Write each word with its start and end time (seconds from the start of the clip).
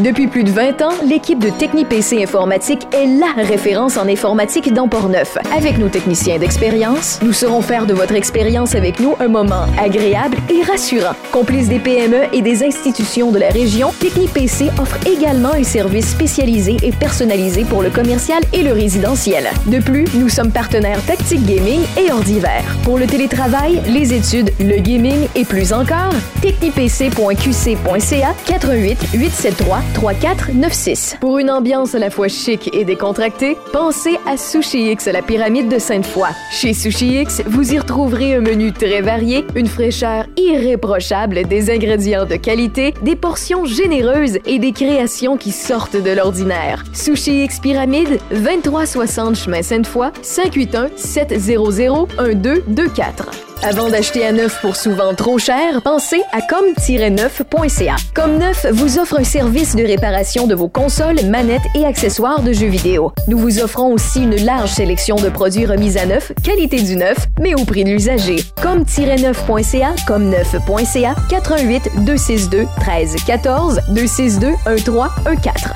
Depuis 0.00 0.26
plus 0.26 0.42
de 0.42 0.50
20 0.50 0.82
ans, 0.82 0.92
l'équipe 1.08 1.38
de 1.38 1.50
TechniPC 1.50 2.20
Informatique 2.20 2.88
est 2.92 3.06
la 3.06 3.32
référence 3.40 3.96
en 3.96 4.08
informatique 4.08 4.72
dans 4.72 4.88
Portneuf. 4.88 5.38
Avec 5.56 5.78
nos 5.78 5.88
techniciens 5.88 6.36
d'expérience, 6.36 7.20
nous 7.22 7.32
saurons 7.32 7.62
faire 7.62 7.86
de 7.86 7.94
votre 7.94 8.14
expérience 8.14 8.74
avec 8.74 8.98
nous 8.98 9.14
un 9.20 9.28
moment 9.28 9.66
agréable 9.80 10.36
et 10.50 10.62
rassurant. 10.62 11.14
Complice 11.30 11.68
des 11.68 11.78
PME 11.78 12.22
et 12.32 12.42
des 12.42 12.64
institutions 12.64 13.30
de 13.30 13.38
la 13.38 13.50
région, 13.50 13.92
TechniPC 14.00 14.72
offre 14.80 14.98
également 15.06 15.52
un 15.52 15.62
service 15.62 16.08
spécialisé 16.08 16.76
et 16.82 16.90
personnalisé 16.90 17.64
pour 17.64 17.80
le 17.80 17.90
commercial 17.90 18.42
et 18.52 18.64
le 18.64 18.72
résidentiel. 18.72 19.48
De 19.66 19.78
plus, 19.78 20.06
nous 20.14 20.28
sommes 20.28 20.50
partenaires 20.50 21.00
Tactique 21.06 21.46
Gaming 21.46 21.82
et 21.96 22.10
Ordiver. 22.10 22.62
Pour 22.82 22.98
le 22.98 23.06
télétravail, 23.06 23.80
les 23.86 24.12
études, 24.12 24.50
le 24.58 24.80
gaming 24.80 25.28
et 25.36 25.44
plus 25.44 25.72
encore, 25.72 26.12
technipc.qc.ca 26.42 28.34
88 28.44 28.98
873 29.14 29.83
3496. 29.94 31.16
Pour 31.20 31.38
une 31.38 31.50
ambiance 31.50 31.94
à 31.94 31.98
la 31.98 32.10
fois 32.10 32.28
chic 32.28 32.70
et 32.74 32.84
décontractée, 32.84 33.56
pensez 33.72 34.18
à 34.26 34.36
Sushi 34.36 34.90
X, 34.92 35.06
la 35.06 35.22
pyramide 35.22 35.68
de 35.68 35.78
Sainte-Foy. 35.78 36.28
Chez 36.50 36.74
Sushi 36.74 37.20
X, 37.20 37.42
vous 37.46 37.72
y 37.72 37.78
retrouverez 37.78 38.34
un 38.34 38.40
menu 38.40 38.72
très 38.72 39.00
varié, 39.00 39.44
une 39.54 39.66
fraîcheur 39.66 40.26
irréprochable, 40.36 41.44
des 41.44 41.70
ingrédients 41.70 42.26
de 42.26 42.36
qualité, 42.36 42.94
des 43.02 43.16
portions 43.16 43.64
généreuses 43.64 44.38
et 44.46 44.58
des 44.58 44.72
créations 44.72 45.36
qui 45.36 45.52
sortent 45.52 45.96
de 46.02 46.10
l'ordinaire. 46.10 46.84
Sushi 46.92 47.44
X 47.44 47.60
Pyramide, 47.60 48.18
2360 48.30 49.36
chemin 49.36 49.62
Sainte-Foy, 49.62 50.10
581 50.22 50.88
700 50.96 52.08
1224. 52.24 53.53
Avant 53.66 53.88
d'acheter 53.88 54.26
à 54.26 54.32
neuf 54.32 54.60
pour 54.60 54.76
souvent 54.76 55.14
trop 55.14 55.38
cher, 55.38 55.80
pensez 55.82 56.22
à 56.32 56.42
comme-neuf.ca. 56.42 57.96
Comme 58.14 58.36
Neuf 58.36 58.66
vous 58.70 58.98
offre 58.98 59.18
un 59.18 59.24
service 59.24 59.74
de 59.74 59.82
réparation 59.82 60.46
de 60.46 60.54
vos 60.54 60.68
consoles, 60.68 61.24
manettes 61.24 61.62
et 61.74 61.86
accessoires 61.86 62.42
de 62.42 62.52
jeux 62.52 62.66
vidéo. 62.68 63.12
Nous 63.26 63.38
vous 63.38 63.60
offrons 63.60 63.90
aussi 63.94 64.22
une 64.22 64.36
large 64.44 64.70
sélection 64.70 65.16
de 65.16 65.30
produits 65.30 65.64
remis 65.64 65.96
à 65.96 66.04
neuf, 66.04 66.32
qualité 66.42 66.82
du 66.82 66.96
neuf, 66.96 67.16
mais 67.40 67.54
au 67.54 67.64
prix 67.64 67.84
de 67.84 67.88
l'usager. 67.88 68.36
Comme-neuf.ca, 68.60 69.94
comme-neuf.ca, 70.06 71.14
88 71.30 72.04
262 72.04 72.66
13 72.80 73.16
14 73.26 73.80
262 73.88 74.52
13 74.64 75.40
14. 75.42 75.74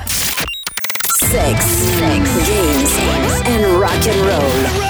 Sex, 1.21 1.65
sex, 1.65 2.29
games 2.45 2.91
and 3.47 3.79
rock 3.79 4.07
and 4.07 4.25
roll. 4.27 4.88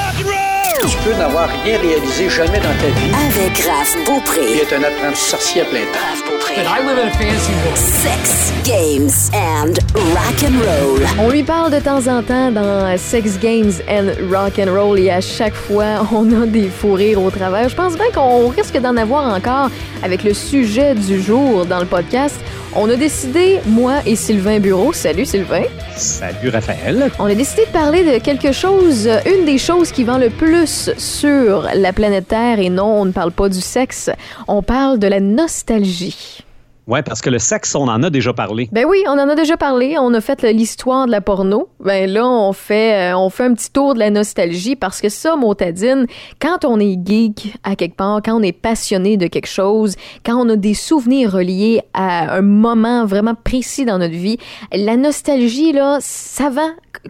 Tu 0.90 0.98
peux 1.04 1.14
n'avoir 1.14 1.48
rien 1.64 1.78
réalisé 1.78 2.30
jamais 2.30 2.58
dans 2.58 2.74
ta 2.82 2.88
vie. 2.88 3.12
Avec 3.14 3.60
Raph 3.60 3.96
Beaupré. 4.08 4.58
être 4.58 4.74
un 4.74 4.84
apprenti 4.84 5.22
sorcier 5.22 5.62
à 5.62 5.66
plein 5.66 5.82
temps. 5.82 6.00
Raph 6.00 6.24
Beaupré. 6.28 6.56
I 6.56 6.82
live 6.82 6.98
in 6.98 7.08
a 7.08 7.12
fancy 7.12 7.52
world. 7.64 7.78
Sex, 7.78 8.52
games 8.66 9.30
and 9.34 9.74
rock 10.16 10.44
and 10.44 10.58
roll. 10.58 11.00
On 11.20 11.30
lui 11.30 11.44
parle 11.44 11.72
de 11.72 11.80
temps 11.80 12.08
en 12.08 12.24
temps 12.24 12.50
dans 12.52 12.98
Sex 12.98 13.38
Games 13.40 13.72
and 13.88 14.14
Rock 14.32 14.60
and 14.60 14.74
Roll 14.74 15.00
et 15.00 15.12
à 15.12 15.22
chaque 15.22 15.54
fois, 15.54 16.08
on 16.12 16.42
a 16.42 16.48
des 16.48 16.70
fous 16.70 16.94
rires 16.94 17.22
au 17.22 17.30
travers. 17.30 17.70
Je 17.70 17.76
pense 17.76 17.94
bien 17.94 18.10
qu'on 18.12 18.48
risque 18.48 18.78
d'en 18.80 18.98
avoir 18.98 19.32
encore 19.32 19.70
avec 20.02 20.24
le 20.24 20.34
sujet 20.34 20.96
du 20.96 21.22
jour 21.22 21.68
dans 21.68 21.80
le 21.80 21.86
podcast. 21.86 22.40
On 22.76 22.88
a 22.88 22.96
décidé, 22.96 23.60
moi 23.66 23.96
et 24.06 24.16
Sylvain 24.16 24.60
Bureau, 24.60 24.94
salut 24.94 25.26
Sylvain, 25.26 25.64
Salut 25.96 26.50
Raphaël. 26.50 27.10
on 27.18 27.26
a 27.26 27.34
décidé 27.34 27.66
de 27.66 27.72
parler 27.72 28.04
de 28.04 28.24
quelque 28.24 28.52
chose, 28.52 29.10
une 29.26 29.46
des 29.46 29.58
choses 29.58 29.92
qui 29.92 30.04
vend 30.04 30.20
le 30.20 30.30
plus 30.30 30.92
sur 30.98 31.68
la 31.74 31.94
planète 31.94 32.28
Terre 32.28 32.60
et 32.60 32.70
non, 32.70 33.02
on 33.02 33.06
ne 33.06 33.12
parle 33.12 33.32
pas 33.32 33.50
du 33.50 33.60
sexe, 33.60 34.12
on 34.48 34.62
parle 34.62 35.00
de 35.00 35.08
la 35.08 35.20
nostalgie. 35.20 36.44
Ouais, 36.90 37.04
parce 37.04 37.22
que 37.22 37.30
le 37.30 37.40
sexe, 37.40 37.76
on 37.76 37.88
en 37.88 38.02
a 38.04 38.10
déjà 38.10 38.34
parlé. 38.34 38.68
Ben 38.72 38.86
oui, 38.88 39.04
on 39.08 39.12
en 39.12 39.30
a 39.30 39.36
déjà 39.36 39.56
parlé. 39.58 39.96
On 40.00 40.14
a 40.14 40.22
fait 40.22 40.42
l'histoire 40.52 41.06
de 41.06 41.12
la 41.12 41.22
porno. 41.22 41.70
Ben 41.80 42.10
là, 42.10 42.28
on 42.28 42.52
fait, 42.52 43.12
euh, 43.14 43.18
on 43.18 43.30
fait 43.30 43.44
un 43.46 43.54
petit 43.54 43.72
tour 43.72 43.94
de 43.94 44.00
la 44.00 44.10
nostalgie 44.10 44.76
parce 44.76 45.00
que 45.00 45.08
ça, 45.10 45.36
Motadine, 45.36 46.08
quand 46.42 46.66
on 46.66 46.80
est 46.80 46.98
geek 47.06 47.54
à 47.64 47.76
quelque 47.76 47.96
part, 47.96 48.22
quand 48.26 48.34
on 48.40 48.42
est 48.44 48.52
passionné 48.52 49.18
de 49.18 49.28
quelque 49.28 49.48
chose, 49.48 49.96
quand 50.26 50.36
on 50.36 50.50
a 50.50 50.56
des 50.56 50.74
souvenirs 50.74 51.32
reliés 51.32 51.82
à 51.94 52.34
un 52.36 52.42
moment 52.42 53.06
vraiment 53.06 53.36
précis 53.36 53.86
dans 53.86 54.00
notre 54.00 54.16
vie, 54.16 54.38
la 54.74 54.98
nostalgie, 54.98 55.72
là, 55.72 55.98
ça 56.02 56.50
va, 56.50 56.70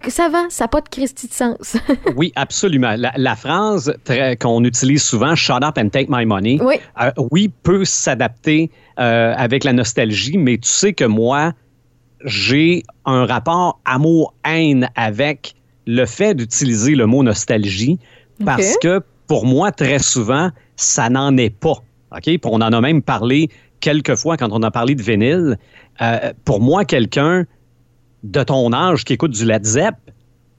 ça 0.10 0.28
va, 0.30 0.44
ça 0.50 0.66
n'a 0.66 0.68
pas 0.68 0.82
de 0.82 0.90
Christie 0.90 1.28
de 1.28 1.34
sens. 1.34 1.78
Oui, 2.18 2.34
absolument. 2.36 2.96
La, 2.98 3.14
la 3.16 3.36
phrase 3.36 3.94
qu'on 4.42 4.64
utilise 4.66 5.04
souvent, 5.04 5.36
Shut 5.36 5.64
up 5.64 5.78
and 5.78 5.90
take 5.90 6.08
my 6.10 6.26
money, 6.26 6.60
Oui. 6.62 6.76
euh, 7.02 7.12
oui, 7.32 7.50
peut 7.64 7.86
s'adapter 7.86 8.72
euh, 9.00 9.34
avec 9.38 9.64
la 9.64 9.74
nostalgie, 9.74 10.38
mais 10.38 10.58
tu 10.58 10.70
sais 10.70 10.94
que 10.94 11.06
moi, 11.06 11.54
j'ai 12.26 12.84
un 13.06 13.26
rapport 13.26 13.80
amour-haine 13.86 14.90
avec 14.96 15.56
le 15.88 16.06
fait 16.06 16.36
d'utiliser 16.36 16.96
le 16.96 17.06
mot 17.06 17.24
nostalgie 17.24 17.98
parce 18.46 18.78
que 18.82 19.02
pour 19.28 19.46
moi, 19.46 19.72
très 19.72 20.00
souvent, 20.00 20.50
ça 20.76 21.10
n'en 21.10 21.36
est 21.38 21.50
pas. 21.50 21.84
OK? 22.12 22.30
On 22.44 22.62
en 22.62 22.74
a 22.74 22.82
même 22.82 23.02
parlé 23.02 23.50
quelques 23.80 24.16
fois 24.16 24.38
quand 24.38 24.50
on 24.52 24.64
a 24.64 24.72
parlé 24.72 24.96
de 24.96 25.02
vinyle. 25.02 25.58
Euh, 26.02 26.34
pour 26.46 26.62
moi, 26.62 26.86
quelqu'un 26.86 27.46
de 28.24 28.44
ton 28.44 28.74
âge 28.74 29.06
qui 29.06 29.14
écoute 29.14 29.32
du 29.32 29.46
Led 29.46 29.66
Zepp, 29.66 29.96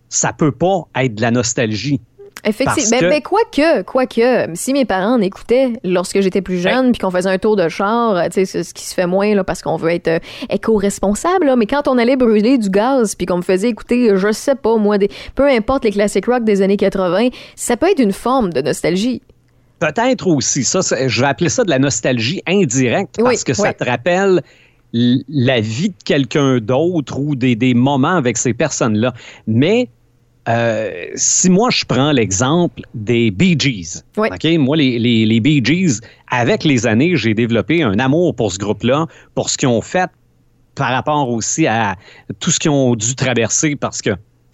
ça 0.08 0.32
peut 0.32 0.52
pas 0.52 0.88
être 0.96 1.14
de 1.14 1.22
la 1.22 1.30
nostalgie. 1.30 2.00
Effectivement. 2.42 2.74
Parce 2.74 2.90
Ben, 2.90 3.00
que- 3.00 3.08
ben, 3.10 3.20
quoique, 3.22 3.82
quoique, 3.82 4.48
si 4.54 4.72
mes 4.72 4.84
parents 4.86 5.16
en 5.16 5.20
écoutaient 5.20 5.74
lorsque 5.84 6.20
j'étais 6.20 6.40
plus 6.40 6.58
jeune, 6.58 6.92
puis 6.92 6.98
qu'on 7.00 7.10
faisait 7.10 7.28
un 7.28 7.36
tour 7.38 7.54
de 7.56 7.68
char, 7.68 8.16
euh, 8.16 8.24
tu 8.26 8.32
sais, 8.32 8.44
c'est 8.46 8.62
ce 8.64 8.72
qui 8.72 8.84
se 8.86 8.94
fait 8.94 9.06
moins 9.06 9.34
là, 9.34 9.44
parce 9.44 9.60
qu'on 9.60 9.76
veut 9.76 9.90
être 9.90 10.08
euh, 10.08 10.18
éco-responsable, 10.48 11.52
mais 11.56 11.66
quand 11.66 11.88
on 11.88 11.98
allait 11.98 12.16
brûler 12.16 12.56
du 12.58 12.70
gaz, 12.70 13.14
puis 13.14 13.26
qu'on 13.26 13.38
me 13.38 13.42
faisait 13.42 13.68
écouter, 13.68 14.10
euh, 14.10 14.16
je 14.16 14.32
sais 14.32 14.54
pas 14.54 14.76
moi, 14.76 14.96
des, 14.98 15.10
peu 15.34 15.46
importe 15.48 15.84
les 15.84 15.90
classiques 15.90 16.26
rock 16.26 16.44
des 16.44 16.62
années 16.62 16.76
80, 16.76 17.28
ça 17.56 17.76
peut 17.76 17.90
être 17.90 18.00
une 18.00 18.12
forme 18.12 18.52
de 18.52 18.62
nostalgie. 18.62 19.20
Peut-être 19.78 20.26
aussi, 20.26 20.64
ça, 20.64 20.80
je 21.06 21.20
vais 21.20 21.26
appeler 21.26 21.48
ça 21.50 21.64
de 21.64 21.70
la 21.70 21.78
nostalgie 21.78 22.42
indirecte 22.46 23.16
Oui, 23.18 23.24
parce 23.24 23.44
que 23.44 23.54
ça 23.54 23.68
oui. 23.68 23.74
te 23.78 23.84
rappelle 23.84 24.42
la 24.92 25.60
vie 25.60 25.90
de 25.90 25.94
quelqu'un 26.04 26.58
d'autre 26.58 27.18
ou 27.18 27.36
des, 27.36 27.54
des 27.56 27.74
moments 27.74 28.16
avec 28.16 28.36
ces 28.36 28.52
personnes-là. 28.52 29.14
Mais 29.46 29.88
euh, 30.48 31.06
si 31.14 31.50
moi 31.50 31.70
je 31.70 31.84
prends 31.84 32.12
l'exemple 32.12 32.82
des 32.94 33.30
Bee 33.30 33.56
Gees, 33.58 34.02
Oui. 34.16 34.58
Moi 34.58 34.76
les, 34.76 34.98
les, 34.98 35.26
les 35.26 35.40
Bee 35.40 35.62
Gees, 35.64 36.00
avec 36.28 36.64
les 36.64 36.86
années, 36.86 37.16
j'ai 37.16 37.34
développé 37.34 37.82
un 37.82 37.98
amour 37.98 38.34
pour 38.34 38.52
ce 38.52 38.58
groupe-là, 38.58 39.06
pour 39.34 39.50
ce 39.50 39.58
qu'ils 39.58 39.68
ont 39.68 39.82
fait 39.82 40.10
par 40.74 40.90
rapport 40.90 41.28
aussi 41.28 41.66
à 41.66 41.96
tout 42.38 42.50
ce 42.50 42.58
qu'ils 42.58 42.70
ont 42.70 42.94
dû 42.94 43.14
traverser 43.14 43.76
parce 43.76 44.00
que 44.00 44.10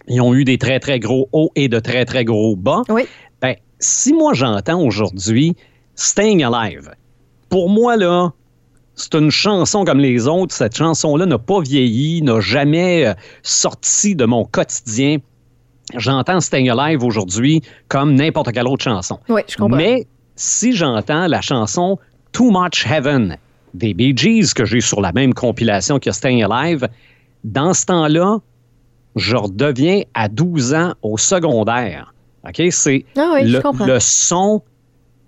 ils 0.09 0.21
ont 0.21 0.35
eu 0.35 0.45
des 0.45 0.59
très, 0.59 0.81
très 0.81 1.01
gros 1.01 1.29
hauts 1.33 1.51
et 1.57 1.69
de 1.69 1.79
très, 1.79 2.05
très 2.05 2.25
gros 2.25 2.57
bas. 2.57 2.83
Oui. 2.89 3.03
Ben, 3.41 3.55
si 3.81 4.13
moi 4.13 4.35
j'entends 4.35 4.81
aujourd'hui 4.81 5.55
Staying 5.95 6.45
Alive, 6.45 6.91
pour 7.49 7.69
moi, 7.69 7.97
là, 7.97 8.33
c'est 8.95 9.15
une 9.15 9.31
chanson 9.31 9.85
comme 9.85 9.99
les 9.99 10.27
autres. 10.27 10.55
Cette 10.55 10.77
chanson-là 10.77 11.27
n'a 11.27 11.39
pas 11.39 11.61
vieilli, 11.61 12.23
n'a 12.23 12.41
jamais 12.41 13.07
euh, 13.07 13.15
sorti 13.43 14.15
de 14.15 14.25
mon 14.25 14.45
quotidien. 14.45 15.19
J'entends 15.95 16.41
Staying 16.41 16.71
Alive 16.71 17.05
aujourd'hui 17.05 17.63
comme 17.89 18.15
n'importe 18.15 18.53
quelle 18.53 18.67
autre 18.67 18.85
chanson. 18.85 19.19
Oui, 19.29 19.43
je 19.49 19.57
comprends. 19.57 19.77
Mais 19.77 20.07
si 20.35 20.73
j'entends 20.75 21.27
la 21.29 21.41
chanson 21.41 21.99
Too 22.33 22.51
Much 22.51 22.87
Heaven 22.87 23.37
des 23.75 23.95
Bee 23.95 24.17
Gees 24.17 24.53
que 24.55 24.65
j'ai 24.65 24.81
sur 24.81 25.01
la 25.01 25.13
même 25.13 25.35
compilation 25.35 25.99
que 25.99 26.11
Staying 26.11 26.45
Alive, 26.51 26.89
dans 27.45 27.75
ce 27.75 27.87
temps-là, 27.87 28.39
je 29.15 29.37
redeviens 29.37 30.03
à 30.15 30.29
12 30.29 30.75
ans 30.75 30.95
au 31.03 31.19
secondaire. 31.19 32.15
OK? 32.47 32.63
C'est 32.71 33.05
Ah 33.17 33.33
oui, 33.35 33.51
le, 33.51 33.61
le 33.87 33.99
son 34.01 34.63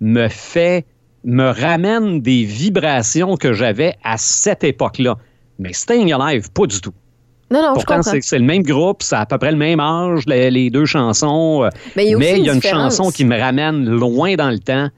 me 0.01 0.27
fait, 0.27 0.85
me 1.23 1.49
ramène 1.49 2.21
des 2.21 2.43
vibrations 2.43 3.35
que 3.35 3.53
j'avais 3.53 3.95
à 4.03 4.17
cette 4.17 4.63
époque-là. 4.63 5.17
Mais 5.57 5.73
Staying 5.73 6.13
Alive, 6.13 6.51
pas 6.51 6.65
du 6.65 6.79
tout. 6.81 6.93
Non, 7.51 7.61
non, 7.61 7.69
je 7.69 7.73
Pourtant, 7.85 8.01
c'est 8.03 8.37
le 8.39 8.45
même 8.45 8.63
groupe, 8.63 9.01
c'est 9.01 9.15
à 9.15 9.25
peu 9.25 9.37
près 9.37 9.51
le 9.51 9.57
même 9.57 9.79
âge, 9.79 10.23
les, 10.27 10.51
les 10.51 10.69
deux 10.69 10.85
chansons. 10.85 11.63
euh, 11.63 11.69
Mais 11.95 12.05
il 12.05 12.11
y 12.11 12.13
a 12.13 12.17
aussi 12.17 12.31
mais 12.33 12.39
il 12.39 12.45
y 12.45 12.49
a 12.49 12.53
une 12.53 12.61
chanson 12.61 13.09
qui 13.09 13.25
me 13.25 13.39
ramène 13.39 13.85
loin 13.89 14.35
dans 14.35 14.49
le 14.51 14.59
temps, 14.59 14.89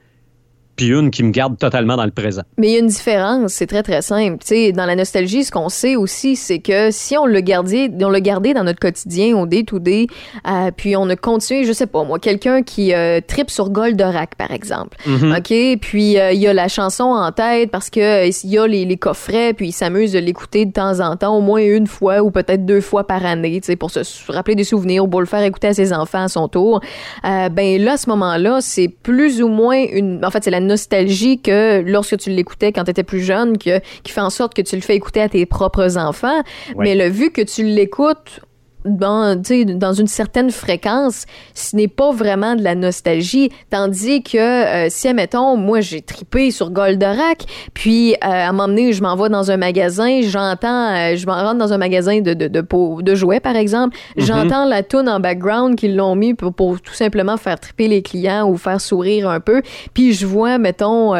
puis 0.76 0.88
une 0.88 1.10
qui 1.10 1.22
me 1.22 1.30
garde 1.30 1.58
totalement 1.58 1.96
dans 1.96 2.04
le 2.04 2.10
présent. 2.10 2.42
Mais 2.58 2.68
il 2.68 2.72
y 2.72 2.76
a 2.76 2.80
une 2.80 2.86
différence, 2.86 3.52
c'est 3.52 3.66
très 3.66 3.82
très 3.82 4.02
simple. 4.02 4.38
Tu 4.40 4.46
sais, 4.48 4.72
dans 4.72 4.86
la 4.86 4.96
nostalgie, 4.96 5.44
ce 5.44 5.50
qu'on 5.50 5.68
sait 5.68 5.96
aussi, 5.96 6.36
c'est 6.36 6.58
que 6.60 6.90
si 6.90 7.16
on 7.16 7.26
l'a 7.26 7.42
gardé, 7.42 7.90
on 8.00 8.08
l'a 8.10 8.20
gardé 8.20 8.54
dans 8.54 8.64
notre 8.64 8.80
quotidien, 8.80 9.36
au 9.36 9.46
day 9.46 9.64
to 9.64 9.78
day, 9.78 10.06
euh, 10.48 10.70
puis 10.76 10.96
on 10.96 11.08
a 11.10 11.16
continué, 11.16 11.64
je 11.64 11.72
sais 11.72 11.86
pas 11.86 12.04
moi, 12.04 12.18
quelqu'un 12.18 12.62
qui 12.62 12.94
euh, 12.94 13.20
tripe 13.26 13.50
sur 13.50 13.70
Goldorak 13.70 14.34
par 14.36 14.50
exemple, 14.50 14.96
Mhm. 15.06 15.32
ok, 15.38 15.78
puis 15.80 16.18
euh, 16.18 16.32
il 16.32 16.40
y 16.40 16.46
a 16.48 16.54
la 16.54 16.68
chanson 16.68 17.04
en 17.04 17.30
tête 17.32 17.70
parce 17.70 17.90
que 17.90 18.00
euh, 18.00 18.30
il 18.44 18.50
y 18.50 18.58
a 18.58 18.66
les, 18.66 18.84
les 18.84 18.96
coffrets, 18.96 19.52
puis 19.52 19.68
il 19.68 19.72
s'amuse 19.72 20.12
de 20.12 20.18
l'écouter 20.18 20.64
de 20.66 20.72
temps 20.72 21.00
en 21.00 21.16
temps, 21.16 21.36
au 21.36 21.40
moins 21.40 21.60
une 21.62 21.86
fois 21.86 22.22
ou 22.22 22.30
peut-être 22.30 22.64
deux 22.64 22.80
fois 22.80 23.06
par 23.06 23.24
année, 23.26 23.60
tu 23.60 23.76
pour 23.76 23.90
se 23.90 24.00
rappeler 24.32 24.54
des 24.54 24.64
souvenirs 24.64 25.04
ou 25.04 25.08
pour 25.08 25.20
le 25.20 25.26
faire 25.26 25.42
écouter 25.42 25.68
à 25.68 25.74
ses 25.74 25.92
enfants 25.92 26.22
à 26.24 26.28
son 26.28 26.48
tour. 26.48 26.80
Ben 27.22 27.82
là, 27.82 27.92
à 27.92 27.96
ce 27.96 28.08
moment-là, 28.10 28.58
c'est 28.60 28.88
plus 28.88 29.42
ou 29.42 29.48
moins 29.48 29.82
une, 29.92 30.24
en 30.24 30.30
fait, 30.30 30.44
c'est 30.44 30.50
la 30.50 30.60
nostalgie 30.66 31.40
que 31.40 31.82
lorsque 31.84 32.16
tu 32.18 32.30
l'écoutais 32.30 32.72
quand 32.72 32.84
tu 32.84 32.90
étais 32.90 33.02
plus 33.02 33.20
jeune, 33.20 33.58
que, 33.58 33.80
qui 34.02 34.12
fait 34.12 34.20
en 34.20 34.30
sorte 34.30 34.54
que 34.54 34.62
tu 34.62 34.76
le 34.76 34.82
fais 34.82 34.96
écouter 34.96 35.20
à 35.20 35.28
tes 35.28 35.46
propres 35.46 35.98
enfants. 35.98 36.42
Mais 36.76 36.94
le 36.94 37.08
vu 37.08 37.30
que 37.30 37.42
tu 37.42 37.64
l'écoutes 37.64 38.40
dans, 38.84 39.40
dans 39.40 39.92
une 39.92 40.06
certaine 40.06 40.50
fréquence, 40.50 41.26
ce 41.54 41.76
n'est 41.76 41.88
pas 41.88 42.12
vraiment 42.12 42.54
de 42.54 42.62
la 42.62 42.74
nostalgie. 42.74 43.50
Tandis 43.70 44.22
que 44.22 44.38
euh, 44.38 44.88
si, 44.90 45.08
admettons, 45.08 45.56
moi, 45.56 45.80
j'ai 45.80 46.02
tripé 46.02 46.50
sur 46.50 46.70
Goldorak, 46.70 47.44
puis 47.74 48.14
euh, 48.14 48.16
à 48.22 48.48
un 48.48 48.52
moment 48.52 48.68
donné, 48.68 48.92
je 48.92 49.02
m'en 49.02 49.16
vais 49.16 49.28
dans 49.28 49.50
un 49.50 49.56
magasin, 49.56 50.20
j'entends, 50.22 50.90
euh, 50.94 51.16
je 51.16 51.26
m'en 51.26 51.34
rentre 51.34 51.58
dans 51.58 51.72
un 51.72 51.78
magasin 51.78 52.20
de, 52.20 52.34
de, 52.34 52.48
de, 52.48 53.02
de 53.02 53.14
jouets, 53.14 53.40
par 53.40 53.56
exemple, 53.56 53.96
mhm. 54.16 54.24
j'entends 54.24 54.64
la 54.64 54.82
tune 54.82 55.08
en 55.08 55.20
background 55.20 55.76
qu'ils 55.76 55.96
l'ont 55.96 56.14
mis 56.14 56.34
pour, 56.34 56.52
pour, 56.52 56.80
tout 56.80 56.94
simplement 56.94 57.36
faire 57.36 57.60
triper 57.60 57.86
les 57.86 58.02
clients 58.02 58.48
ou 58.48 58.56
faire 58.56 58.80
sourire 58.80 59.28
un 59.28 59.40
peu, 59.40 59.62
puis 59.94 60.12
je 60.12 60.26
vois, 60.26 60.58
mettons, 60.58 61.14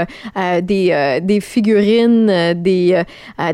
des, 0.62 1.20
des 1.22 1.40
figurines, 1.40 2.54
des, 2.54 3.02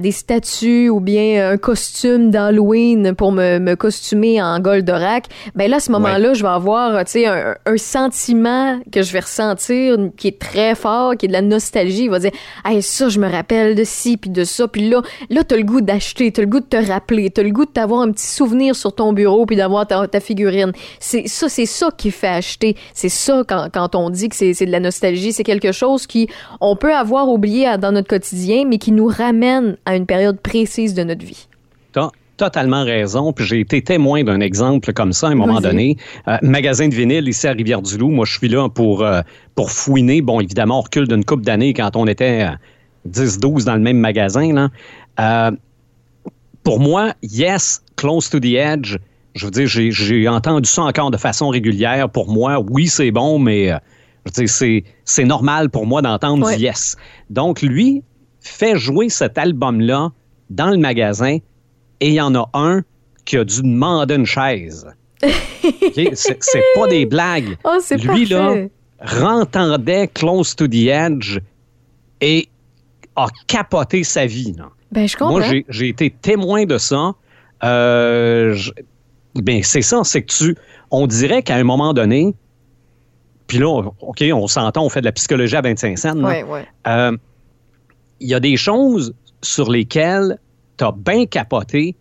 des 0.00 0.12
statues 0.12 0.88
ou 0.88 1.00
bien 1.00 1.50
un 1.50 1.56
costume 1.56 2.30
d'Halloween 2.30 3.14
pour 3.14 3.32
me, 3.32 3.58
me 3.58 3.74
costumer 3.74 3.97
costumé 3.98 4.40
en 4.40 4.60
Goldorak, 4.60 5.26
ben 5.54 5.70
là, 5.70 5.76
à 5.76 5.80
ce 5.80 5.90
moment-là, 5.92 6.34
je 6.34 6.42
vais 6.42 6.48
avoir, 6.48 7.04
tu 7.04 7.12
sais, 7.12 7.26
un, 7.26 7.54
sentiment 7.76 8.80
que 8.92 9.02
je 9.02 9.12
vais 9.12 9.20
ressentir 9.20 9.96
qui 10.16 10.28
est 10.28 10.38
très 10.38 10.74
fort, 10.74 11.16
qui 11.16 11.26
est 11.26 11.28
de 11.28 11.32
la 11.32 11.42
nostalgie. 11.42 12.04
Il 12.04 12.10
va 12.10 12.18
dire, 12.18 12.32
hey, 12.64 12.82
ça, 12.82 13.08
je 13.08 13.18
me 13.18 13.30
rappelle 13.30 13.74
de 13.74 13.84
ci, 13.84 14.16
puis 14.16 14.30
de 14.30 14.44
ça, 14.44 14.68
puis 14.68 14.88
là, 14.88 15.02
là, 15.30 15.44
t'as 15.44 15.56
le 15.56 15.62
goût 15.62 15.80
d'acheter, 15.80 16.32
t'as 16.32 16.42
le 16.42 16.48
goût 16.48 16.60
de 16.60 16.66
te 16.66 16.76
rappeler, 16.76 17.30
t'as 17.30 17.42
le 17.42 17.50
goût 17.50 17.64
de 17.64 17.70
t'avoir 17.70 18.02
un 18.02 18.10
petit 18.10 18.26
souvenir 18.26 18.74
sur 18.74 18.94
ton 18.94 19.12
bureau, 19.12 19.46
puis 19.46 19.56
d'avoir 19.56 19.86
ta, 19.86 20.20
figurine. 20.20 20.72
C'est 20.98 21.28
ça, 21.28 21.48
c'est 21.48 21.66
ça 21.66 21.90
qui 21.96 22.10
fait 22.10 22.28
acheter. 22.28 22.76
C'est 22.94 23.08
ça 23.08 23.42
quand, 23.46 23.68
quand 23.72 23.94
on 23.94 24.10
dit 24.10 24.28
que 24.28 24.36
c'est 24.36 24.52
de 24.52 24.72
la 24.72 24.80
nostalgie, 24.80 25.32
c'est 25.32 25.44
quelque 25.44 25.72
chose 25.72 26.06
qui 26.06 26.28
on 26.60 26.76
peut 26.76 26.94
avoir 26.94 27.28
oublié 27.28 27.76
dans 27.78 27.92
notre 27.92 28.08
quotidien, 28.08 28.64
mais 28.66 28.78
qui 28.78 28.92
nous 28.92 29.06
ramène 29.06 29.76
à 29.86 29.96
une 29.96 30.06
période 30.06 30.40
précise 30.40 30.94
de 30.94 31.04
notre 31.04 31.24
vie 31.24 31.48
totalement 32.38 32.84
raison. 32.84 33.34
Puis 33.34 33.44
j'ai 33.44 33.60
été 33.60 33.82
témoin 33.82 34.24
d'un 34.24 34.40
exemple 34.40 34.94
comme 34.94 35.12
ça 35.12 35.28
à 35.28 35.30
un 35.32 35.34
moment 35.34 35.60
donné. 35.60 35.98
Euh, 36.26 36.38
magasin 36.40 36.88
de 36.88 36.94
vinyle 36.94 37.28
ici 37.28 37.46
à 37.46 37.52
Rivière-du-Loup. 37.52 38.08
Moi, 38.08 38.24
je 38.24 38.38
suis 38.38 38.48
là 38.48 38.70
pour, 38.70 39.02
euh, 39.02 39.20
pour 39.54 39.70
fouiner. 39.70 40.22
Bon, 40.22 40.40
évidemment, 40.40 40.78
on 40.78 40.82
recule 40.82 41.06
d'une 41.06 41.24
couple 41.24 41.42
d'années 41.42 41.74
quand 41.74 41.96
on 41.96 42.06
était 42.06 42.46
10-12 43.06 43.64
dans 43.64 43.74
le 43.74 43.80
même 43.80 43.98
magasin. 43.98 44.52
Là. 44.54 44.68
Euh, 45.20 45.50
pour 46.62 46.80
moi, 46.80 47.12
yes, 47.22 47.82
close 47.96 48.30
to 48.30 48.40
the 48.40 48.54
edge. 48.54 48.96
Je 49.34 49.44
veux 49.44 49.50
dire, 49.50 49.66
j'ai 49.66 50.28
entendu 50.28 50.68
ça 50.68 50.82
encore 50.82 51.10
de 51.10 51.16
façon 51.16 51.48
régulière. 51.48 52.08
Pour 52.08 52.30
moi, 52.30 52.60
oui, 52.70 52.86
c'est 52.86 53.10
bon, 53.10 53.38
mais 53.38 53.68
je 54.24 54.42
veux 54.42 54.46
dire, 54.46 54.82
c'est 55.04 55.24
normal 55.24 55.70
pour 55.70 55.86
moi 55.86 56.02
d'entendre 56.02 56.50
yes. 56.52 56.96
Donc, 57.30 57.62
lui 57.62 58.02
fait 58.40 58.76
jouer 58.78 59.08
cet 59.08 59.38
album-là 59.38 60.10
dans 60.50 60.70
le 60.70 60.78
magasin 60.78 61.38
et 62.00 62.08
il 62.08 62.14
y 62.14 62.20
en 62.20 62.34
a 62.34 62.48
un 62.54 62.82
qui 63.24 63.36
a 63.36 63.44
dû 63.44 63.62
demander 63.62 64.14
une 64.14 64.26
chaise. 64.26 64.86
C'est 65.22 66.62
pas 66.74 66.86
des 66.86 67.06
blagues. 67.06 67.56
Oh, 67.64 67.78
Lui, 67.90 68.26
là, 68.26 68.54
rentendait 69.00 70.08
Close 70.08 70.54
to 70.54 70.68
the 70.68 70.86
Edge 70.86 71.38
et 72.20 72.48
a 73.16 73.26
capoté 73.46 74.04
sa 74.04 74.26
vie. 74.26 74.54
Ben, 74.92 75.06
je 75.06 75.16
comprends. 75.16 75.38
Moi, 75.38 75.62
j'ai 75.68 75.88
été 75.88 76.10
témoin 76.10 76.64
de 76.64 76.78
ça. 76.78 77.14
Euh, 77.64 78.56
ben, 79.34 79.62
c'est 79.62 79.82
ça, 79.82 80.02
c'est 80.04 80.22
que 80.22 80.32
tu. 80.32 80.56
On 80.90 81.06
dirait 81.06 81.42
qu'à 81.42 81.56
un 81.56 81.64
moment 81.64 81.92
donné, 81.92 82.34
puis 83.46 83.58
là, 83.58 83.82
OK, 84.00 84.24
on 84.32 84.46
s'entend, 84.46 84.84
on 84.84 84.88
fait 84.88 85.00
de 85.00 85.06
la 85.06 85.12
psychologie 85.12 85.56
à 85.56 85.60
25 85.60 85.98
cents. 85.98 86.24
Oui, 86.24 86.60
euh, 86.86 87.16
Il 88.20 88.28
y 88.28 88.34
a 88.34 88.40
des 88.40 88.56
choses 88.56 89.14
sur 89.42 89.70
lesquelles 89.70 90.38
t'as 90.78 90.92
bien 90.92 91.26
capoté, 91.26 91.96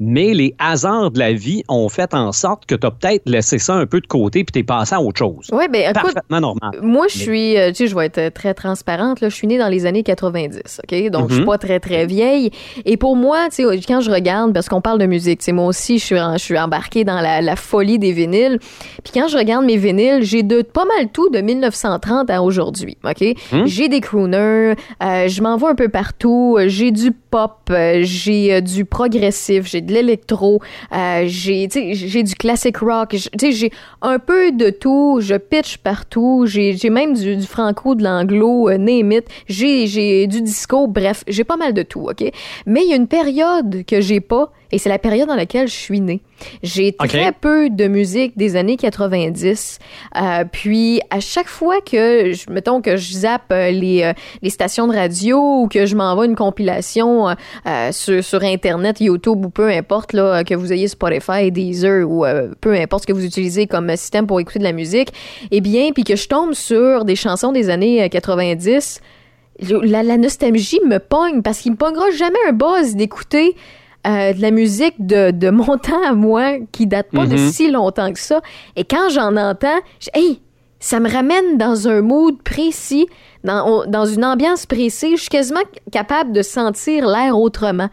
mais 0.00 0.32
les 0.34 0.54
hasards 0.58 1.10
de 1.10 1.18
la 1.18 1.32
vie 1.32 1.62
ont 1.68 1.88
fait 1.88 2.14
en 2.14 2.32
sorte 2.32 2.66
que 2.66 2.74
tu 2.74 2.86
as 2.86 2.90
peut-être 2.90 3.22
laissé 3.26 3.58
ça 3.58 3.74
un 3.74 3.86
peu 3.86 4.00
de 4.00 4.06
côté 4.06 4.44
puis 4.44 4.52
tu 4.52 4.58
es 4.60 4.62
passé 4.62 4.94
à 4.94 5.00
autre 5.00 5.18
chose. 5.18 5.48
Oui, 5.52 5.64
bien, 5.68 5.92
Parfaitement 5.92 6.40
normal. 6.40 6.70
Moi, 6.82 7.06
je 7.08 7.18
suis, 7.18 7.56
euh, 7.56 7.68
tu 7.68 7.76
sais, 7.76 7.86
je 7.88 7.94
vais 7.94 8.06
être 8.06 8.32
très 8.34 8.54
transparente, 8.54 9.20
là, 9.20 9.28
je 9.28 9.34
suis 9.34 9.46
née 9.46 9.58
dans 9.58 9.68
les 9.68 9.86
années 9.86 10.02
90, 10.02 10.80
OK? 10.84 11.10
Donc, 11.10 11.28
je 11.28 11.34
suis 11.34 11.40
mhm. 11.42 11.46
pas 11.46 11.58
très, 11.58 11.80
très 11.80 12.06
vieille. 12.06 12.50
Et 12.84 12.96
pour 12.96 13.16
moi, 13.16 13.48
tu 13.50 13.64
sais, 13.64 13.80
quand 13.86 14.00
je 14.00 14.10
regarde, 14.10 14.52
parce 14.52 14.68
qu'on 14.68 14.80
parle 14.80 14.98
de 14.98 15.06
musique, 15.06 15.40
tu 15.40 15.46
sais, 15.46 15.52
moi 15.52 15.66
aussi, 15.66 15.98
je 15.98 16.04
suis, 16.04 16.16
je 16.16 16.38
suis 16.38 16.58
embarquée 16.58 17.04
dans 17.04 17.20
la, 17.20 17.40
la, 17.40 17.56
folie 17.56 17.98
des 17.98 18.12
vinyles. 18.12 18.58
Puis 19.02 19.12
quand 19.12 19.28
je 19.28 19.36
regarde 19.36 19.64
mes 19.64 19.76
vinyles, 19.76 20.22
j'ai 20.22 20.42
de 20.42 20.62
pas 20.62 20.84
mal 20.84 21.08
tout 21.12 21.28
de 21.30 21.40
1930 21.40 22.30
à 22.30 22.42
aujourd'hui, 22.42 22.96
OK? 23.04 23.34
Mhm. 23.52 23.66
J'ai 23.66 23.88
des 23.88 24.00
crooners, 24.00 24.74
euh, 25.02 25.28
je 25.28 25.42
m'en 25.42 25.56
vois 25.56 25.70
un 25.70 25.74
peu 25.74 25.88
partout, 25.88 26.58
j'ai 26.66 26.92
du 26.92 27.10
pop, 27.12 27.58
euh, 27.70 28.00
j'ai 28.02 28.60
du 28.62 28.84
progressif, 28.84 29.66
j'ai 29.66 29.80
de 29.88 29.94
l'électro, 29.94 30.60
euh, 30.94 31.24
j'ai 31.26 31.66
du 31.66 32.34
classic 32.34 32.76
rock, 32.78 33.16
j'ai 33.40 33.72
un 34.02 34.18
peu 34.18 34.52
de 34.52 34.70
tout, 34.70 35.18
je 35.20 35.34
pitch 35.34 35.78
partout, 35.78 36.44
j'ai 36.46 36.90
même 36.90 37.14
du, 37.14 37.42
franco, 37.42 37.94
de 37.94 38.04
l'anglo, 38.04 38.68
euh, 38.68 39.20
j'ai 39.48 40.26
du 40.26 40.42
disco, 40.42 40.86
bref, 40.86 41.24
j'ai 41.26 41.44
pas 41.44 41.56
mal 41.56 41.72
de 41.74 41.82
tout, 41.82 42.08
OK? 42.08 42.22
Mais 42.66 42.82
il 42.84 42.90
y 42.90 42.92
a 42.92 42.96
une 42.96 43.08
période 43.08 43.84
que 43.86 44.00
j'ai 44.00 44.20
pas, 44.20 44.52
et 44.70 44.78
c'est 44.78 44.88
la 44.88 44.98
période 44.98 45.28
dans 45.28 45.34
laquelle 45.34 45.66
je 45.66 45.74
suis 45.74 46.00
née. 46.00 46.20
J'ai 46.62 46.92
très 46.92 47.32
peu 47.32 47.70
de 47.70 47.88
musique 47.88 48.36
des 48.36 48.56
années 48.56 48.76
90. 48.76 49.78
Euh, 50.16 50.44
puis 50.50 51.00
à 51.10 51.20
chaque 51.20 51.48
fois 51.48 51.80
que, 51.80 52.32
je, 52.32 52.50
mettons 52.50 52.82
que 52.82 52.96
je 52.96 53.12
zappe 53.12 53.50
euh, 53.50 53.70
les, 53.70 54.02
euh, 54.02 54.12
les 54.42 54.50
stations 54.50 54.86
de 54.86 54.94
radio 54.94 55.38
ou 55.38 55.68
que 55.68 55.86
je 55.86 55.96
m'envoie 55.96 56.26
une 56.26 56.36
compilation 56.36 57.28
euh, 57.28 57.92
sur, 57.92 58.22
sur 58.22 58.42
Internet, 58.42 59.00
YouTube 59.00 59.46
ou 59.46 59.50
peu 59.50 59.68
importe, 59.70 60.12
là, 60.12 60.44
que 60.44 60.54
vous 60.54 60.72
ayez 60.72 60.88
Spotify, 60.88 61.50
Deezer 61.50 62.08
ou 62.08 62.24
peu 62.60 62.74
importe 62.74 63.02
ce 63.02 63.06
que 63.06 63.12
vous 63.12 63.24
utilisez 63.24 63.66
comme 63.66 63.88
système 63.96 64.26
pour 64.26 64.38
écouter 64.38 64.58
de 64.58 64.64
la 64.64 64.72
musique, 64.72 65.12
eh 65.50 65.60
bien, 65.60 65.90
puis 65.92 66.04
que 66.04 66.16
je 66.16 66.28
tombe 66.28 66.52
sur 66.52 67.04
des 67.04 67.16
chansons 67.16 67.52
des 67.52 67.70
années 67.70 68.08
90, 68.08 69.00
la, 69.60 70.02
la 70.02 70.16
nostalgie 70.16 70.80
me 70.86 70.98
pogne 70.98 71.42
parce 71.42 71.60
qu'il 71.60 71.72
me 71.72 71.76
pognera 71.76 72.10
jamais 72.10 72.38
un 72.48 72.52
buzz 72.52 72.94
d'écouter 72.94 73.56
euh, 74.08 74.32
de 74.32 74.40
la 74.40 74.50
musique 74.50 74.94
de, 74.98 75.30
de, 75.30 75.50
mon 75.50 75.76
temps 75.78 76.02
à 76.06 76.12
moi 76.12 76.58
qui 76.72 76.86
date 76.86 77.08
pas 77.12 77.26
de 77.26 77.36
mhm. 77.36 77.50
si 77.50 77.70
longtemps 77.70 78.12
que 78.12 78.18
ça. 78.18 78.40
Et 78.76 78.84
quand 78.84 79.10
j'en 79.10 79.36
entends, 79.36 79.78
je, 80.00 80.08
hey, 80.14 80.40
ça 80.80 81.00
me 81.00 81.10
ramène 81.10 81.58
dans 81.58 81.88
un 81.88 82.00
mood 82.00 82.40
précis, 82.42 83.06
dans, 83.44 83.84
dans 83.86 84.06
une 84.06 84.24
ambiance 84.24 84.66
précise. 84.66 85.16
Je 85.16 85.22
suis 85.22 85.28
quasiment 85.28 85.60
capable 85.92 86.32
de 86.32 86.42
sentir 86.42 87.06
l'air 87.06 87.38
autrement. 87.38 87.88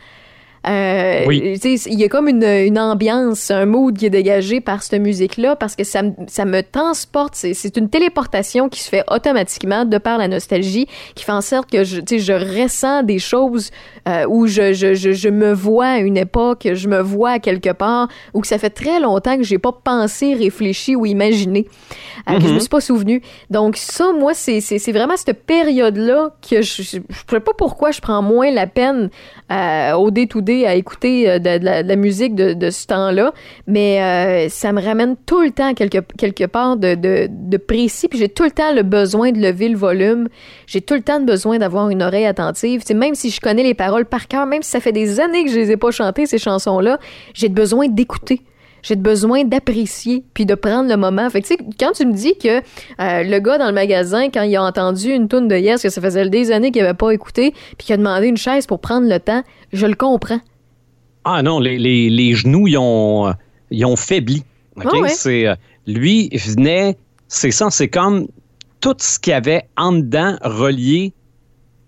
Euh, 0.68 1.26
il 1.30 2.00
y 2.00 2.04
a 2.04 2.10
comme 2.10 2.28
une, 2.28 2.44
une, 2.44 2.80
ambiance, 2.80 3.52
un 3.52 3.66
mood 3.66 3.98
qui 3.98 4.08
est 4.08 4.10
dégagé 4.10 4.62
par 4.62 4.82
cette 4.82 5.00
musique-là 5.00 5.56
parce 5.56 5.76
que 5.76 5.84
ça, 5.84 6.02
ça 6.28 6.46
me 6.46 6.62
transporte. 6.64 7.36
C'est 7.36 7.78
une 7.78 7.90
téléportation 7.90 8.68
qui 8.68 8.82
se 8.82 8.90
fait 8.90 9.04
automatiquement 9.10 9.86
de 9.86 9.98
par 9.98 10.18
la 10.18 10.28
nostalgie, 10.28 10.88
qui 11.14 11.24
fait 11.24 11.32
en 11.32 11.42
sorte 11.42 11.70
que 11.70 11.84
je, 11.84 12.00
je 12.08 12.34
ressens 12.34 13.04
des 13.04 13.20
choses 13.20 13.70
euh, 14.08 14.26
où 14.28 14.48
je, 14.48 14.74
je, 14.74 14.96
je, 14.96 15.12
je, 15.12 15.30
me 15.30 15.54
vois 15.54 15.88
à 15.88 15.98
une 16.00 16.18
époque, 16.18 16.68
je 16.74 16.88
me 16.88 17.00
vois 17.00 17.32
à 17.32 17.40
quelque 17.40 17.72
part, 17.72 18.08
ou 18.34 18.42
que 18.42 18.48
ça 18.48 18.58
fait 18.58 18.70
très 18.70 19.00
longtemps 19.00 19.38
que 19.38 19.44
j'ai 19.44 19.60
pas 19.60 19.72
pensé, 19.72 20.34
réfléchi 20.34 20.96
ou 20.96 21.06
imaginé, 21.06 21.68
euh, 22.30 22.38
que 22.38 22.42
je 22.42 22.48
me 22.48 22.54
mm-hmm. 22.54 22.60
suis 22.60 22.70
pas 22.70 22.82
souvenu. 22.82 23.22
Donc 23.50 23.78
ça, 23.78 24.12
moi, 24.14 24.34
c'est 24.34 24.92
vraiment 24.92 25.18
cette 25.18 25.46
période-là 25.46 26.32
que 26.48 26.62
je 26.62 26.82
ne 26.82 26.86
sais 26.86 27.40
pas 27.40 27.54
pourquoi 27.58 27.92
je 27.92 28.02
prends 28.02 28.22
moins 28.22 28.52
la 28.52 28.68
peine 28.68 29.10
euh, 29.52 29.94
au 29.94 30.12
day-to-day 30.12 30.55
à 30.64 30.76
écouter 30.76 31.30
euh, 31.30 31.40
de, 31.40 31.60
la, 31.64 31.96
musique 31.96 32.36
de, 32.36 32.70
ce 32.70 32.88
temps-là, 32.88 33.34
mais 33.68 34.02
euh, 34.02 34.50
ça 34.50 34.72
me 34.72 34.82
ramène 34.82 35.16
tout 35.26 35.42
le 35.42 35.52
temps 35.52 35.74
quelque, 35.74 35.98
quelque 36.18 36.46
part 36.46 36.78
de, 36.78 36.96
de, 36.96 37.58
précis, 37.58 38.08
puis 38.08 38.20
j'ai 38.20 38.30
tout 38.30 38.44
le 38.44 38.52
temps 38.52 38.74
le 38.74 38.84
besoin 38.84 39.32
de 39.32 39.40
lever 39.40 39.70
le 39.70 39.78
volume, 39.78 40.30
j'ai 40.68 40.82
tout 40.82 40.94
le 40.94 41.02
temps 41.02 41.20
besoin 41.20 41.58
d'avoir 41.58 41.90
une 41.90 42.04
oreille 42.04 42.26
attentive. 42.26 42.84
T'sais, 42.84 42.94
même 42.94 43.16
si 43.16 43.30
je 43.30 43.42
connais 43.42 43.64
les 43.64 43.74
paroles 43.74 44.06
par 44.06 44.28
cœur, 44.28 44.46
même 44.46 44.62
si 44.62 44.70
ça 44.70 44.80
fait 44.80 44.92
des 44.92 45.20
années 45.20 45.44
que 45.46 45.52
je 45.52 45.56
les 45.56 45.72
ai 45.72 45.78
pas 45.78 45.92
chantées, 45.92 46.26
ces 46.26 46.38
chansons-là, 46.38 47.00
j'ai 47.34 47.50
besoin 47.50 47.88
d'écouter 47.88 48.42
j'ai 48.86 48.96
besoin 48.96 49.44
d'apprécier 49.44 50.24
puis 50.36 50.46
de 50.46 50.54
prendre 50.54 50.88
le 50.88 50.96
moment. 50.96 51.28
Fait 51.32 51.42
que, 51.42 51.48
tu 51.48 51.56
sais, 51.56 51.60
quand 51.80 51.94
tu 51.94 52.06
me 52.06 52.14
dis 52.14 52.38
que 52.38 52.58
euh, 52.58 53.24
le 53.24 53.40
gars 53.40 53.58
dans 53.58 53.66
le 53.66 53.74
magasin, 53.74 54.30
quand 54.30 54.44
il 54.44 54.56
a 54.56 54.64
entendu 54.64 55.10
une 55.12 55.28
toune 55.28 55.48
de 55.48 55.56
Yes, 55.56 55.82
que 55.82 55.90
ça 55.90 56.02
faisait 56.02 56.30
des 56.30 56.52
années 56.52 56.70
qu'il 56.70 56.84
avait 56.84 56.94
pas 56.94 57.10
écouté, 57.10 57.52
puis 57.78 57.88
qu'il 57.88 57.94
a 57.94 57.98
demandé 57.98 58.28
une 58.28 58.38
chaise 58.38 58.68
pour 58.68 58.80
prendre 58.80 59.10
le 59.10 59.20
temps, 59.20 59.42
je 59.74 59.88
le 59.88 59.96
comprends. 59.96 60.40
Ah 61.24 61.42
non, 61.42 61.60
les, 61.60 61.80
les, 61.80 62.12
les 62.12 62.36
genoux, 62.36 62.68
ils 62.68 62.78
ont, 62.78 63.34
ils 63.72 63.86
ont 63.86 63.96
faibli. 63.96 64.44
Okay? 64.76 65.08
C'est, 65.08 65.48
euh, 65.48 65.56
lui, 65.88 66.30
il 66.32 66.40
venait, 66.40 66.96
c'est 67.28 67.50
ça, 67.50 67.72
c'est 67.72 67.88
comme 67.88 68.28
tout 68.82 68.96
ce 69.00 69.18
qu'il 69.18 69.32
y 69.32 69.34
avait 69.34 69.64
en 69.78 69.94
dedans 69.94 70.38
relié 70.44 71.14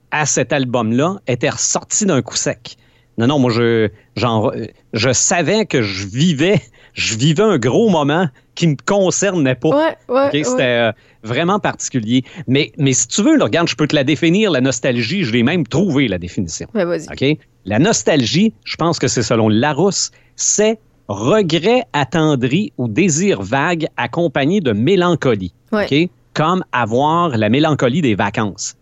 à 0.09 0.25
cet 0.25 0.51
album-là 0.51 1.17
était 1.27 1.51
ressorti 1.51 2.07
d'un 2.07 2.23
coup 2.23 2.35
sec. 2.35 2.77
Non, 3.19 3.27
non, 3.27 3.39
moi, 3.39 3.51
je, 3.51 3.89
genre, 4.15 4.53
je 4.93 5.11
savais 5.11 5.65
que 5.65 5.83
je 5.83 6.07
vivais 6.07 6.61
je 6.97 7.15
vivais 7.15 7.43
un 7.43 7.57
gros 7.59 7.89
moment 7.89 8.27
qui 8.55 8.67
me 8.67 8.75
concernait 8.85 9.55
pas. 9.55 9.69
Ouais, 9.69 9.97
ouais, 10.09 10.29
ouais. 10.33 10.43
C'était 10.43 10.63
euh, 10.63 10.91
vraiment 11.23 11.59
particulier. 11.59 12.23
Mais, 12.47 12.71
mais 12.79 12.91
si 12.93 13.07
tu 13.07 13.21
veux, 13.21 13.37
là, 13.37 13.45
regarde, 13.45 13.67
je 13.67 13.75
peux 13.75 13.87
te 13.87 13.95
la 13.95 14.03
définir, 14.03 14.49
la 14.49 14.61
nostalgie. 14.61 15.23
Je 15.23 15.31
l'ai 15.31 15.43
même 15.43 15.65
trouvé, 15.67 16.07
la 16.07 16.17
définition. 16.17 16.67
Ouais, 16.73 16.85
vas-y. 16.85 17.05
OK? 17.11 17.39
La 17.65 17.77
nostalgie, 17.77 18.51
je 18.63 18.75
pense 18.77 18.97
que 18.97 19.07
c'est 19.07 19.21
selon 19.21 19.47
Larousse, 19.47 20.11
c'est 20.35 20.79
regret 21.07 21.83
attendri 21.93 22.73
ou 22.79 22.87
désir 22.87 23.43
vague 23.43 23.87
accompagné 23.95 24.59
de 24.59 24.71
mélancolie. 24.71 25.53
Ouais. 25.71 25.85
OK? 25.85 26.09
Comme 26.33 26.63
avoir 26.71 27.37
la 27.37 27.49
mélancolie 27.49 28.01
des 28.01 28.15
vacances. 28.15 28.75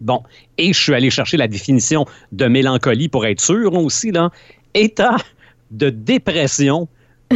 Bon, 0.00 0.24
et 0.58 0.72
je 0.72 0.80
suis 0.80 0.92
allé 0.92 1.08
chercher 1.08 1.36
la 1.36 1.46
définition 1.46 2.04
de 2.32 2.46
mélancolie 2.46 3.08
pour 3.08 3.26
être 3.26 3.40
sûr 3.40 3.72
aussi, 3.74 4.10
là. 4.10 4.30
État 4.74 5.16
de 5.70 5.88
dépression, 5.88 6.88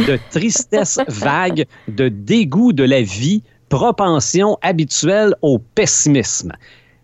de 0.07 0.17
tristesse 0.31 0.99
vague, 1.07 1.65
de 1.87 2.09
dégoût 2.09 2.73
de 2.73 2.83
la 2.83 3.01
vie, 3.01 3.43
propension 3.69 4.57
habituelle 4.61 5.35
au 5.41 5.59
pessimisme. 5.59 6.53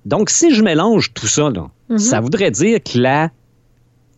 Donc, 0.05 0.29
si 0.29 0.53
je 0.53 0.63
mélange 0.63 1.13
tout 1.13 1.27
ça, 1.27 1.49
là, 1.49 1.69
Mhm. 1.89 1.97
ça 1.99 2.19
voudrait 2.19 2.51
dire 2.51 2.79
que 2.83 2.97
la 2.97 3.29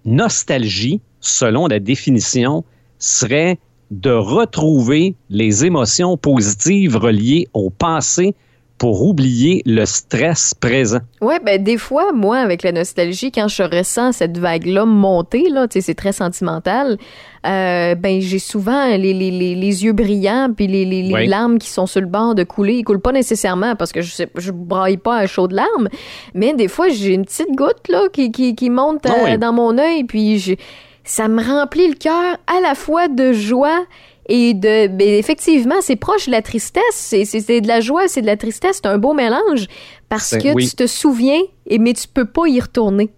nostalgie, 0.06 1.02
selon 1.20 1.68
la 1.68 1.80
définition, 1.80 2.64
serait 3.00 3.60
de 3.92 4.12
retrouver 4.12 5.16
les 5.30 5.66
émotions 5.66 6.18
positives 6.18 6.98
reliées 6.98 7.48
au 7.54 7.70
passé 7.70 8.36
pour 8.78 9.02
oublier 9.04 9.64
le 9.66 9.86
stress 9.86 10.54
présent. 10.54 11.00
Ouais, 11.20 11.40
ben 11.44 11.62
des 11.64 11.78
fois, 11.78 12.12
moi, 12.14 12.38
avec 12.38 12.62
la 12.64 12.72
nostalgie, 12.72 13.32
quand 13.32 13.48
je 13.48 13.64
ressens 13.64 14.12
cette 14.12 14.38
vague-là 14.38 14.86
monter, 14.86 15.50
là, 15.50 15.66
c'est 15.70 15.96
très 15.96 16.12
sentimental, 16.12 16.98
euh, 17.48 17.96
ben 17.96 18.20
j'ai 18.22 18.40
souvent 18.40 18.88
les, 18.88 19.14
les, 19.14 19.32
les, 19.32 19.56
les 19.56 19.84
yeux 19.86 19.94
brillants 19.94 20.50
puis 20.56 20.68
les, 20.68 20.84
les, 20.86 21.12
Oui. 21.14 21.28
larmes 21.28 21.58
qui 21.60 21.70
sont 21.70 21.86
sur 21.86 22.02
le 22.02 22.08
bord 22.08 22.36
de 22.36 22.44
couler. 22.44 22.76
Ils 22.80 22.84
coulent 22.84 23.00
pas 23.02 23.12
nécessairement 23.14 23.76
parce 23.76 23.92
que 23.92 24.02
je 24.02 24.12
sais, 24.12 24.30
je 24.36 24.52
braille 24.52 24.98
pas 24.98 25.18
à 25.18 25.28
chaud 25.28 25.48
de 25.48 25.56
larmes, 25.56 25.88
mais 26.34 26.54
des 26.54 26.68
fois, 26.68 26.90
j'ai 26.90 27.14
une 27.14 27.26
petite 27.26 27.56
goutte 27.56 27.88
là 27.90 28.08
qui, 28.12 28.32
qui, 28.32 28.56
qui 28.56 28.70
monte 28.70 29.06
euh, 29.06 29.12
Ah 29.14 29.22
oui. 29.26 29.38
dans 29.38 29.54
mon 29.54 29.78
œil 29.78 30.04
puis 30.04 30.40
j'ai- 30.40 30.58
ça 31.04 31.28
me 31.30 31.42
remplit 31.42 31.88
le 31.88 31.96
cœur 31.96 32.38
à 32.48 32.60
la 32.62 32.76
fois 32.76 33.08
de 33.08 33.32
joie 33.32 33.86
et 34.28 34.54
de 34.54 34.88
ben, 34.88 35.08
effectivement 35.08 35.76
c'est 35.80 35.96
proche 35.96 36.26
de 36.26 36.32
la 36.32 36.42
tristesse 36.42 36.82
c'est 36.92 37.24
c'est- 37.24 37.62
de 37.62 37.68
la 37.70 37.80
joie 37.80 38.10
c'est 38.10 38.20
de 38.22 38.26
la 38.26 38.36
tristesse 38.36 38.82
c'est 38.84 38.90
un 38.90 38.98
beau 38.98 39.14
mélange 39.14 39.68
parce 40.10 40.26
C'est- 40.26 40.40
que 40.40 40.50
oui. 40.54 40.68
tu 40.68 40.76
te 40.76 40.86
souviens 40.86 41.40
et 41.66 41.80
mais 41.80 41.94
tu 41.94 42.10
peux 42.10 42.26
pas 42.26 42.46
y 42.48 42.60
retourner 42.60 43.10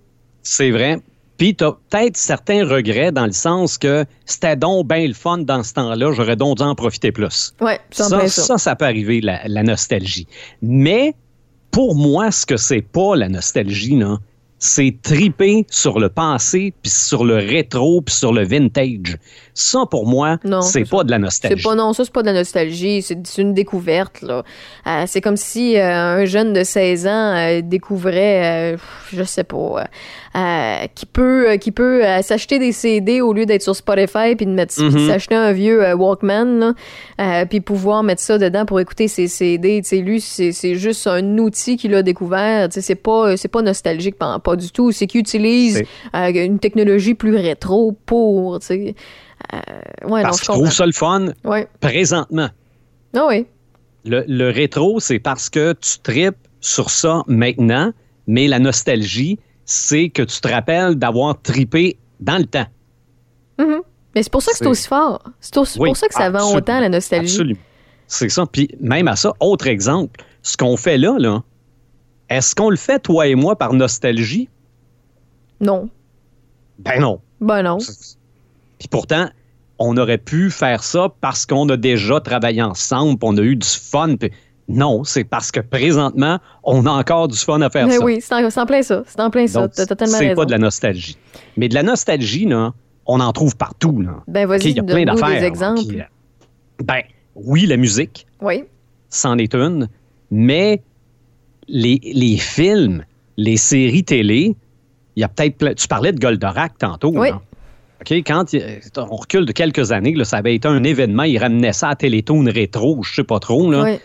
C'est 0.44 0.70
vrai. 0.70 1.00
Puis 1.40 1.56
tu 1.56 1.64
as 1.64 1.72
peut-être 1.72 2.18
certains 2.18 2.68
regrets 2.68 3.12
dans 3.12 3.26
le 3.26 3.32
sens 3.32 3.78
que 3.78 4.06
c'était 4.26 4.58
donc 4.58 4.88
bien 4.88 5.08
le 5.08 5.14
fun 5.14 5.40
dans 5.40 5.64
ce 5.64 5.74
temps-là, 5.74 6.12
j'aurais 6.12 6.36
donc 6.36 6.58
dû 6.58 6.64
en 6.64 6.76
profiter 6.76 7.12
plus. 7.12 7.56
en 7.60 7.76
Ça, 7.92 8.28
ça, 8.28 8.58
ça, 8.58 8.76
peut 8.76 8.86
arriver, 8.86 9.22
la, 9.22 9.48
la 9.48 9.64
nostalgie. 9.64 10.28
Mais 10.62 11.16
pour 11.72 11.96
moi, 11.96 12.30
ce 12.32 12.46
que 12.46 12.58
c'est 12.58 12.82
pas 12.82 13.16
la 13.16 13.30
nostalgie, 13.30 13.96
c'est 14.60 14.96
triper 15.02 15.66
sur 15.70 16.00
le 16.00 16.10
passé, 16.10 16.74
puis 16.82 16.92
sur 16.92 17.24
le 17.26 17.36
rétro, 17.36 18.02
puis 18.02 18.14
sur 18.14 18.34
le 18.34 18.46
vintage. 18.46 19.18
Ça, 19.54 19.86
pour 19.90 20.06
moi, 20.08 20.38
c'est 20.62 20.88
pas 20.90 20.98
ça. 21.00 21.04
de 21.06 21.12
la 21.12 21.18
nostalgie. 21.20 21.64
pas 21.64 21.76
non 21.76 21.92
ça 21.94 22.06
c'est 22.06 22.14
pas 22.14 22.22
de 22.22 22.28
la 22.28 22.34
nostalgie 22.34 23.02
c'est 23.02 23.18
une 23.38 23.54
découverte 23.54 24.22
là 24.22 24.44
Euh, 24.88 25.04
c'est 25.06 25.20
comme 25.22 25.36
si 25.38 25.78
euh, 25.78 26.22
un 26.22 26.26
jeune 26.26 26.54
de 26.54 26.64
16 26.64 27.08
ans 27.08 27.36
euh, 27.36 27.62
découvrait 27.62 28.78
je 29.12 29.24
sais 29.24 29.44
pas 29.44 29.86
qui 30.96 31.06
peut 31.06 31.58
qui 31.60 31.72
peut 31.72 32.04
s'acheter 32.22 32.60
des 32.60 32.72
CD 32.72 33.20
au 33.22 33.34
lieu 33.34 33.46
d'être 33.46 33.62
sur 33.64 33.76
Spotify 33.76 34.36
puis 34.36 34.46
de 34.46 34.52
mettre 34.52 34.74
Mhm. 34.82 35.08
s'acheter 35.08 35.36
un 35.36 35.52
vieux 35.52 35.94
Walkman 35.94 36.74
puis 37.50 37.60
pouvoir 37.62 38.04
mettre 38.04 38.22
ça 38.22 38.38
dedans 38.38 38.66
pour 38.66 38.80
écouter 38.80 39.08
ses 39.08 39.28
CD 39.28 39.82
tu 39.82 39.90
sais 39.90 39.98
lui 39.98 40.22
c'est 40.22 40.76
juste 40.76 41.08
un 41.08 41.38
outil 41.38 41.76
qu'il 41.78 41.94
a 41.96 42.02
découvert 42.04 42.68
c'est 42.72 42.96
pas 42.96 43.36
pas 43.52 43.62
nostalgique 43.62 44.18
pas, 44.18 44.40
pas 44.50 44.56
du 44.56 44.72
tout 44.72 44.92
c'est 44.92 45.06
qu'il 45.08 45.20
utilise 45.22 45.78
C'est- 45.78 46.18
euh, 46.42 46.46
une 46.46 46.60
technologie 46.60 47.14
plus 47.14 47.36
rétro 47.36 47.98
pour 48.06 48.60
tu 48.60 48.74
euh, 48.74 49.58
ouais 50.08 50.22
Parce 50.24 50.40
qu'ils 50.42 50.54
trouvent 50.54 50.72
ça 50.72 50.86
le 50.86 50.92
fun 50.92 51.28
ouais 51.44 51.68
présentement. 51.80 52.50
ah 53.16 53.26
oui 53.30 53.46
Le, 54.06 54.24
le 54.28 54.50
rétro, 54.50 55.00
c'est 55.00 55.20
parce 55.20 55.50
que 55.50 55.74
tu 55.74 56.00
tripes 56.00 56.38
sur 56.62 56.90
ça 56.90 57.22
maintenant, 57.28 57.92
mais 58.28 58.48
la 58.48 58.60
nostalgie, 58.60 59.38
c'est 59.66 60.10
que 60.10 60.24
tu 60.24 60.42
te 60.42 60.48
rappelles 60.48 60.96
d'avoir 60.96 61.40
tripé 61.42 61.98
dans 62.20 62.38
le 62.38 62.46
temps. 62.46 62.66
Mhm. 63.60 63.82
Mais 64.16 64.24
c'est 64.24 64.32
pour 64.32 64.42
ça 64.42 64.52
que 64.52 64.58
c'est 64.58 64.68
aussi 64.68 64.88
fort. 64.88 65.22
C'est 65.42 65.56
Oui, 65.58 65.90
pour 65.90 65.98
ça 65.98 66.08
que 66.08 66.14
ça 66.16 66.30
vend 66.32 66.56
autant, 66.56 66.80
la 66.80 66.90
nostalgie. 66.90 67.34
Absolument. 67.36 67.60
C'est 68.08 68.30
ça. 68.30 68.46
Puis 68.52 68.70
même 68.82 69.08
à 69.08 69.16
ça, 69.16 69.34
autre 69.40 69.68
exemple, 69.68 70.20
ce 70.42 70.58
qu'on 70.58 70.76
fait 70.78 70.98
là, 70.98 71.16
là, 71.20 71.44
est-ce 72.30 72.56
qu'on 72.56 72.70
le 72.70 72.76
fait, 72.78 73.00
toi 73.00 73.28
et 73.28 73.36
moi, 73.36 73.56
par 73.56 73.74
nostalgie? 73.74 74.50
Non. 75.62 75.90
Ben 76.80 77.00
non. 77.00 77.20
Ben 77.42 77.64
non. 77.64 77.78
Puis 78.80 78.88
pourtant, 78.90 79.30
on 79.78 79.98
aurait 79.98 80.18
pu 80.18 80.50
faire 80.52 80.84
ça 80.84 81.10
parce 81.22 81.46
qu'on 81.46 81.68
a 81.70 81.78
déjà 81.78 82.20
travaillé 82.20 82.62
ensemble, 82.62 83.18
on 83.22 83.38
a 83.38 83.42
eu 83.42 83.56
du 83.56 83.68
fun. 83.68 84.16
non, 84.68 85.04
c'est 85.04 85.24
parce 85.24 85.52
que 85.52 85.60
présentement, 85.60 86.40
on 86.64 86.86
a 86.86 86.92
encore 86.92 87.28
du 87.28 87.38
fun 87.38 87.60
à 87.62 87.70
faire 87.70 87.88
Mais 87.88 87.98
ça. 87.98 88.04
oui, 88.04 88.20
c'est 88.22 88.34
en, 88.34 88.66
plein 88.66 88.82
ça. 88.82 89.04
C'est 89.08 89.20
en 89.20 89.30
plein 89.30 89.48
ça. 89.48 89.68
T'as 89.68 89.86
totalement 89.86 90.18
c'est 90.18 90.36
pas 90.36 90.46
de 90.46 90.52
la 90.52 90.58
nostalgie. 90.60 91.18
Mais 91.58 91.68
de 91.68 91.74
la 91.74 91.84
nostalgie, 91.84 92.46
là, 92.46 92.74
on 93.06 93.20
en 93.20 93.32
trouve 93.34 93.56
partout. 93.58 94.02
Là. 94.02 94.24
Ben 94.28 94.46
vas-y, 94.48 94.70
il 94.70 94.78
y 94.78 94.80
a 94.80 94.84
plein 94.84 95.04
d'affaires. 95.06 95.30
des 95.30 95.40
là, 95.42 95.48
exemples. 95.48 95.82
qui, 95.82 96.00
euh, 96.00 96.04
ben, 96.84 97.02
oui, 97.36 97.66
la 97.66 97.78
musique, 97.78 98.28
Oui. 98.42 98.64
c'en 99.10 99.38
est 99.38 99.56
une, 99.56 99.90
mais 100.30 100.84
les, 101.70 102.00
les 102.14 102.38
films, 102.38 103.04
les 103.38 103.58
séries 103.58 104.04
télé, 104.04 104.56
il 105.16 105.20
y 105.22 105.24
a 105.24 105.28
peut-être 105.28 105.58
plein- 105.58 105.74
Tu 105.74 105.88
parlais 105.88 106.12
de 106.12 106.20
Goldorak 106.20 106.78
tantôt. 106.78 107.12
Oui. 107.16 107.30
là. 107.30 107.42
OK, 108.02 108.12
quand 108.26 108.46
on 108.98 109.16
recule 109.16 109.46
de 109.46 109.52
quelques 109.52 109.92
années, 109.92 110.14
là, 110.14 110.24
ça 110.24 110.38
avait 110.38 110.56
été 110.56 110.68
un 110.70 110.84
événement, 110.84 111.24
ils 111.24 111.38
ramenaient 111.38 111.74
ça 111.74 111.90
à 111.90 111.96
Télétoon 111.96 112.46
rétro, 112.46 113.04
je 113.04 113.16
sais 113.16 113.24
pas 113.26 113.40
trop. 113.40 113.70
Là. 113.70 113.84
Oui. 113.84 114.00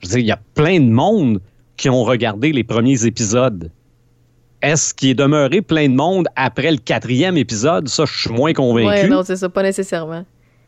Je 0.00 0.06
veux 0.06 0.10
dire, 0.12 0.18
il 0.20 0.26
y 0.26 0.30
a 0.32 0.38
plein 0.54 0.78
de 0.78 0.88
monde 0.90 1.40
qui 1.76 1.90
ont 1.90 2.04
regardé 2.04 2.52
les 2.52 2.62
premiers 2.64 3.04
épisodes. 3.06 3.70
Est-ce 4.62 4.94
qu'il 4.94 5.08
est 5.10 5.14
demeuré 5.14 5.62
plein 5.62 5.88
de 5.88 5.94
monde 5.94 6.28
après 6.36 6.70
le 6.70 6.76
quatrième 6.76 7.36
épisode? 7.36 7.88
Ça, 7.88 8.04
je 8.06 8.20
suis 8.20 8.30
moins 8.30 8.52
convaincu. 8.52 8.86
Ouais, 8.88 9.08
non, 9.08 9.22
c'est 9.24 9.36
ça, 9.36 9.48
pas 9.48 9.62
nécessairement. 9.62 10.24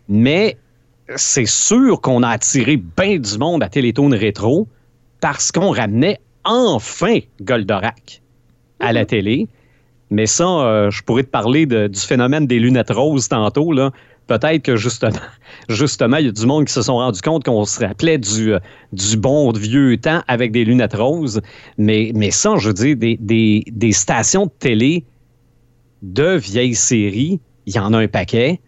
Mais 0.09 0.57
c'est 1.15 1.47
sûr 1.47 2.01
qu'on 2.01 2.23
a 2.23 2.31
attiré 2.31 2.77
bien 2.79 3.19
du 3.19 3.39
monde 3.39 3.63
à 3.63 3.69
Télétoon 3.69 4.09
rétro 4.11 4.67
parce 5.21 5.53
qu'on 5.53 5.71
ramenait 5.71 6.19
enfin 6.45 7.19
Goldorak 7.41 8.21
à 8.81 8.93
la 8.93 9.05
télé. 9.05 9.49
Mais 10.11 10.27
ça, 10.27 10.45
euh, 10.47 10.91
je 10.91 11.03
pourrais 11.03 11.23
te 11.23 11.31
parler 11.31 11.65
de- 11.67 11.87
du 11.87 12.01
phénomène 12.01 12.47
des 12.47 12.59
lunettes 12.59 12.91
roses 12.91 13.29
tantôt. 13.29 13.73
Là. 13.73 13.93
Peut-être 14.27 14.63
que 14.63 14.77
justement, 14.77 15.11
justement, 15.69 16.17
il 16.19 16.27
y 16.27 16.29
a 16.29 16.33
du 16.33 16.47
monde 16.47 16.67
qui 16.67 16.73
se 16.73 16.83
sont 16.83 16.97
rendu 16.97 17.21
compte 17.23 17.45
qu'on 17.45 17.65
se 17.65 17.81
rappelait 17.81 18.19
du, 18.19 18.53
euh, 18.55 18.59
du 18.93 19.17
bon 19.17 19.51
vieux 19.53 19.97
temps 19.97 20.23
avec 20.29 20.53
des 20.53 20.65
lunettes 20.65 20.95
roses. 20.95 21.41
Mais, 21.79 22.13
mais 22.15 22.31
ça, 22.31 22.57
je 22.59 22.69
veux 22.69 22.75
dire, 22.75 22.97
des, 22.97 23.17
des- 23.21 23.65
des 23.71 23.93
stations 23.93 24.47
de 24.47 24.53
télé 24.59 25.05
de 26.03 26.37
vieilles 26.37 26.75
séries, 26.75 27.41
il 27.67 27.75
y 27.75 27.79
en 27.79 27.93
a 27.95 27.99
un 27.99 28.09
paquet. 28.09 28.61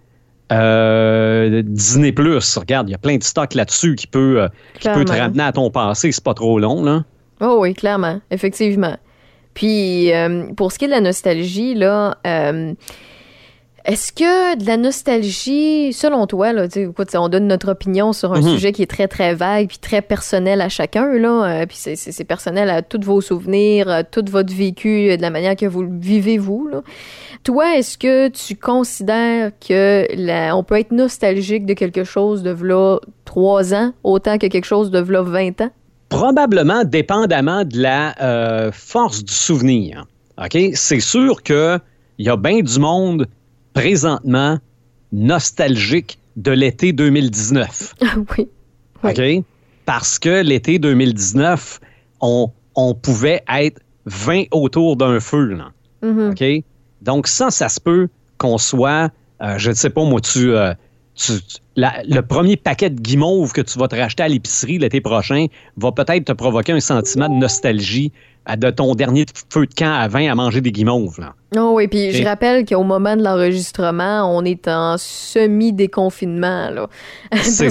Euh, 0.53 1.63
Disney 1.65 2.13
Plus, 2.13 2.57
regarde, 2.57 2.89
il 2.89 2.93
y 2.93 2.95
a 2.95 2.99
plein 2.99 3.17
de 3.17 3.23
stocks 3.23 3.55
là-dessus 3.55 3.97
qui 3.97 4.07
peut, 4.07 4.49
qui 4.79 4.89
peut 4.95 5.05
te 5.05 5.13
ramener 5.21 5.43
à 5.43 5.53
ton 5.53 5.71
passé, 5.71 6.13
c'est 6.13 6.23
pas 6.25 6.35
trop 6.35 6.59
long, 6.59 6.83
là. 6.85 7.05
Oh 7.41 7.59
oui, 7.61 7.75
clairement, 7.75 8.21
effectivement. 8.31 8.97
Puis, 9.55 10.13
euh, 10.13 10.47
pour 10.57 10.73
ce 10.73 10.79
qui 10.79 10.85
est 10.85 10.89
de 10.89 10.93
la 10.93 11.01
nostalgie, 11.01 11.75
là, 11.75 12.17
euh, 12.27 12.75
est-ce 13.85 14.13
que 14.13 14.57
de 14.59 14.67
la 14.67 14.79
nostalgie, 14.79 15.93
selon 15.93 16.27
toi, 16.27 16.53
là, 16.55 16.67
écoute, 16.75 17.09
on 17.15 17.29
donne 17.29 17.47
notre 17.47 17.71
opinion 17.71 18.15
sur 18.15 18.33
un 18.33 18.41
Mhm. 18.41 18.49
sujet 18.55 18.73
qui 18.73 18.83
est 18.83 18.87
très, 18.91 19.09
très 19.09 19.35
vague, 19.35 19.69
puis 19.69 19.77
très 19.79 20.01
personnel 20.01 20.63
à 20.63 20.71
chacun, 20.71 21.07
là, 21.19 21.45
euh, 21.63 21.67
puis 21.67 21.77
c'est- 21.77 22.25
personnel 22.25 22.71
à 22.71 22.81
tous 22.81 23.01
vos 23.05 23.21
souvenirs, 23.21 23.89
à 23.91 24.03
tout 24.03 24.25
votre 24.31 24.55
vécu, 24.55 25.15
de 25.17 25.21
la 25.23 25.29
manière 25.31 25.55
que 25.55 25.67
vous 25.67 25.83
le 25.83 25.99
vivez, 26.01 26.39
vous, 26.39 26.67
là. 26.67 26.83
Toi, 27.45 27.77
est-ce 27.77 27.99
que 27.99 28.29
tu 28.29 28.57
considères 28.57 29.51
que 29.61 30.07
la, 30.17 30.57
on 30.57 30.65
peut 30.65 30.79
être 30.81 30.93
nostalgique 30.93 31.67
de 31.67 31.75
quelque 31.75 32.05
chose 32.05 32.43
de 32.43 32.51
v'là 32.53 33.01
trois 33.27 33.75
ans, 33.75 33.93
autant 34.03 34.39
que 34.39 34.47
quelque 34.47 34.65
chose 34.65 34.91
de 34.91 34.99
v'là 34.99 35.21
20 35.23 35.61
ans? 35.61 35.71
Probablement 36.09 36.85
dépendamment 36.85 37.65
de 37.65 37.79
la 37.81 38.15
euh, 38.21 38.71
force 38.73 39.25
du 39.25 39.33
souvenir. 39.33 40.07
OK? 40.39 40.57
C'est 40.75 41.01
sûr 41.01 41.43
qu'il 41.43 41.81
y 42.19 42.29
a 42.29 42.37
bien 42.37 42.61
du 42.61 42.79
monde 42.79 43.27
présentement 43.73 44.59
nostalgique 45.13 46.19
de 46.37 46.51
l'été 46.51 46.93
2019. 46.93 47.95
oui. 48.37 48.49
Oui. 49.03 49.11
OK? 49.11 49.45
Parce 49.87 50.19
que 50.19 50.43
l'été 50.43 50.79
2019, 50.79 51.81
on, 52.21 52.51
on 52.75 52.95
pouvait 52.95 53.43
être 53.49 53.81
20 54.07 54.45
autour 54.51 54.97
d'un 54.97 55.21
feu. 55.21 55.55
Là. 55.55 55.73
Mhm. 56.03 56.31
OK? 56.31 56.65
Donc, 57.03 57.27
ça, 57.27 57.51
ça 57.51 57.69
se 57.69 57.81
peut 57.81 58.09
qu'on 58.39 58.59
soit, 58.59 59.11
euh, 59.43 59.59
je 59.59 59.71
ne 59.71 59.75
sais 59.75 59.91
pas, 59.91 60.05
moi, 60.05 60.21
tu, 60.21 60.53
euh, 60.53 60.73
le 61.77 62.21
premier 62.21 62.57
paquet 62.57 62.91
de 62.91 63.01
guimauves 63.01 63.53
que 63.53 63.61
tu 63.61 63.79
vas 63.79 63.89
te 63.89 63.97
racheter 63.97 64.23
à 64.23 64.29
l'épicerie 64.29 64.79
l'été 64.79 65.01
prochain 65.01 65.47
va 65.77 65.93
peut-être 65.93 66.25
te 66.25 66.33
provoquer 66.33 66.73
un 66.73 66.81
sentiment 66.81 67.29
de 67.29 67.35
nostalgie 67.35 68.13
à- 68.47 68.57
de 68.57 68.71
ton 68.71 68.95
dernier 68.95 69.27
feu 69.51 69.67
de 69.67 69.75
camp 69.75 69.93
à 69.93 70.09
vin 70.09 70.31
à 70.31 70.35
manger 70.35 70.61
des 70.61 70.73
guimauves. 70.73 71.19
Là. 71.21 71.35
Oh 71.57 71.75
oui, 71.77 71.87
puis 71.87 72.13
je 72.13 72.25
rappelle 72.25 72.65
qu'au 72.67 72.83
moment 72.83 73.17
de 73.17 73.23
l'enregistrement, 73.23 74.25
on 74.37 74.45
est 74.45 74.67
en 74.67 74.97
semi-déconfinement, 74.99 76.71
là. 76.71 76.89
Parce 77.31 77.59
que 77.59 77.71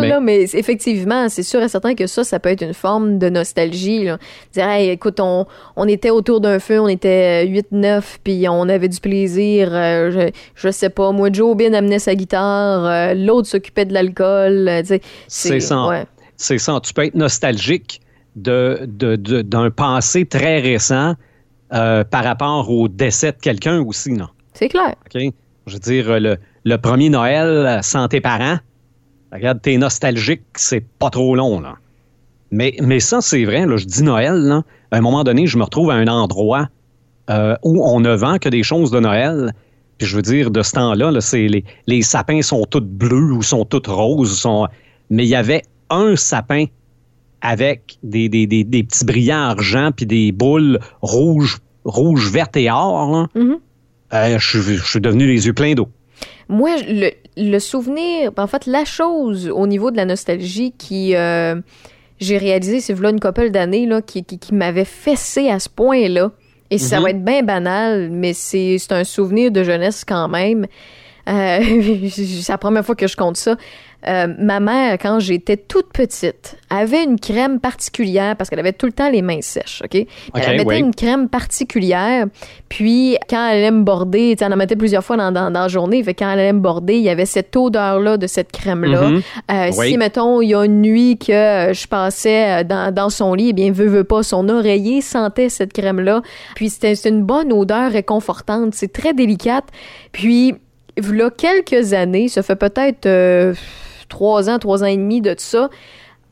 mais- 0.00 0.08
là, 0.08 0.20
mais 0.20 0.42
effectivement, 0.52 1.28
c'est 1.28 1.42
sûr 1.42 1.62
et 1.62 1.68
certain 1.68 1.94
que 1.94 2.06
ça, 2.06 2.24
ça 2.24 2.38
peut 2.38 2.50
être 2.50 2.62
une 2.62 2.74
forme 2.74 3.18
de 3.18 3.28
nostalgie, 3.30 4.04
là. 4.04 4.18
Dire, 4.52 4.68
hey, 4.68 4.90
écoute, 4.90 5.18
on, 5.20 5.46
on 5.76 5.88
était 5.88 6.10
autour 6.10 6.40
d'un 6.40 6.58
feu, 6.58 6.80
on 6.80 6.88
était 6.88 7.46
8-9, 7.46 8.18
puis 8.22 8.46
on 8.48 8.68
avait 8.68 8.88
du 8.88 9.00
plaisir, 9.00 9.70
euh, 9.72 10.10
je, 10.10 10.30
je 10.54 10.70
sais 10.70 10.90
pas, 10.90 11.10
moi, 11.12 11.30
Joe 11.32 11.56
Bin 11.56 11.72
amenait 11.72 11.98
sa 11.98 12.14
guitare, 12.14 12.84
euh, 12.84 13.14
l'autre 13.14 13.48
s'occupait 13.48 13.84
de 13.86 13.92
l'alcool, 13.94 14.68
euh. 14.68 14.82
C'est 15.28 15.60
ça. 15.60 15.86
Ouais. 15.86 16.04
C'est 16.36 16.58
ça. 16.58 16.78
Tu 16.82 16.92
peux 16.92 17.04
être 17.06 17.14
nostalgique 17.14 18.00
de, 18.36 18.80
de- 18.86 19.16
de- 19.16 19.42
d'un 19.42 19.70
passé 19.70 20.24
très 20.26 20.60
récent 20.60 21.14
euh, 21.72 22.04
par 22.04 22.24
rapport 22.24 22.70
au 22.70 22.88
décès 22.88 23.32
de 23.32 23.38
quelqu'un 23.38 23.80
aussi, 23.80 24.12
non? 24.12 24.28
C'est 24.52 24.68
clair. 24.68 24.94
Je 25.14 25.72
veux 25.72 25.78
dire, 25.78 26.20
le, 26.20 26.36
le 26.64 26.76
premier 26.76 27.08
Noël 27.08 27.80
sans 27.82 28.06
tes 28.08 28.20
parents, 28.20 28.58
regarde, 29.32 29.60
t'es 29.62 29.76
nostalgique, 29.76 30.42
c'est 30.56 30.84
pas 30.98 31.10
trop 31.10 31.34
long, 31.34 31.60
là. 31.60 31.74
Mais, 32.50 32.76
mais 32.80 33.00
ça, 33.00 33.20
c'est 33.20 33.44
vrai, 33.44 33.66
là, 33.66 33.76
je 33.76 33.84
dis 33.86 34.02
Noël, 34.04 34.34
là, 34.34 34.62
à 34.92 34.98
un 34.98 35.00
moment 35.00 35.24
donné, 35.24 35.46
je 35.46 35.58
me 35.58 35.64
retrouve 35.64 35.90
à 35.90 35.94
un 35.94 36.06
endroit 36.06 36.68
euh, 37.30 37.56
où 37.64 37.84
on 37.84 37.98
ne 37.98 38.14
vend 38.14 38.38
que 38.38 38.48
des 38.48 38.62
choses 38.62 38.92
de 38.92 39.00
Noël. 39.00 39.52
Puis 39.98 40.06
je 40.06 40.14
veux 40.14 40.22
dire, 40.22 40.50
de 40.52 40.62
ce 40.62 40.72
temps-là, 40.72 41.10
là, 41.10 41.20
c'est 41.20 41.48
les, 41.48 41.64
les 41.86 42.02
sapins 42.02 42.42
sont 42.42 42.64
tous 42.64 42.80
bleus 42.80 43.32
ou 43.32 43.42
sont 43.42 43.64
tous 43.64 43.88
roses. 43.90 44.38
Sont... 44.38 44.68
Mais 45.10 45.24
il 45.24 45.28
y 45.28 45.34
avait 45.34 45.62
un 45.90 46.14
sapin 46.14 46.66
avec 47.44 47.98
des, 48.02 48.28
des, 48.28 48.46
des, 48.48 48.64
des 48.64 48.82
petits 48.82 49.04
brillants 49.04 49.42
argent 49.50 49.90
puis 49.94 50.06
des 50.06 50.32
boules 50.32 50.80
rouges, 51.02 51.58
rouges, 51.84 52.28
vertes 52.30 52.56
et 52.56 52.70
or. 52.70 53.28
Mhm. 53.34 53.58
Euh, 54.12 54.38
je, 54.38 54.58
suis- 54.60 54.76
je 54.76 54.84
suis 54.84 55.00
devenu 55.00 55.26
les 55.26 55.46
yeux 55.46 55.52
pleins 55.52 55.74
d'eau. 55.74 55.88
Moi, 56.48 56.70
le, 56.88 57.10
le 57.36 57.58
souvenir, 57.58 58.30
en 58.36 58.46
fait, 58.46 58.66
la 58.66 58.84
chose 58.84 59.48
au 59.52 59.66
niveau 59.66 59.90
de 59.90 59.96
la 59.96 60.04
nostalgie 60.04 60.72
qui 60.76 61.14
euh, 61.16 61.56
j'ai 62.20 62.38
réalisé, 62.38 62.80
c'est 62.80 62.98
là 63.00 63.10
une 63.10 63.20
couple 63.20 63.50
d'années, 63.50 63.86
là, 63.86 64.00
qui, 64.02 64.24
qui, 64.24 64.38
qui 64.38 64.54
m'avait 64.54 64.84
fessé 64.84 65.48
à 65.50 65.58
ce 65.58 65.68
point-là. 65.68 66.30
Et 66.70 66.78
ça 66.78 66.96
Mhm. 66.98 67.02
va 67.02 67.10
être 67.10 67.24
bien 67.24 67.42
banal, 67.42 68.08
mais 68.10 68.32
c'est 68.32 68.78
c'est 68.78 68.92
un 68.92 69.04
souvenir 69.04 69.50
de 69.50 69.62
jeunesse 69.62 70.04
quand 70.06 70.28
même. 70.28 70.66
Euh, 71.28 71.60
c'est 72.10 72.48
la 72.52 72.58
première 72.58 72.84
fois 72.84 72.94
que 72.94 73.06
je 73.06 73.16
compte 73.16 73.36
ça. 73.36 73.56
Euh, 74.06 74.26
ma 74.38 74.60
mère, 74.60 74.94
quand 74.94 75.18
j'étais 75.18 75.56
toute 75.56 75.92
petite, 75.92 76.56
avait 76.68 77.04
une 77.04 77.18
crème 77.18 77.60
particulière 77.60 78.36
parce 78.36 78.50
qu'elle 78.50 78.58
avait 78.58 78.72
tout 78.72 78.86
le 78.86 78.92
temps 78.92 79.08
les 79.08 79.22
mains 79.22 79.40
sèches, 79.40 79.82
OK? 79.84 79.94
Elle 80.34 80.56
mettait 80.56 80.64
oui. 80.64 80.78
une 80.78 80.94
crème 80.94 81.28
particulière. 81.28 82.26
Puis, 82.68 83.16
quand 83.30 83.48
elle 83.48 83.58
allait 83.58 83.70
me 83.70 83.82
border, 83.82 84.36
elle 84.38 84.52
en 84.52 84.56
mettait 84.56 84.76
plusieurs 84.76 85.04
fois 85.04 85.16
dans, 85.16 85.32
dans, 85.32 85.50
dans 85.50 85.60
la 85.60 85.68
journée. 85.68 86.02
Fait 86.02 86.12
quand 86.14 86.30
elle 86.30 86.40
allait 86.40 86.52
me 86.52 86.60
border, 86.60 86.96
il 86.96 87.02
y 87.02 87.08
avait 87.08 87.26
cette 87.26 87.56
odeur-là 87.56 88.16
de 88.16 88.26
cette 88.26 88.52
crème-là. 88.52 89.08
Mhm. 89.08 89.22
Euh, 89.50 89.70
Oui. 89.76 89.90
Si, 89.90 89.98
mettons, 89.98 90.42
il 90.42 90.48
y 90.50 90.54
a 90.54 90.64
une 90.64 90.82
nuit 90.82 91.16
que 91.18 91.32
euh, 91.32 91.72
je 91.72 91.86
passais 91.86 92.64
dans, 92.64 92.92
dans 92.92 93.10
son 93.10 93.34
lit, 93.34 93.50
eh 93.50 93.52
bien, 93.52 93.72
veut, 93.72 93.86
veut 93.86 94.04
pas, 94.04 94.22
son 94.22 94.48
oreiller 94.48 95.00
sentait 95.00 95.48
cette 95.48 95.72
crème-là. 95.72 96.22
Puis, 96.56 96.68
c'était 96.70 96.94
une 97.08 97.22
bonne 97.22 97.52
odeur 97.52 97.92
réconfortante. 97.92 98.74
C'est 98.74 98.92
très 98.92 99.14
délicate. 99.14 99.64
Puis, 100.12 100.54
là, 100.96 101.30
quelques 101.30 101.92
années, 101.92 102.28
ça 102.28 102.42
fait 102.42 102.56
peut-être 102.56 103.06
euh, 103.06 103.54
trois 104.14 104.48
ans, 104.48 104.58
trois 104.60 104.82
ans 104.84 104.86
et 104.86 104.96
demi 104.96 105.20
de 105.20 105.34
ça, 105.36 105.68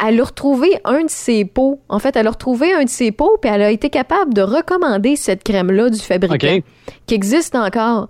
elle 0.04 0.20
a 0.20 0.24
retrouvé 0.24 0.68
un 0.84 1.02
de 1.04 1.10
ses 1.10 1.44
pots. 1.44 1.80
En 1.88 1.98
fait, 1.98 2.16
elle 2.16 2.26
a 2.26 2.30
retrouvé 2.30 2.72
un 2.72 2.84
de 2.84 2.88
ses 2.88 3.12
pots, 3.12 3.36
puis 3.40 3.50
elle 3.52 3.62
a 3.62 3.70
été 3.70 3.90
capable 3.90 4.32
de 4.34 4.42
recommander 4.42 5.16
cette 5.16 5.42
crème-là 5.44 5.90
du 5.90 5.98
fabricant, 5.98 6.58
qui 7.06 7.14
existe 7.14 7.54
encore. 7.54 8.08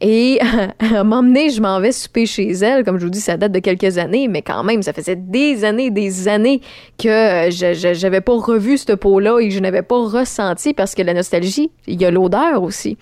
Et 0.00 0.38
à 0.80 0.98
un 1.00 1.04
moment 1.04 1.22
donné, 1.22 1.50
je 1.50 1.60
m'en 1.62 1.80
vais 1.80 1.92
souper 1.92 2.26
chez 2.26 2.50
elle. 2.50 2.84
Comme 2.84 2.98
je 2.98 3.04
vous 3.04 3.10
dis, 3.10 3.20
ça 3.20 3.36
date 3.36 3.52
de 3.52 3.60
quelques 3.60 3.98
années, 3.98 4.28
mais 4.28 4.42
quand 4.42 4.62
même, 4.64 4.82
ça 4.82 4.92
faisait 4.92 5.16
des 5.16 5.64
années, 5.64 5.90
des 5.90 6.26
années 6.28 6.60
que 6.98 7.48
je 7.50 7.92
j'avais 7.94 8.20
pas 8.20 8.34
revu 8.36 8.76
ce 8.78 8.92
pot-là 8.92 9.38
et 9.40 9.48
que 9.48 9.54
je 9.54 9.60
n'avais 9.60 9.82
pas 9.82 9.98
ressenti 9.98 10.74
parce 10.74 10.94
que 10.94 11.02
la 11.02 11.14
nostalgie, 11.14 11.70
il 11.86 12.00
y 12.00 12.04
a 12.04 12.10
l'odeur 12.10 12.62
aussi. 12.62 12.98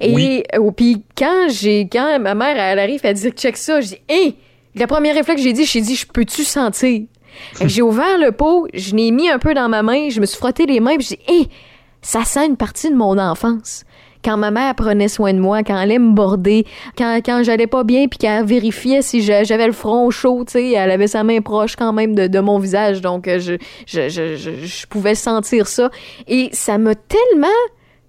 Et 0.00 0.12
Oui. 0.14 0.42
euh, 0.56 0.70
puis 0.70 1.02
quand 1.18 1.48
j'ai 1.48 1.88
quand 1.92 2.18
ma 2.20 2.34
mère 2.34 2.56
elle 2.56 2.78
arrive, 2.78 3.00
elle 3.04 3.14
dit 3.14 3.30
check 3.30 3.56
ça, 3.56 3.80
je 3.80 3.88
dis 3.88 3.98
hé, 4.08 4.34
la 4.74 4.86
première 4.86 5.14
réflexe 5.14 5.40
que 5.40 5.44
j'ai 5.44 5.52
dit, 5.52 5.64
j'ai 5.64 5.80
dit 5.80 5.94
je 5.94 6.06
peux-tu 6.06 6.44
sentir? 6.44 7.02
J'ai 7.64 7.82
ouvert 7.82 8.18
le 8.18 8.32
pot, 8.32 8.68
je 8.72 8.94
l'ai 8.94 9.10
mis 9.10 9.28
un 9.28 9.38
peu 9.38 9.54
dans 9.54 9.68
ma 9.68 9.82
main, 9.82 10.08
je 10.08 10.20
me 10.20 10.26
suis 10.26 10.38
frotté 10.38 10.66
les 10.66 10.80
mains, 10.80 10.96
puis 10.96 11.08
j'ai 11.10 11.16
dit 11.16 11.42
hé, 11.42 11.48
ça 12.02 12.24
sent 12.24 12.46
une 12.46 12.56
partie 12.56 12.90
de 12.90 12.94
mon 12.94 13.18
enfance. 13.18 13.84
Quand 14.24 14.38
ma 14.38 14.50
mère 14.50 14.74
prenait 14.74 15.08
soin 15.08 15.34
de 15.34 15.38
moi, 15.38 15.62
quand 15.62 15.74
elle 15.74 15.82
allait 15.82 15.98
me 15.98 16.12
border, 16.12 16.64
quand, 16.96 17.20
quand 17.24 17.42
j'allais 17.42 17.66
pas 17.66 17.84
bien, 17.84 18.08
puis 18.08 18.18
qu'elle 18.18 18.44
vérifiait 18.46 19.02
si 19.02 19.20
j'avais 19.20 19.66
le 19.66 19.72
front 19.72 20.10
chaud, 20.10 20.44
tu 20.46 20.52
sais, 20.52 20.70
elle 20.70 20.90
avait 20.90 21.08
sa 21.08 21.24
main 21.24 21.40
proche 21.42 21.76
quand 21.76 21.92
même 21.92 22.14
de, 22.14 22.40
mon 22.40 22.58
visage, 22.58 23.02
donc 23.02 23.28
euh, 23.28 23.38
je, 23.38 23.54
je, 23.86 24.08
je, 24.08 24.36
je, 24.36 24.50
je 24.64 24.86
pouvais 24.86 25.14
sentir 25.14 25.66
ça. 25.66 25.90
Et 26.26 26.48
ça 26.52 26.78
m'a 26.78 26.94
tellement 26.94 27.48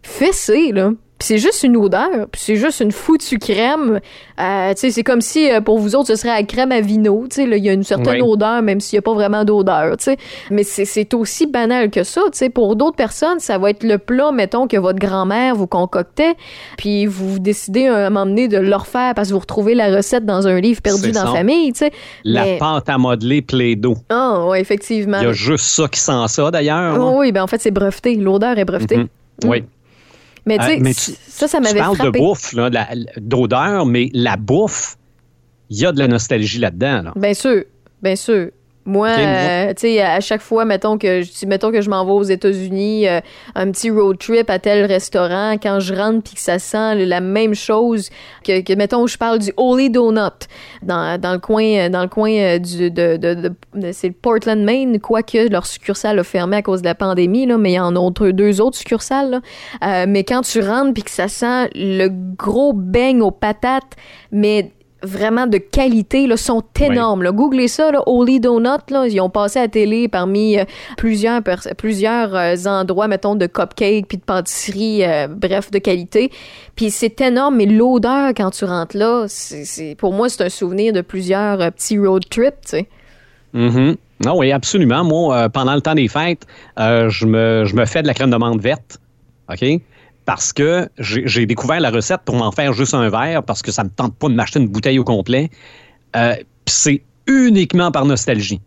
fessé, 0.04 0.71
là. 0.71 0.91
Puis 1.17 1.28
c'est 1.30 1.38
juste 1.38 1.63
une 1.63 1.78
odeur, 1.78 2.28
puis 2.30 2.41
c'est 2.43 2.58
juste 2.58 2.82
une 2.82 2.91
foutue 2.91 3.39
crème. 3.39 4.01
Euh, 4.38 4.73
c'est 4.75 5.01
comme 5.04 5.21
si 5.21 5.49
euh, 5.49 5.62
pour 5.62 5.80
vous 5.80 5.95
autres, 5.95 6.08
ce 6.08 6.15
serait 6.15 6.36
la 6.36 6.43
crème 6.43 6.73
à 6.73 6.82
vino. 6.82 7.25
Il 7.38 7.58
y 7.63 7.69
a 7.69 7.73
une 7.73 7.84
certaine 7.84 8.21
odeur, 8.21 8.62
même 8.62 8.82
s'il 8.82 8.97
n'y 8.97 8.99
a 8.99 9.01
pas 9.01 9.13
vraiment 9.13 9.45
d'odeur. 9.45 9.95
Mais 10.51 10.63
c'est- 10.63 11.13
aussi 11.13 11.47
banal 11.47 11.89
que 11.89 12.04
ça. 12.04 12.21
Tu 12.32 12.38
sais, 12.39 12.49
pour 12.49 12.75
d'autres 12.75 12.97
personnes, 12.97 13.39
ça 13.39 13.58
va 13.58 13.69
être 13.69 13.84
le 13.84 13.97
plat, 13.97 14.32
mettons, 14.34 14.67
que 14.67 14.75
votre 14.75 14.99
grand-mère 14.99 15.56
vous 15.56 15.67
concoctait, 15.67 16.36
puis 16.78 17.06
vous 17.06 17.39
décidez 17.39 17.88
à 17.88 18.08
un 18.08 18.10
moment 18.10 18.25
donné 18.25 18.47
de 18.49 18.58
le 18.58 18.75
refaire 18.75 19.13
parce 19.15 19.30
que 19.30 19.34
vous 19.34 19.39
retrouvez 19.39 19.73
la 19.75 19.95
recette 19.95 20.25
dans 20.25 20.47
un 20.47 20.60
livre 20.60 20.82
perdu 20.82 21.12
dans 21.13 21.23
la 21.23 21.32
famille. 21.32 21.71
La 22.25 22.43
mais 22.43 22.58
pâte 22.58 22.89
à 22.89 22.97
modeler 22.97 23.41
Play-Doh. 23.41 23.95
ah, 24.10 24.45
ouais, 24.47 24.60
effectivement. 24.60 25.19
Il 25.21 25.25
y 25.28 25.28
a 25.28 25.34
juste 25.34 25.65
ça 25.65 25.88
qui 25.88 25.99
sent 25.99 26.28
ça, 26.28 26.51
d'ailleurs. 26.51 26.95
Oh, 26.99 27.12
là. 27.12 27.17
oui, 27.19 27.32
ben 27.32 27.43
en 27.43 27.47
fait, 27.47 27.62
c'est 27.62 27.71
breveté. 27.71 28.15
L'odeur 28.15 28.58
est 28.60 28.65
brevetée. 28.65 28.97
Mhm. 28.97 29.08
Oui. 29.45 29.63
Mais 30.45 30.58
tu 30.58 30.63
Euh, 30.63 30.91
sais, 30.93 31.12
tu- 31.13 31.17
ça, 31.27 31.47
ça 31.47 31.58
Tu 31.58 31.63
m'avait 31.63 31.79
parles 31.79 31.95
frappé. 31.95 32.19
de 32.19 32.23
bouffe, 32.23 32.53
là, 32.53 32.69
de 32.69 32.75
la- 32.75 32.88
d'odeur, 33.17 33.86
mais 33.86 34.10
la 34.13 34.38
bouffe, 34.38 34.95
il 35.69 35.79
y 35.79 35.86
a 35.86 35.91
de 35.91 35.99
la 35.99 36.08
nostalgie 36.08 36.60
là-dedans. 36.60 37.01
là. 37.03 37.13
Bien 37.15 37.34
sûr, 37.34 37.63
bien 38.01 38.15
sûr. 38.15 38.49
Moi, 38.88 39.08
euh, 39.17 39.69
tu 39.74 39.82
sais, 39.82 40.02
à 40.02 40.19
chaque 40.19 40.41
fois, 40.41 40.63
mettons 40.63 41.00
que, 41.00 41.24
je- 41.24 41.45
mettons 41.48 41.71
que 41.71 41.82
je 41.82 41.89
m'en 41.89 42.06
vais 42.06 42.12
aux 42.12 42.21
États-Unis, 42.24 43.08
euh, 43.08 43.19
un 43.56 43.71
petit 43.71 43.89
road 43.89 44.19
trip 44.19 44.48
à 44.50 44.60
tel 44.60 44.86
restaurant, 44.86 45.54
quand 45.62 45.80
je 45.80 45.93
rentre 45.95 46.21
puis 46.24 46.36
que 46.36 46.39
ça 46.39 46.60
sent 46.60 46.93
la 47.06 47.19
même 47.19 47.56
chose 47.56 48.10
que, 48.43 48.62
que 48.62 48.74
mettons, 48.74 49.08
je 49.08 49.17
parle 49.17 49.39
du 49.39 49.52
Holy 49.58 49.89
Donut 49.89 50.48
dans, 50.84 51.19
dans 51.19 51.34
le 51.34 51.39
coin, 51.39 51.63
euh, 51.63 51.89
dans 51.89 52.04
le 52.04 52.08
coin 52.10 52.30
euh, 52.32 52.60
du, 52.60 52.91
de, 52.91 53.17
de, 53.17 53.34
de- 53.34 53.54
de- 53.74 53.91
c'est 53.91 54.12
Portland, 54.12 54.62
Maine, 54.63 55.00
quoique 55.00 55.50
leur 55.50 55.65
succursale 55.65 56.19
a 56.19 56.24
fermé 56.24 56.58
à 56.58 56.62
cause 56.62 56.82
de 56.82 56.88
la 56.88 56.95
pandémie, 56.95 57.48
là, 57.48 57.58
mais 57.58 57.71
il 57.71 57.76
y 57.76 57.80
en 57.80 57.95
a 57.95 58.00
autre- 58.00 58.30
deux 58.30 58.62
autres 58.62 58.78
succursales, 58.78 59.32
là. 59.32 59.41
Euh, 59.84 60.06
mais 60.08 60.24
quand 60.24 60.41
tu 60.43 60.62
rentres 60.62 60.93
puis 60.93 61.02
que 61.04 61.10
ça 61.12 61.28
sent 61.28 61.69
le 61.74 62.08
gros 62.10 62.74
beigne 62.74 63.21
aux 63.24 63.32
patates, 63.32 63.93
mais 64.32 64.71
vraiment 65.06 65.48
de 65.48 65.58
qualité, 65.58 66.28
là, 66.28 66.38
sont 66.38 66.63
énormes. 66.80 67.24
là. 67.24 67.32
Googlez 67.32 67.68
ça, 67.68 67.91
là, 67.91 68.02
Holy 68.06 68.39
Donut, 68.39 68.89
là, 68.89 69.08
ils 69.08 69.22
ont 69.22 69.30
passé 69.30 69.60
à 69.60 69.63
la 69.63 69.68
télé 69.68 70.08
parmi 70.08 70.58
euh, 70.58 70.65
plusieurs, 70.98 71.41
plusieurs 71.78 72.36
euh, 72.36 72.56
endroits, 72.65 73.08
mettons, 73.08 73.36
de 73.36 73.46
cupcakes 73.46 74.08
puis 74.08 74.18
de 74.18 74.24
pâtisseries, 74.24 75.04
euh, 75.04 75.28
bref, 75.28 75.72
de 75.72 75.80
qualité. 75.80 76.32
Puis 76.76 76.91
c'est 76.91 77.22
énorme, 77.22 77.56
mais 77.58 77.65
l'odeur 77.65 78.30
quand 78.36 78.52
tu 78.52 78.65
rentres 78.65 78.98
là, 78.98 79.26
c'est, 79.28 79.96
pour 79.98 80.13
moi, 80.13 80.28
c'est 80.30 80.44
un 80.44 80.50
souvenir 80.50 80.94
de 80.94 81.02
plusieurs 81.02 81.62
euh, 81.62 81.70
petits 81.70 81.98
road 81.98 82.24
trips, 82.30 82.62
tu 82.62 82.70
sais. 82.70 82.88
Non, 84.24 84.38
oui, 84.38 84.52
absolument. 84.52 85.04
Moi, 85.04 85.50
pendant 85.50 85.76
le 85.76 85.82
temps 85.82 85.96
des 85.96 86.08
fêtes, 86.08 86.46
je, 86.78 87.26
me, 87.26 87.63
je 87.65 87.76
me 87.76 87.86
fais 87.86 88.02
de 88.02 88.08
la 88.08 88.13
crème 88.13 88.32
de 88.32 88.38
menthe 88.38 88.62
verte. 88.62 89.00
OK? 89.50 89.63
Parce 90.26 90.54
que 90.54 90.90
j'ai 90.98 91.46
découvert 91.46 91.80
la 91.80 91.92
recette 91.92 92.22
pour 92.26 92.36
m'en 92.36 92.52
faire 92.52 92.74
juste 92.74 92.94
un 92.96 93.10
verre 93.10 93.44
parce 93.44 93.62
que 93.62 93.72
ça 93.72 93.84
me 93.84 93.90
tente 93.90 94.16
pas 94.16 94.28
de 94.28 94.34
m'acheter 94.34 94.60
une 94.60 94.68
bouteille 94.68 94.98
au 94.98 95.04
complet. 95.04 95.50
Euh, 96.16 96.34
Puis 96.66 96.76
c'est 96.76 97.04
uniquement 97.28 97.92
par 97.92 98.06
nostalgie. 98.06 98.60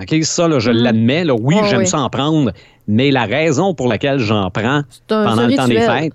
OK? 0.00 0.14
Ça, 0.22 0.48
là, 0.48 0.58
je 0.58 0.70
Mhm. 0.70 0.76
l'admets. 0.78 1.30
Oui, 1.30 1.56
Ah, 1.60 1.66
j'aime 1.68 1.80
oui. 1.80 1.86
ça 1.86 1.98
en 2.00 2.08
prendre, 2.08 2.52
mais 2.88 3.10
la 3.10 3.24
raison 3.26 3.74
pour 3.74 3.88
laquelle 3.88 4.18
j'en 4.20 4.50
prends 4.50 4.82
pendant 5.06 5.46
le 5.46 5.54
temps 5.54 5.68
des 5.68 5.80
fêtes, 5.80 6.14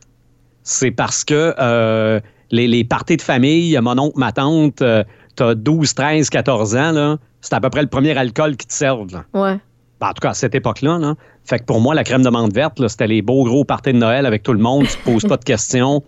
c'est 0.64 0.90
parce 0.92 1.24
que 1.24 1.54
euh, 1.60 2.20
les, 2.50 2.68
les 2.68 2.84
parties 2.84 3.18
de 3.18 3.22
famille, 3.22 3.78
mon 3.82 4.00
oncle, 4.00 4.18
ma 4.18 4.32
tante, 4.32 4.82
euh, 4.82 5.04
t'as 5.36 5.54
12, 5.54 5.94
13, 5.94 6.30
14 6.32 6.76
ans, 6.76 7.18
c'est 7.42 7.54
à 7.54 7.60
peu 7.62 7.70
près 7.70 7.82
le 7.84 7.88
premier 7.88 8.18
alcool 8.18 8.58
qui 8.58 8.66
te 8.66 8.74
servent. 8.74 9.22
Ouais. 9.36 9.60
Ben, 10.00 10.08
en 10.10 10.14
tout 10.14 10.22
cas, 10.22 10.32
à 10.32 10.34
cette 10.34 10.56
époque-là. 10.56 10.98
Là. 10.98 11.14
Fait 11.48 11.60
que 11.60 11.64
pour 11.64 11.80
moi, 11.80 11.96
la 11.96 12.04
crème 12.04 12.24
de 12.24 12.30
menthe 12.30 12.54
verte, 12.54 12.86
c'était 12.88 13.08
les 13.08 13.22
beaux 13.22 13.46
gros 13.46 13.64
parties 13.64 13.94
de 13.94 13.98
Noël 13.98 14.26
avec 14.26 14.44
tout 14.44 14.54
le 14.54 14.60
monde. 14.60 14.86
Tu 14.86 14.98
te 14.98 15.04
poses 15.04 15.24
pas 15.24 15.38
de 15.38 15.46
questions. 15.46 16.04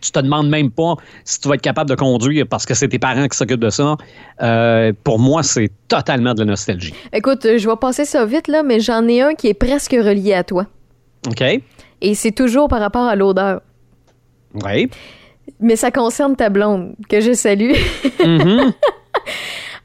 tu 0.00 0.10
te 0.10 0.18
demandes 0.18 0.48
même 0.48 0.70
pas 0.70 0.94
si 1.24 1.38
tu 1.40 1.48
vas 1.48 1.56
être 1.56 1.62
capable 1.62 1.90
de 1.90 1.94
conduire 1.94 2.46
parce 2.48 2.64
que 2.64 2.72
c'est 2.72 2.88
tes 2.88 2.98
parents 2.98 3.28
qui 3.28 3.36
s'occupent 3.36 3.60
de 3.60 3.68
ça. 3.68 3.96
Euh, 4.40 4.92
pour 5.04 5.18
moi, 5.18 5.42
c'est 5.42 5.70
totalement 5.88 6.32
de 6.32 6.40
la 6.40 6.46
nostalgie. 6.46 6.94
Écoute, 7.12 7.46
je 7.58 7.68
vais 7.68 7.76
passer 7.76 8.06
ça 8.06 8.24
vite, 8.24 8.48
là, 8.48 8.62
mais 8.62 8.80
j'en 8.80 9.06
ai 9.06 9.20
un 9.20 9.34
qui 9.34 9.48
est 9.48 9.54
presque 9.54 9.92
relié 9.92 10.32
à 10.32 10.42
toi. 10.42 10.66
OK? 11.28 11.42
Et 12.00 12.14
c'est 12.14 12.32
toujours 12.32 12.68
par 12.68 12.80
rapport 12.80 13.04
à 13.06 13.14
l'odeur. 13.14 13.60
Oui. 14.64 14.88
Mais 15.60 15.76
ça 15.76 15.90
concerne 15.90 16.34
ta 16.34 16.48
blonde, 16.48 16.94
que 17.10 17.20
je 17.20 17.32
salue. 17.32 17.72
Mhm. 18.24 18.72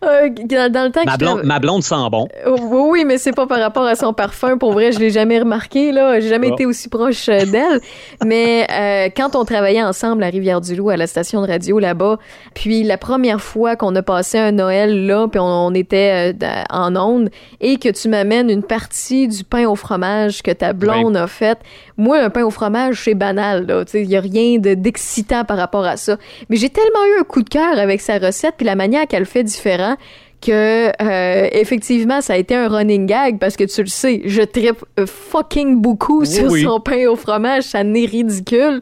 Euh, 0.03 0.29
dans, 0.29 0.71
dans 0.71 0.83
le 0.83 0.91
temps 0.91 1.01
que 1.01 1.07
ma, 1.07 1.17
blonde, 1.17 1.39
trava- 1.39 1.45
ma 1.45 1.59
blonde 1.59 1.83
sent 1.83 1.95
bon. 2.11 2.27
Oh, 2.45 2.55
Oui, 2.61 2.81
oui, 2.99 3.05
mais 3.05 3.17
c'est 3.17 3.31
pas 3.31 3.47
par 3.47 3.59
rapport 3.59 3.85
à 3.85 3.95
son 3.95 4.13
parfum. 4.13 4.57
Pour 4.59 4.71
vrai, 4.73 4.91
je 4.91 4.99
l'ai 4.99 5.09
jamais 5.09 5.39
remarqué. 5.39 5.91
Là, 5.91 6.19
j'ai 6.19 6.29
jamais 6.29 6.49
Ah. 6.51 6.53
été 6.53 6.65
aussi 6.67 6.87
proche 6.87 7.27
euh, 7.29 7.45
d'elle. 7.45 7.79
mais 8.23 8.67
euh, 8.71 9.09
quand 9.15 9.35
on 9.35 9.43
travaillait 9.43 9.81
ensemble 9.81 10.23
à 10.23 10.27
Rivière-du-Loup, 10.27 10.89
à 10.91 10.97
la 10.97 11.07
station 11.07 11.41
de 11.41 11.47
radio 11.47 11.79
là-bas, 11.79 12.19
puis 12.53 12.83
la 12.83 12.97
première 12.99 13.41
fois 13.41 13.75
qu'on 13.75 13.95
a 13.95 14.03
passé 14.03 14.37
un 14.37 14.51
Noël 14.51 15.07
là, 15.07 15.27
puis 15.27 15.39
on, 15.39 15.45
on 15.67 15.73
était 15.73 16.33
euh, 16.43 16.63
en 16.69 16.95
onde, 16.95 17.29
et 17.59 17.77
que 17.77 17.89
tu 17.89 18.07
m'amènes 18.07 18.51
une 18.51 18.63
partie 18.63 19.27
du 19.27 19.43
pain 19.43 19.65
au 19.67 19.75
fromage 19.75 20.43
que 20.43 20.51
ta 20.51 20.73
blonde 20.73 21.17
a 21.17 21.25
fait. 21.25 21.57
Moi, 21.97 22.19
un 22.19 22.29
pain 22.29 22.43
au 22.43 22.51
fromage, 22.51 23.01
c'est 23.03 23.15
banal. 23.15 23.83
Il 23.95 24.05
y 24.09 24.15
a 24.15 24.21
rien 24.21 24.59
de 24.59 24.75
d'excitant 24.75 25.43
par 25.43 25.57
rapport 25.57 25.85
à 25.85 25.97
ça. 25.97 26.17
Mais 26.49 26.57
j'ai 26.57 26.69
tellement 26.69 27.03
eu 27.15 27.21
un 27.21 27.23
coup 27.23 27.41
de 27.41 27.49
cœur 27.49 27.79
avec 27.79 27.99
sa 28.01 28.19
recette, 28.19 28.53
puis 28.57 28.65
la 28.67 28.75
manière 28.75 29.07
qu'elle 29.07 29.25
fait 29.25 29.43
différent 29.87 29.97
que 30.39 30.91
euh, 31.01 31.49
effectivement 31.51 32.21
ça 32.21 32.33
a 32.33 32.37
été 32.37 32.53
un 32.53 32.69
running 32.69 33.07
gag 33.07 33.39
parce 33.39 33.57
que 33.57 33.63
tu 33.63 33.81
le 33.81 33.87
sais, 33.87 34.21
je 34.25 34.43
tripe 34.43 34.85
euh, 34.99 35.07
fucking 35.07 35.81
beaucoup 35.81 36.25
sur 36.25 36.51
oui. 36.51 36.61
son 36.61 36.79
pain 36.79 37.07
au 37.07 37.15
fromage, 37.15 37.63
ça 37.63 37.83
n'est 37.83 38.05
ridicule. 38.05 38.79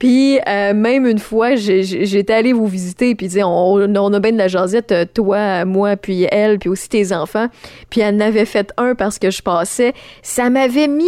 Puis 0.00 0.40
euh, 0.48 0.74
même 0.74 1.06
une 1.06 1.20
fois, 1.20 1.54
j'étais 1.54 2.32
allée 2.32 2.52
vous 2.52 2.66
visiter 2.66 3.14
puis 3.14 3.28
tu 3.28 3.34
sais, 3.34 3.44
on, 3.44 3.74
on 3.74 4.12
a 4.12 4.18
bien 4.20 4.32
de 4.32 4.38
la 4.38 4.48
jasette, 4.48 4.92
toi, 5.14 5.64
moi, 5.64 5.96
puis 5.96 6.26
elle, 6.30 6.58
puis 6.58 6.68
aussi 6.68 6.88
tes 6.88 7.12
enfants. 7.12 7.46
Puis 7.88 8.00
elle 8.00 8.16
en 8.16 8.20
avait 8.20 8.44
fait 8.44 8.72
un 8.76 8.96
parce 8.96 9.20
que 9.20 9.30
je 9.30 9.42
passais, 9.42 9.94
ça 10.22 10.50
m'avait 10.50 10.88
mis 10.88 11.04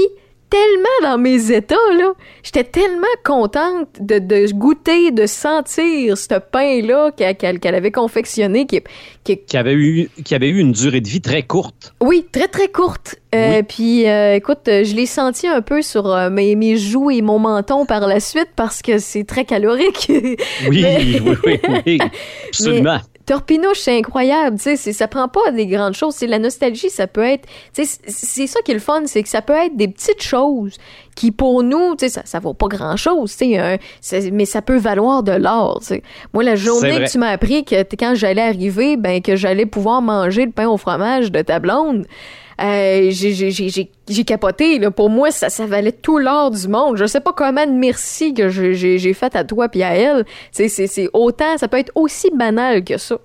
tellement 0.50 1.10
dans 1.10 1.18
mes 1.18 1.52
états, 1.52 1.74
là. 1.96 2.12
J'étais 2.42 2.64
tellement 2.64 3.06
contente 3.24 3.88
de, 4.00 4.18
de 4.18 4.52
goûter, 4.52 5.10
de 5.10 5.26
sentir 5.26 6.16
ce 6.16 6.38
pain-là 6.38 7.10
qu'elle 7.12 7.74
avait 7.74 7.92
confectionné, 7.92 8.66
qui, 8.66 8.80
qui, 9.24 9.38
Qui 9.38 9.56
avait, 9.56 9.74
eu, 9.74 10.08
qui 10.24 10.34
avait 10.34 10.48
eu 10.48 10.58
une 10.58 10.72
durée 10.72 11.00
de 11.00 11.08
vie 11.08 11.20
très 11.20 11.42
courte. 11.42 11.94
oui, 12.00 12.26
très 12.32 12.48
très 12.48 12.68
courte. 12.68 13.16
Euh, 13.34 13.56
Oui. 13.58 13.62
Puis, 13.64 14.08
euh, 14.08 14.34
écoute, 14.36 14.60
je 14.66 14.94
l'ai 14.94 15.04
senti 15.06 15.46
un 15.46 15.60
peu 15.60 15.82
sur 15.82 16.06
euh, 16.10 16.30
mes, 16.30 16.54
mes 16.56 16.76
joues 16.76 17.10
et 17.10 17.20
mon 17.20 17.38
menton 17.38 17.84
par 17.84 18.06
la 18.06 18.20
suite 18.20 18.48
parce 18.56 18.80
que 18.80 18.98
c'est 18.98 19.24
très 19.24 19.44
calorique. 19.44 20.10
Oui, 20.68 20.82
Mais- 20.82 21.20
oui, 21.20 21.36
oui, 21.44 21.60
oui. 21.86 21.98
Absolument. 22.48 22.98
Torpinouche, 23.26 23.80
c'est 23.80 23.98
incroyable, 23.98 24.56
tu 24.58 24.74
sais, 24.78 24.92
ça 24.94 25.06
prend 25.06 25.28
pas 25.28 25.50
des 25.50 25.66
grandes 25.66 25.92
choses, 25.92 26.14
c'est 26.14 26.26
la 26.26 26.38
nostalgie, 26.38 26.88
ça 26.88 27.06
peut 27.06 27.22
être, 27.24 27.46
tu 27.74 27.84
sais, 27.84 27.98
c'est- 28.06 28.46
ça 28.46 28.60
qui 28.64 28.70
est 28.70 28.74
le 28.74 28.80
fun, 28.80 29.02
c'est 29.04 29.22
que 29.22 29.28
ça 29.28 29.42
peut 29.42 29.52
être 29.52 29.76
des 29.76 29.86
petites 29.88 30.22
choses 30.22 30.78
qui 31.14 31.30
pour 31.30 31.62
nous, 31.62 31.94
tu 31.94 32.06
sais, 32.06 32.08
ça, 32.08 32.22
ça 32.24 32.38
vaut 32.38 32.54
pas 32.54 32.68
grand 32.68 32.96
chose, 32.96 33.36
tu 33.36 33.54
sais, 34.00 34.30
mais 34.32 34.46
ça 34.46 34.62
peut 34.62 34.78
valoir 34.78 35.22
de 35.22 35.32
l'or, 35.32 35.80
tu 35.80 35.88
sais. 35.88 36.02
Moi, 36.32 36.42
la 36.42 36.56
journée 36.56 36.88
que 37.04 37.10
tu 37.12 37.18
m'as 37.18 37.28
appris 37.28 37.66
que 37.66 37.82
quand 37.98 38.14
j'allais 38.14 38.40
arriver, 38.40 38.96
ben 38.96 39.20
que 39.20 39.36
j'allais 39.36 39.66
pouvoir 39.66 40.00
manger 40.00 40.46
le 40.46 40.52
pain 40.52 40.66
au 40.66 40.78
fromage 40.78 41.30
de 41.30 41.42
ta 41.42 41.58
blonde. 41.58 42.06
Euh, 42.60 43.06
j'ai- 43.10 43.32
j'ai 43.32 43.50
j'ai- 43.50 43.68
j'ai- 43.68 43.90
j'ai 44.08 44.24
capoté. 44.24 44.78
Là. 44.78 44.90
Pour 44.90 45.10
moi, 45.10 45.30
ça, 45.30 45.48
ça 45.48 45.66
valait 45.66 45.92
tout 45.92 46.18
l'or 46.18 46.50
du 46.50 46.68
monde. 46.68 46.96
Je 46.96 47.06
sais 47.06 47.20
pas 47.20 47.32
comment 47.32 47.66
de 47.66 47.72
merci 47.72 48.34
que 48.34 48.48
j'ai 48.48 48.74
j'ai 48.74 49.14
fait 49.14 49.34
à 49.36 49.44
toi 49.44 49.68
puis 49.68 49.82
à 49.82 49.94
elle. 49.94 50.24
C'est 50.52 50.68
c'est 50.68 51.08
autant, 51.12 51.56
ça 51.58 51.68
peut 51.68 51.78
être 51.78 51.92
aussi 51.94 52.30
banal 52.34 52.84
que 52.84 52.98
ça. 52.98 53.18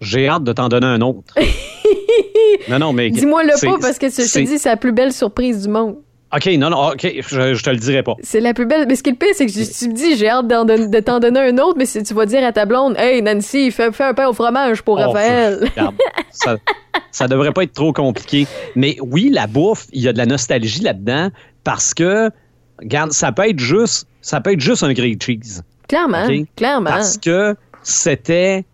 J'ai 0.00 0.28
hâte 0.28 0.44
de 0.44 0.52
t'en 0.52 0.68
donner 0.68 0.86
un 0.86 1.00
autre. 1.00 1.34
non, 2.68 2.78
non, 2.78 2.92
mais. 2.92 3.10
Dis-moi 3.10 3.44
le 3.44 3.50
pas 3.64 3.78
parce 3.80 3.98
que 3.98 4.08
je 4.10 4.16
te 4.16 4.38
dis 4.40 4.58
c'est 4.58 4.68
la 4.68 4.76
plus 4.76 4.92
belle 4.92 5.12
surprise 5.12 5.62
du 5.62 5.68
monde. 5.68 5.96
OK, 6.34 6.46
non, 6.58 6.70
non, 6.70 6.88
OK, 6.90 7.00
je, 7.28 7.54
je 7.54 7.62
te 7.62 7.70
le 7.70 7.76
dirai 7.76 8.02
pas. 8.02 8.14
C'est 8.22 8.40
la 8.40 8.54
plus 8.54 8.66
belle. 8.66 8.86
Mais 8.88 8.96
ce 8.96 9.02
qui 9.02 9.10
est 9.10 9.12
le 9.12 9.18
pire, 9.18 9.30
c'est 9.34 9.46
que 9.46 9.52
je- 9.52 9.78
tu 9.78 9.88
me 9.88 9.94
dis 9.94 10.16
j'ai 10.16 10.28
hâte 10.28 10.46
de 10.48 11.00
t'en 11.00 11.20
donner 11.20 11.40
un 11.40 11.58
autre, 11.58 11.76
mais 11.78 11.86
si 11.86 12.02
tu 12.02 12.12
vas 12.14 12.26
dire 12.26 12.44
à 12.44 12.52
ta 12.52 12.64
blonde, 12.66 12.94
hey 12.98 13.22
Nancy, 13.22 13.70
fais, 13.70 13.92
fais 13.92 14.04
un 14.04 14.14
pain 14.14 14.26
au 14.28 14.32
fromage 14.32 14.82
pour 14.82 14.94
Oh, 14.98 15.02
Raphaël. 15.12 15.60
regarde, 15.76 15.94
ça, 16.30 16.56
ça 17.10 17.28
devrait 17.28 17.52
pas 17.52 17.62
être 17.62 17.72
trop 17.72 17.92
compliqué. 17.92 18.46
Mais 18.74 18.96
oui, 19.00 19.30
la 19.32 19.46
bouffe, 19.46 19.86
il 19.92 20.02
y 20.02 20.08
a 20.08 20.12
de 20.12 20.18
la 20.18 20.26
nostalgie 20.26 20.80
là-dedans 20.82 21.30
parce 21.62 21.94
que, 21.94 22.30
regarde, 22.80 23.12
ça 23.12 23.30
peut 23.32 23.48
être 23.48 23.58
juste, 23.60 24.06
ça 24.20 24.40
peut 24.40 24.52
être 24.52 24.60
juste 24.60 24.82
un 24.82 24.92
grilled 24.92 25.22
cheese. 25.22 25.62
Clairement, 25.88 26.26
clairement. 26.56 26.90
Parce 26.90 27.18
que 27.18 27.54
c'était 27.82 28.64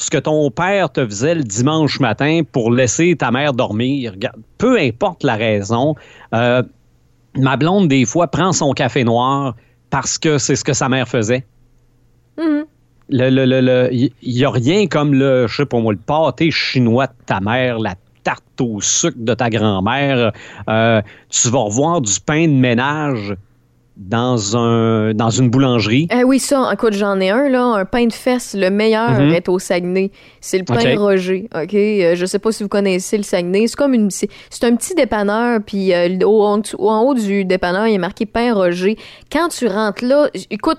ce 0.00 0.10
que 0.10 0.18
ton 0.18 0.50
père 0.50 0.90
te 0.90 1.04
faisait 1.04 1.34
le 1.34 1.42
dimanche 1.42 2.00
matin 2.00 2.40
pour 2.50 2.72
laisser 2.72 3.14
ta 3.16 3.30
mère 3.30 3.52
dormir. 3.52 4.14
Peu 4.56 4.78
importe 4.78 5.22
la 5.24 5.36
raison, 5.36 5.94
euh, 6.34 6.62
ma 7.36 7.56
blonde, 7.58 7.88
des 7.88 8.06
fois, 8.06 8.26
prend 8.28 8.52
son 8.52 8.72
café 8.72 9.04
noir 9.04 9.54
parce 9.90 10.16
que 10.18 10.38
c'est 10.38 10.56
ce 10.56 10.64
que 10.64 10.72
sa 10.72 10.88
mère 10.88 11.06
faisait. 11.06 11.44
Le, 13.10 13.28
le, 13.28 13.44
le, 13.44 13.60
le- 13.60 13.88
il 13.92 14.10
n'y 14.22 14.44
a 14.44 14.50
rien 14.50 14.86
comme 14.86 15.12
le, 15.12 15.46
je 15.46 15.56
sais 15.56 15.66
pas 15.66 15.78
moi, 15.80 15.92
le 15.92 15.98
pâté 15.98 16.50
chinois 16.50 17.06
de 17.08 17.12
ta 17.26 17.40
mère, 17.40 17.78
la 17.78 17.94
tarte 18.22 18.60
au 18.60 18.80
sucre 18.80 19.18
de 19.18 19.34
ta 19.34 19.50
grand-mère. 19.50 20.32
Euh, 20.68 21.02
tu 21.28 21.48
vas 21.50 21.58
revoir 21.58 22.00
du 22.00 22.18
pain 22.24 22.46
de 22.48 22.52
ménage 22.54 23.34
dans, 24.02 24.56
un, 24.56 25.12
dans 25.12 25.28
une 25.28 25.50
boulangerie. 25.50 26.08
Eh 26.10 26.24
oui, 26.24 26.38
ça, 26.38 26.70
écoute, 26.72 26.94
j'en 26.94 27.20
ai 27.20 27.28
un, 27.28 27.50
là, 27.50 27.62
un 27.62 27.84
pain 27.84 28.06
de 28.06 28.12
fesse, 28.14 28.56
le 28.58 28.70
meilleur 28.70 29.10
Mhm. 29.20 29.34
est 29.34 29.48
au 29.50 29.58
Saguenay. 29.58 30.10
C'est 30.40 30.56
le 30.56 30.64
pain 30.64 30.76
OK. 30.80 30.98
Roger, 30.98 31.48
OK? 31.54 31.74
Euh, 31.74 32.14
je 32.16 32.24
sais 32.24 32.38
pas 32.38 32.50
si 32.50 32.62
vous 32.62 32.70
connaissez 32.70 33.18
le 33.18 33.22
Saguenay. 33.22 33.66
C'est 33.66 33.76
comme 33.76 33.92
une... 33.92 34.10
C'est 34.10 34.64
un 34.64 34.74
petit 34.74 34.94
dépanneur, 34.94 35.60
puis 35.64 35.92
euh, 35.92 36.16
au- 36.24 36.42
en, 36.44 36.62
en 36.78 37.02
haut 37.02 37.14
du 37.14 37.44
dépanneur, 37.44 37.86
il 37.88 37.94
est 37.94 37.98
marqué 37.98 38.24
pain 38.24 38.54
Roger. 38.54 38.96
Quand 39.30 39.48
tu 39.48 39.66
rentres 39.66 40.02
là, 40.04 40.30
écoute, 40.50 40.78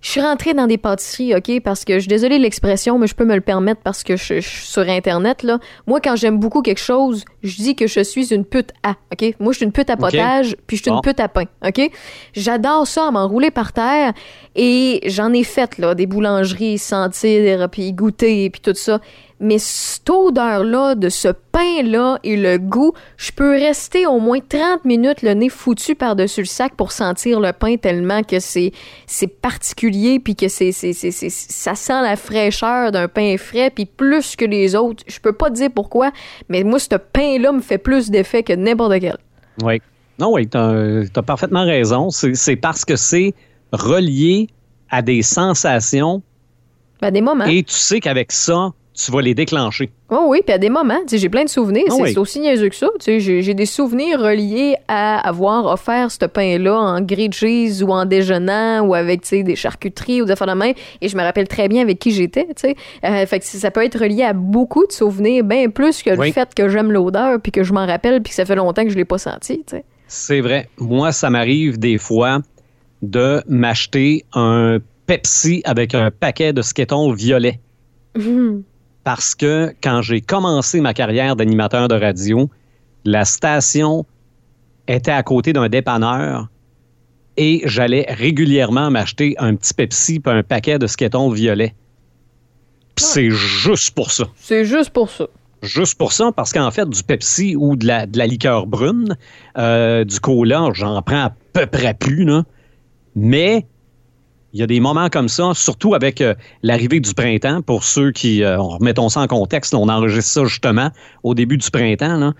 je 0.00 0.10
suis 0.10 0.20
rentrée 0.20 0.54
dans 0.54 0.66
des 0.66 0.78
pâtisseries, 0.78 1.34
OK? 1.34 1.60
Parce 1.62 1.84
que, 1.84 1.94
je 1.94 2.00
suis 2.00 2.08
désolée 2.08 2.38
de 2.38 2.42
l'expression, 2.42 2.98
mais 2.98 3.06
je 3.06 3.14
peux 3.14 3.24
me 3.24 3.34
le 3.34 3.40
permettre 3.40 3.82
parce 3.82 4.02
que 4.02 4.16
je, 4.16 4.40
je 4.40 4.48
suis 4.48 4.66
sur 4.66 4.88
Internet, 4.88 5.42
là. 5.42 5.58
Moi, 5.86 6.00
quand 6.00 6.16
j'aime 6.16 6.38
beaucoup 6.38 6.62
quelque 6.62 6.80
chose, 6.80 7.24
je 7.42 7.56
dis 7.56 7.76
que 7.76 7.86
je 7.86 8.00
suis 8.00 8.32
une 8.32 8.44
pute 8.44 8.72
à, 8.82 8.94
OK? 9.12 9.34
Moi, 9.40 9.52
je 9.52 9.58
suis 9.58 9.66
une 9.66 9.72
pute 9.72 9.90
à 9.90 9.96
potage, 9.96 10.56
puis 10.66 10.78
je 10.78 10.82
suis 10.82 10.90
une 10.90 11.02
pute 11.02 11.20
à 11.20 11.28
pain, 11.28 11.44
OK? 11.66 11.90
J'adore 12.32 12.86
ça, 12.86 13.10
m'enrouler 13.10 13.50
par 13.50 13.72
terre. 13.72 14.14
Et 14.56 15.00
j'en 15.06 15.32
ai 15.32 15.44
fait, 15.44 15.76
là, 15.78 15.94
des 15.94 16.06
boulangeries, 16.06 16.78
sentir, 16.78 17.68
puis 17.70 17.92
goûter, 17.92 18.48
puis 18.50 18.60
tout 18.60 18.74
ça. 18.74 19.00
Mais 19.42 19.58
cette 19.58 20.08
odeur-là, 20.10 20.94
de 20.94 21.08
ce 21.08 21.28
pain-là 21.28 22.18
et 22.22 22.36
le 22.36 22.58
goût, 22.58 22.92
je 23.16 23.32
peux 23.32 23.52
rester 23.52 24.06
au 24.06 24.18
moins 24.20 24.38
30 24.46 24.84
minutes 24.84 25.22
le 25.22 25.32
nez 25.32 25.48
foutu 25.48 25.94
par-dessus 25.94 26.40
le 26.42 26.46
sac 26.46 26.74
pour 26.76 26.92
sentir 26.92 27.40
le 27.40 27.52
pain 27.52 27.76
tellement 27.76 28.22
que 28.22 28.38
c'est 28.38 28.72
c'est 29.06 29.26
particulier, 29.26 30.20
puis 30.20 30.36
que 30.36 30.48
c'est 30.48 30.72
c'est- 30.72 30.92
c'est- 30.92 31.10
c'est- 31.10 31.30
ça 31.30 31.74
sent 31.74 32.02
la 32.02 32.16
fraîcheur 32.16 32.92
d'un 32.92 33.08
pain 33.08 33.36
frais, 33.38 33.70
puis 33.70 33.86
plus 33.86 34.36
que 34.36 34.44
les 34.44 34.74
autres. 34.74 35.02
Je 35.06 35.18
peux 35.20 35.32
pas 35.32 35.48
te 35.48 35.54
dire 35.54 35.70
pourquoi, 35.74 36.10
mais 36.50 36.62
moi, 36.62 36.78
ce 36.78 36.94
pain-là 36.96 37.52
me 37.52 37.60
fait 37.60 37.78
plus 37.78 38.10
d'effet 38.10 38.42
que 38.42 38.52
n'importe 38.52 39.00
quel. 39.00 39.16
Oui. 39.62 39.80
Non, 40.18 40.32
oui, 40.34 40.46
tu 40.48 40.58
as, 40.58 41.22
parfaitement 41.22 41.64
raison. 41.64 42.10
C'est 42.10 42.34
c'est 42.34 42.56
parce 42.56 42.84
que 42.84 42.96
c'est 42.96 43.32
relié 43.72 44.48
à 44.90 45.00
des 45.00 45.22
sensations 45.22 46.22
Ben, 47.00 47.10
des 47.10 47.22
moments. 47.22 47.44
et 47.46 47.62
tu 47.62 47.72
sais 47.74 48.00
qu'avec 48.00 48.32
ça, 48.32 48.72
tu 48.92 49.12
vas 49.12 49.22
les 49.22 49.34
déclencher. 49.34 49.90
Oh 50.10 50.26
oui, 50.28 50.40
puis 50.44 50.52
à 50.52 50.58
des 50.58 50.68
moments, 50.68 50.98
j'ai 51.10 51.28
plein 51.28 51.44
de 51.44 51.48
souvenirs. 51.48 51.84
Ah 51.90 51.94
c'est 51.96 52.02
oui. 52.02 52.18
aussi 52.18 52.40
niaiseux 52.40 52.68
que 52.68 52.74
ça. 52.74 52.88
J'ai 53.06 53.54
des 53.54 53.66
souvenirs 53.66 54.20
reliés 54.20 54.76
à 54.88 55.26
avoir 55.26 55.66
offert 55.66 56.10
ce 56.10 56.24
pain-là 56.26 56.76
en 56.76 57.00
grilled 57.00 57.32
cheese 57.32 57.82
ou 57.82 57.90
en 57.90 58.04
déjeunant 58.04 58.80
ou 58.82 58.94
avec, 58.94 59.28
des 59.30 59.56
charcuteries 59.56 60.22
ou 60.22 60.24
des 60.26 60.32
affaires 60.32 60.48
de 60.48 60.54
même. 60.54 60.74
Et 61.00 61.08
je 61.08 61.16
me 61.16 61.22
rappelle 61.22 61.48
très 61.48 61.68
bien 61.68 61.82
avec 61.82 61.98
qui 61.98 62.10
j'étais. 62.10 62.48
Euh, 63.04 63.26
fait 63.26 63.38
que 63.38 63.44
ça 63.44 63.70
peut 63.70 63.84
être 63.84 63.98
relié 63.98 64.24
à 64.24 64.32
beaucoup 64.32 64.86
de 64.86 64.92
souvenirs, 64.92 65.44
bien 65.44 65.70
plus 65.70 66.02
que 66.02 66.10
Oui. 66.16 66.28
le 66.28 66.32
fait 66.32 66.52
que 66.54 66.68
j'aime 66.68 66.90
l'odeur 66.92 67.40
puis 67.40 67.52
que 67.52 67.62
je 67.62 67.72
m'en 67.72 67.86
rappelle 67.86 68.20
puis 68.22 68.30
que 68.30 68.36
ça 68.36 68.44
fait 68.44 68.56
longtemps 68.56 68.82
que 68.84 68.90
je 68.90 68.96
l'ai 68.96 69.04
pas 69.04 69.18
senti. 69.18 69.64
C'est 70.08 70.40
vrai. 70.40 70.68
Moi, 70.78 71.12
ça 71.12 71.30
m'arrive 71.30 71.78
des 71.78 71.96
fois 71.96 72.40
de 73.02 73.42
m'acheter 73.48 74.24
un 74.34 74.78
Pepsi 75.06 75.62
avec 75.64 75.94
un 75.94 76.10
paquet 76.10 76.52
de 76.52 76.62
sketons 76.62 77.12
violets. 77.12 77.60
Parce 79.04 79.34
que 79.34 79.74
quand 79.82 80.02
j'ai 80.02 80.20
commencé 80.20 80.80
ma 80.80 80.94
carrière 80.94 81.36
d'animateur 81.36 81.88
de 81.88 81.94
radio, 81.94 82.50
la 83.04 83.24
station 83.24 84.04
était 84.88 85.10
à 85.10 85.22
côté 85.22 85.52
d'un 85.52 85.68
dépanneur 85.68 86.48
et 87.36 87.62
j'allais 87.64 88.06
régulièrement 88.08 88.90
m'acheter 88.90 89.34
un 89.38 89.54
petit 89.54 89.72
Pepsi 89.72 90.20
puis 90.20 90.32
un 90.32 90.42
paquet 90.42 90.78
de 90.78 90.86
sketons 90.86 91.30
violets. 91.30 91.74
Puis 92.94 93.04
c'est 93.06 93.30
juste 93.30 93.94
pour 93.94 94.10
ça. 94.10 94.24
C'est 94.36 94.64
juste 94.64 94.90
pour 94.90 95.08
ça. 95.08 95.26
Juste 95.62 95.96
pour 95.96 96.12
ça, 96.12 96.32
parce 96.32 96.52
qu'en 96.52 96.70
fait, 96.70 96.88
du 96.88 97.02
Pepsi 97.02 97.54
ou 97.56 97.76
de 97.76 97.86
la, 97.86 98.06
de 98.06 98.18
la 98.18 98.26
liqueur 98.26 98.66
brune, 98.66 99.16
euh, 99.58 100.04
du 100.04 100.18
cola, 100.18 100.70
j'en 100.72 101.00
prends 101.02 101.24
à 101.24 101.32
peu 101.52 101.66
près 101.66 101.94
plus, 101.94 102.24
là. 102.24 102.44
Mais 103.14 103.66
il 104.52 104.60
y 104.60 104.62
a 104.62 104.66
des 104.66 104.80
moments 104.80 105.08
comme 105.08 105.28
ça, 105.28 105.52
surtout 105.54 105.94
avec 105.94 106.20
euh, 106.20 106.34
l'arrivée 106.62 107.00
du 107.00 107.14
printemps. 107.14 107.62
Pour 107.62 107.84
ceux 107.84 108.10
qui, 108.10 108.42
euh, 108.42 108.58
remettons 108.58 109.08
ça 109.08 109.20
en 109.20 109.26
contexte, 109.26 109.74
on 109.74 109.88
enregistre 109.88 110.30
ça 110.30 110.44
justement 110.44 110.90
au 111.22 111.34
début 111.34 111.56
du 111.56 111.70
printemps. 111.70 112.32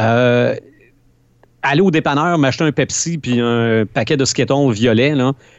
Euh, 0.00 0.54
aller 1.62 1.80
au 1.80 1.90
dépanneur, 1.90 2.38
m'acheter 2.38 2.64
un 2.64 2.72
Pepsi 2.72 3.18
puis 3.18 3.40
un 3.40 3.84
paquet 3.86 4.16
de 4.16 4.24
sketons 4.24 4.70
violet, 4.70 5.14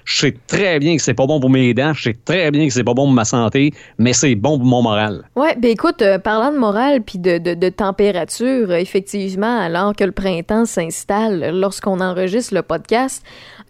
je 0.06 0.20
sais 0.20 0.36
très 0.48 0.80
bien 0.80 0.96
que 0.96 1.02
c'est 1.02 1.14
pas 1.14 1.28
bon 1.28 1.40
pour 1.40 1.50
mes 1.50 1.74
dents, 1.74 1.94
je 1.94 2.04
sais 2.04 2.18
très 2.26 2.52
bien 2.52 2.68
que 2.68 2.74
c'est 2.74 2.84
pas 2.84 2.94
bon 2.94 3.06
pour 3.06 3.14
ma 3.14 3.26
santé, 3.26 3.74
mais 3.98 4.14
c'est 4.14 4.36
bon 4.36 4.58
pour 4.58 4.68
mon 4.68 4.82
moral. 4.82 5.24
Ouais, 5.36 5.56
ben 5.58 5.72
écoute, 5.72 6.02
euh, 6.02 6.18
parlant 6.18 6.52
de 6.52 6.58
morale 6.58 7.02
puis 7.02 7.20
de, 7.20 7.38
de, 7.38 7.70
température, 7.70 8.74
effectivement, 8.74 9.60
alors 9.60 9.96
que 9.96 10.04
le 10.04 10.12
printemps 10.12 10.66
s'installe, 10.66 11.52
lorsqu'on 11.60 12.00
enregistre 12.00 12.56
le 12.56 12.62
podcast, 12.62 13.24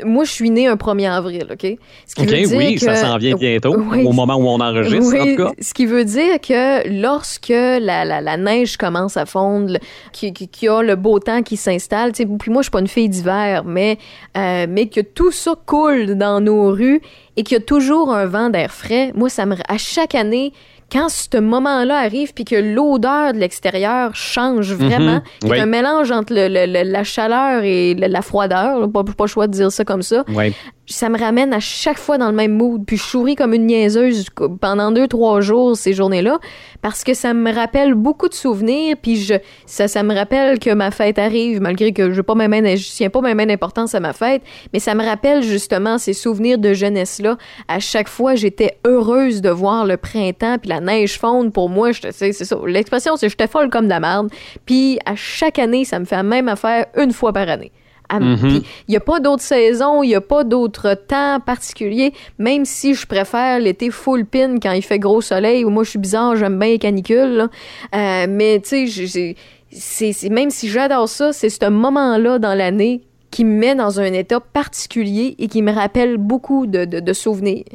moi, 0.05 0.23
je 0.23 0.31
suis 0.31 0.49
née 0.49 0.67
un 0.67 0.75
1er 0.75 1.09
avril, 1.09 1.47
OK? 1.51 1.77
Ce 2.05 2.15
qui 2.15 2.25
veut 2.25 2.41
dire 2.47 2.57
oui, 2.57 2.75
que... 2.75 2.81
ça 2.81 2.95
s'en 2.95 3.17
vient 3.17 3.35
bientôt, 3.35 3.73
au 4.05 4.11
moment 4.13 4.35
où 4.35 4.47
on 4.47 4.59
enregistre, 4.59 5.13
oui, 5.13 5.19
en 5.19 5.25
tout 5.25 5.43
cas. 5.43 5.51
Ce 5.59 5.73
qui 5.73 5.85
veut 5.85 6.05
dire 6.05 6.39
que 6.39 6.87
lorsque 7.01 7.49
la, 7.49 8.05
la, 8.05 8.21
la 8.21 8.37
neige 8.37 8.77
commence 8.77 9.17
à 9.17 9.25
fondre, 9.25 9.77
qu'il 10.11 10.33
y 10.61 10.67
a 10.67 10.81
le 10.81 10.95
beau 10.95 11.19
temps 11.19 11.43
qui 11.43 11.57
s'installe, 11.57 12.11
puis 12.11 12.51
moi, 12.51 12.61
je 12.61 12.65
suis 12.65 12.71
pas 12.71 12.79
une 12.79 12.87
fille 12.87 13.09
d'hiver, 13.09 13.63
mais, 13.65 13.97
euh, 14.37 14.65
mais 14.69 14.87
que 14.87 15.01
tout 15.01 15.31
ça 15.31 15.55
coule 15.65 16.15
dans 16.15 16.41
nos 16.41 16.71
rues 16.71 17.01
et 17.37 17.43
qu'il 17.43 17.57
y 17.57 17.61
a 17.61 17.63
toujours 17.63 18.13
un 18.13 18.25
vent 18.25 18.49
d'air 18.49 18.71
frais, 18.71 19.11
moi, 19.15 19.29
ça 19.29 19.45
me... 19.45 19.55
À 19.67 19.77
chaque 19.77 20.15
année, 20.15 20.53
quand 20.91 21.09
ce 21.09 21.37
moment-là 21.39 21.97
arrive 21.97 22.33
puis 22.33 22.45
que 22.45 22.55
l'odeur 22.55 23.33
de 23.33 23.39
l'extérieur 23.39 24.15
change 24.15 24.73
vraiment, 24.73 25.21
mm 25.43 25.51
un 25.51 25.65
mélange 25.65 26.11
entre 26.11 26.33
le, 26.33 26.47
le, 26.47 26.89
la 26.89 27.03
chaleur 27.03 27.63
et 27.63 27.93
la 27.95 28.21
froideur, 28.21 28.89
pas, 28.91 29.03
pas 29.03 29.23
le 29.23 29.27
choix 29.27 29.47
de 29.47 29.51
dire 29.53 29.71
ça 29.71 29.83
comme 29.83 30.01
ça, 30.01 30.23
oui 30.29 30.53
ça 30.89 31.07
me 31.09 31.17
ramène 31.17 31.53
à 31.53 31.59
chaque 31.59 31.99
fois 31.99 32.17
dans 32.17 32.29
le 32.29 32.35
même 32.35 32.53
mood. 32.53 32.83
Puis 32.85 32.97
je 32.97 33.03
souris 33.03 33.35
comme 33.35 33.53
une 33.53 33.67
niaiseuse 33.67 34.25
pendant 34.59 34.91
deux, 34.91 35.07
trois 35.07 35.39
jours 35.39 35.77
ces 35.77 35.93
journées-là 35.93 36.39
parce 36.81 37.03
que 37.03 37.13
ça 37.13 37.33
me 37.33 37.53
rappelle 37.53 37.93
beaucoup 37.93 38.27
de 38.27 38.33
souvenirs. 38.33 38.95
Puis 39.01 39.17
je, 39.17 39.35
ça, 39.65 39.87
ça 39.87 40.01
me 40.01 40.15
rappelle 40.15 40.57
que 40.57 40.73
ma 40.73 40.89
fête 40.89 41.19
arrive 41.19 41.61
malgré 41.61 41.93
que 41.93 42.11
je 42.11 42.21
pas 42.21 42.33
même, 42.35 42.53
je 42.65 42.91
tiens 42.91 43.09
pas 43.09 43.21
même 43.21 43.45
d'importance 43.45 43.93
à 43.93 43.99
ma 43.99 44.13
fête. 44.13 44.41
Mais 44.73 44.79
ça 44.79 44.95
me 44.95 45.05
rappelle 45.05 45.43
justement 45.43 45.99
ces 45.99 46.13
souvenirs 46.13 46.57
de 46.57 46.73
jeunesse-là. 46.73 47.37
À 47.67 47.79
chaque 47.79 48.09
fois, 48.09 48.35
j'étais 48.35 48.77
heureuse 48.85 49.41
de 49.41 49.49
voir 49.49 49.85
le 49.85 49.97
printemps 49.97 50.57
puis 50.57 50.69
la 50.69 50.79
neige 50.79 51.19
fondre. 51.19 51.51
Pour 51.51 51.69
moi, 51.69 51.91
c'est 51.93 52.33
ça. 52.33 52.57
L'expression, 52.65 53.15
c'est 53.15 53.29
j'étais 53.29 53.47
folle 53.47 53.69
comme 53.69 53.85
de 53.85 53.89
la 53.89 53.99
merde. 53.99 54.29
Puis 54.65 54.97
à 55.05 55.15
chaque 55.15 55.59
année, 55.59 55.85
ça 55.85 55.99
me 55.99 56.05
fait 56.05 56.15
la 56.15 56.23
même 56.23 56.49
affaire 56.49 56.87
une 56.97 57.13
fois 57.13 57.31
par 57.31 57.47
année. 57.47 57.71
Mm-hmm. 58.11 58.63
Il 58.87 58.91
n'y 58.91 58.97
a 58.97 59.01
pas 59.01 59.19
d'autres 59.19 59.43
saisons, 59.43 60.03
il 60.03 60.07
n'y 60.07 60.15
a 60.15 60.21
pas 60.21 60.43
d'autres 60.43 60.95
temps 60.95 61.39
particuliers, 61.39 62.13
même 62.37 62.65
si 62.65 62.93
je 62.93 63.05
préfère 63.05 63.59
l'été 63.59 63.91
full 63.91 64.25
pin 64.25 64.59
quand 64.59 64.71
il 64.71 64.81
fait 64.81 64.99
gros 64.99 65.21
soleil, 65.21 65.63
ou 65.63 65.69
moi 65.69 65.83
je 65.83 65.91
suis 65.91 65.99
bizarre, 65.99 66.35
j'aime 66.35 66.57
bien 66.57 66.69
les 66.69 66.79
canicules. 66.79 67.49
Euh, 67.95 68.25
mais 68.27 68.61
tu 68.61 68.87
sais, 68.87 69.35
c'est, 69.71 70.29
même 70.29 70.49
si 70.49 70.69
j'adore 70.69 71.07
ça, 71.07 71.33
c'est 71.33 71.49
ce 71.49 71.69
moment-là 71.69 72.39
dans 72.39 72.55
l'année 72.55 73.01
qui 73.31 73.45
me 73.45 73.59
met 73.59 73.75
dans 73.75 73.99
un 73.99 74.11
état 74.13 74.39
particulier 74.39 75.35
et 75.37 75.47
qui 75.47 75.61
me 75.61 75.71
rappelle 75.71 76.17
beaucoup 76.17 76.65
de, 76.65 76.85
de, 76.85 77.13
souvenirs. 77.13 77.65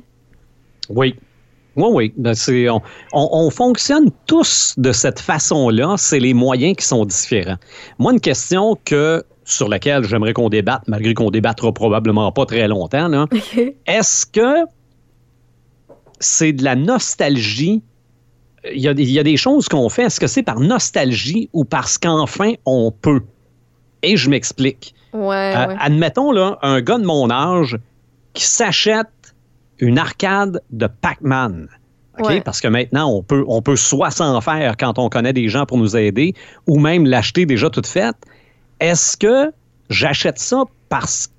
Oui, 0.89 1.15
oui, 1.77 1.89
oui. 1.93 2.13
Ben, 2.17 2.35
on, 2.49 2.81
on, 3.13 3.29
on, 3.33 3.51
fonctionne 3.51 4.11
tous 4.27 4.75
de 4.77 4.91
cette 4.91 5.21
façon-là. 5.21 5.95
C'est 5.97 6.19
les 6.19 6.35
moyens 6.35 6.75
qui 6.77 6.85
sont 6.85 7.05
différents. 7.05 7.59
Moi, 8.01 8.13
une 8.13 8.21
question 8.21 8.77
que 8.85 9.25
sur 9.45 9.69
laquelle 9.69 10.05
j'aimerais 10.05 10.33
qu'on 10.33 10.49
débatte, 10.49 10.83
malgré 10.89 11.15
qu'on 11.15 11.31
débattra 11.31 11.73
probablement 11.73 12.31
pas 12.33 12.47
très 12.47 12.67
longtemps. 12.69 13.27
Est-ce 13.87 14.27
que 14.27 14.65
c'est 16.21 16.53
de 16.53 16.65
la 16.65 16.77
nostalgie? 16.77 17.83
Il 18.73 18.81
y, 18.81 18.89
a, 18.89 18.93
il 18.93 19.11
y 19.11 19.19
a 19.19 19.23
des 19.23 19.37
choses 19.37 19.69
qu'on 19.69 19.91
fait. 19.91 20.05
Est-ce 20.05 20.19
que 20.19 20.27
c'est 20.27 20.43
par 20.43 20.59
nostalgie 20.59 21.51
ou 21.53 21.65
parce 21.65 21.99
qu'enfin 21.99 22.53
on 22.65 22.91
peut? 22.91 23.21
Et 24.03 24.17
je 24.17 24.31
m'explique. 24.31 24.95
Ouais, 25.13 25.55
euh, 25.55 25.77
Admettons 25.79 26.33
là, 26.33 26.59
un 26.63 26.81
gars 26.81 26.99
de 26.99 27.05
mon 27.05 27.31
âge 27.31 27.79
qui 28.33 28.45
s'achète 28.45 29.09
une 29.79 29.99
arcade 29.99 30.63
de 30.71 30.87
Pac-Man. 30.87 31.69
Parce 32.45 32.61
que 32.61 32.69
maintenant, 32.69 33.11
on 33.11 33.23
peut, 33.23 33.45
on 33.49 33.61
peut 33.61 33.77
soit 33.77 34.11
s'en 34.11 34.41
faire 34.41 34.77
quand 34.77 34.99
on 34.99 35.09
connaît 35.09 35.33
des 35.33 35.49
gens 35.49 35.67
pour 35.67 35.79
nous 35.79 35.97
aider, 35.97 36.35
ou 36.67 36.79
même 36.79 37.07
l'acheter 37.07 37.45
déjà 37.45 37.71
toute 37.71 37.87
faite. 37.87 38.17
Est-ce 38.85 39.17
que 39.17 39.51
j'achète 39.89 40.39
ça 40.39 40.65
parce 40.91 41.31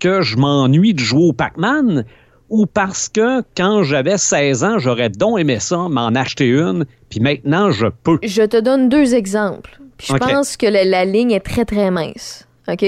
que 0.00 0.22
je 0.22 0.36
m'ennuie 0.36 0.94
de 0.94 0.98
jouer 0.98 1.28
au 1.28 1.32
Pac-Man 1.32 2.04
ou 2.48 2.66
parce 2.66 3.08
que 3.08 3.40
quand 3.56 3.84
j'avais 3.84 4.18
16 4.18 4.64
ans, 4.64 4.78
j'aurais 4.80 5.08
donc 5.08 5.38
aimé 5.38 5.60
ça, 5.60 5.76
m'en 5.88 6.08
acheter 6.08 6.48
une, 6.48 6.84
puis 7.08 7.20
maintenant 7.20 7.70
je 7.70 7.86
peux? 7.86 8.18
Je 8.24 8.42
te 8.42 8.56
donne 8.56 8.88
deux 8.88 9.14
exemples. 9.14 9.78
Puis 9.96 10.08
je 10.10 10.16
pense 10.16 10.56
que 10.56 10.66
la, 10.66 10.84
la, 10.84 11.04
ligne 11.04 11.30
est 11.30 11.38
très 11.38 11.64
très 11.64 11.92
mince. 11.92 12.48
OK? 12.66 12.84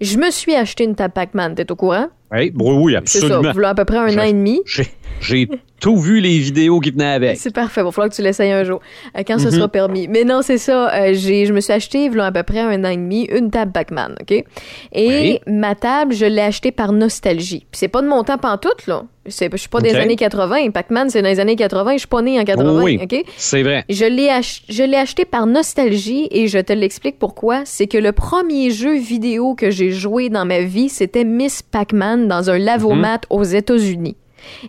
Je 0.00 0.16
me 0.16 0.30
suis 0.30 0.54
acheté 0.54 0.84
une 0.84 0.94
table 0.94 1.12
Pac-Man, 1.12 1.56
t'es 1.56 1.72
au 1.72 1.74
courant? 1.74 2.10
Oui, 2.32 2.52
oui, 2.54 2.96
absolument. 2.96 3.42
C'est 3.42 3.60
ça, 3.60 3.68
à 3.68 3.74
peu 3.74 3.84
près 3.84 3.98
un 3.98 4.18
an 4.18 4.22
et 4.22 4.32
demi. 4.32 4.60
J'ai 5.20 5.48
tout 5.80 5.96
vu 5.96 6.20
les 6.20 6.38
vidéos 6.38 6.78
qui 6.80 6.90
venaient 6.90 7.12
avec. 7.12 7.38
C'est 7.38 7.52
parfait. 7.52 7.80
Il 7.80 7.84
va 7.84 7.90
falloir 7.90 8.10
que 8.10 8.14
tu 8.14 8.22
l'essayes 8.22 8.52
un 8.52 8.64
jour, 8.64 8.80
euh, 9.16 9.22
quand 9.26 9.38
ce 9.38 9.46
mhm. 9.46 9.50
sera 9.52 9.68
permis. 9.68 10.08
Mais 10.08 10.24
non, 10.24 10.42
c'est 10.42 10.58
ça. 10.58 10.94
Euh, 10.94 11.14
je 11.14 11.52
me 11.52 11.60
suis 11.60 11.72
acheté, 11.72 12.04
il 12.04 12.20
à 12.20 12.30
peu 12.30 12.42
près 12.42 12.60
un 12.60 12.84
an 12.84 12.90
et 12.90 12.96
demi, 12.96 13.24
une 13.24 13.50
table 13.50 13.72
Pac-Man, 13.72 14.14
OK? 14.20 14.44
Et 14.92 15.40
ma 15.46 15.74
table, 15.74 16.14
je 16.14 16.26
l'ai 16.26 16.42
achetée 16.42 16.70
par 16.70 16.92
nostalgie. 16.92 17.66
Puis 17.70 17.78
c'est 17.78 17.88
pas 17.88 18.02
de 18.02 18.08
mon 18.08 18.22
temps 18.22 18.38
pantoute, 18.38 18.86
là. 18.86 19.04
Je 19.26 19.56
suis 19.56 19.68
pas 19.68 19.80
des 19.80 19.94
années 19.94 20.16
80. 20.16 20.70
Pac-Man, 20.70 21.10
c'est 21.10 21.22
dans 21.22 21.28
les 21.28 21.40
années 21.40 21.54
80. 21.54 21.92
Je 21.92 21.98
suis 21.98 22.08
pas 22.08 22.22
né 22.22 22.40
en 22.40 22.44
80, 22.44 22.82
oui, 22.82 22.98
OK? 23.02 23.22
C'est 23.36 23.62
vrai. 23.62 23.84
Je 23.88 24.06
l'ai, 24.06 24.30
je 24.68 24.82
l'ai 24.82 24.96
acheté 24.96 25.24
par 25.24 25.46
nostalgie 25.46 26.26
et 26.30 26.48
je 26.48 26.58
te 26.58 26.72
l'explique 26.72 27.18
pourquoi. 27.18 27.62
C'est 27.64 27.86
que 27.86 27.98
le 27.98 28.12
premier 28.12 28.70
jeu 28.70 28.96
vidéo 28.96 29.54
que 29.54 29.70
j'ai 29.70 29.90
joué 29.92 30.30
dans 30.30 30.46
ma 30.46 30.62
vie, 30.62 30.88
c'était 30.88 31.24
Miss 31.24 31.62
Pac-Man 31.62 32.19
dans 32.28 32.50
un 32.50 32.58
lavomat 32.58 33.20
mhm. 33.30 33.38
aux 33.38 33.44
États-Unis. 33.44 34.16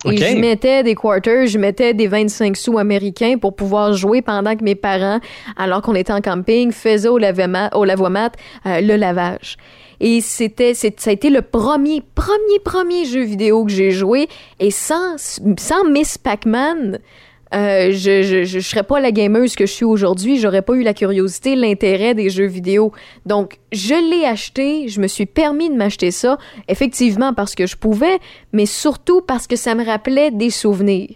Et 0.05 0.17
je 0.17 0.37
mettais 0.37 0.83
des 0.83 0.95
quarters, 0.95 1.47
je 1.47 1.57
mettais 1.57 1.93
des 1.93 2.07
25 2.07 2.57
sous 2.57 2.77
américains 2.77 3.37
pour 3.37 3.55
pouvoir 3.55 3.93
jouer 3.93 4.21
pendant 4.21 4.55
que 4.55 4.63
mes 4.63 4.75
parents, 4.75 5.19
alors 5.57 5.81
qu'on 5.81 5.95
était 5.95 6.13
en 6.13 6.21
camping, 6.21 6.71
faisaient 6.71 7.07
au 7.07 7.17
lavomat, 7.17 7.69
au 7.73 7.85
lavomat 7.85 8.31
euh, 8.65 8.81
le 8.81 8.95
lavage. 8.95 9.57
Et 10.01 10.19
c'était, 10.19 10.73
ça 10.73 10.87
a 10.87 11.11
été 11.11 11.29
le 11.29 11.43
premier, 11.43 12.01
premier, 12.15 12.59
premier 12.63 13.05
jeu 13.05 13.21
vidéo 13.21 13.65
que 13.65 13.71
j'ai 13.71 13.91
joué. 13.91 14.27
Et 14.59 14.71
sans, 14.71 15.15
sans 15.17 15.83
Miss 15.85 16.17
Pac-Man, 16.17 16.99
euh, 17.53 17.91
je, 17.91 18.23
je, 18.23 18.43
je, 18.43 18.59
serais 18.59 18.83
pas 18.83 18.99
la 18.99 19.11
gameuse 19.11 19.55
que 19.55 19.65
je 19.65 19.71
suis 19.71 19.85
aujourd'hui, 19.85 20.39
j'aurais 20.39 20.61
pas 20.61 20.73
eu 20.73 20.83
la 20.83 20.93
curiosité, 20.93 21.55
l'intérêt 21.55 22.13
des 22.13 22.29
jeux 22.29 22.45
vidéo. 22.45 22.93
Donc, 23.25 23.59
je 23.73 23.93
l'ai 23.93 24.25
acheté, 24.25 24.87
je 24.87 25.01
me 25.01 25.07
suis 25.07 25.25
permis 25.25 25.69
de 25.69 25.75
m'acheter 25.75 26.11
ça, 26.11 26.37
effectivement 26.69 27.33
parce 27.33 27.53
que 27.53 27.67
je 27.67 27.75
pouvais, 27.75 28.19
mais 28.53 28.65
surtout 28.65 29.21
parce 29.21 29.47
que 29.47 29.57
ça 29.57 29.75
me 29.75 29.85
rappelait 29.85 30.31
des 30.31 30.49
souvenirs. 30.49 31.09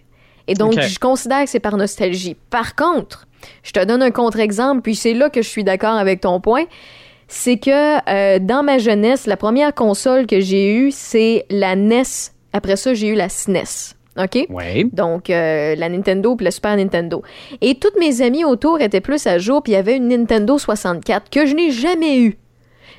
Et 0.47 0.53
donc, 0.53 0.79
je 0.79 0.99
considère 0.99 1.43
que 1.43 1.49
c'est 1.49 1.59
par 1.59 1.77
nostalgie. 1.77 2.35
Par 2.49 2.75
contre, 2.75 3.27
je 3.63 3.71
te 3.71 3.83
donne 3.83 4.03
un 4.03 4.11
contre-exemple, 4.11 4.81
puis 4.81 4.95
c'est 4.95 5.13
là 5.13 5.29
que 5.29 5.41
je 5.41 5.47
suis 5.47 5.63
d'accord 5.63 5.95
avec 5.95 6.21
ton 6.21 6.39
point. 6.39 6.65
C'est 7.27 7.57
que 7.57 7.97
euh, 8.09 8.39
dans 8.39 8.61
ma 8.61 8.77
jeunesse, 8.77 9.25
la 9.25 9.37
première 9.37 9.73
console 9.73 10.27
que 10.27 10.39
j'ai 10.39 10.75
eue, 10.75 10.91
c'est 10.91 11.45
la 11.49 11.75
NES. 11.75 12.03
Après 12.53 12.75
ça, 12.75 12.93
j'ai 12.93 13.07
eu 13.07 13.15
la 13.15 13.29
SNES. 13.29 13.95
OK? 14.17 14.47
Donc, 14.93 15.29
euh, 15.29 15.75
la 15.75 15.89
Nintendo 15.89 16.35
puis 16.35 16.45
la 16.45 16.51
Super 16.51 16.77
Nintendo. 16.77 17.21
Et 17.61 17.75
toutes 17.75 17.99
mes 17.99 18.21
amies 18.21 18.45
autour 18.45 18.79
étaient 18.79 19.01
plus 19.01 19.27
à 19.27 19.37
jour, 19.37 19.61
puis 19.61 19.73
il 19.73 19.75
y 19.75 19.77
avait 19.77 19.97
une 19.97 20.07
Nintendo 20.07 20.57
64 20.57 21.29
que 21.29 21.45
je 21.45 21.53
n'ai 21.53 21.71
jamais 21.71 22.19
eue. 22.19 22.37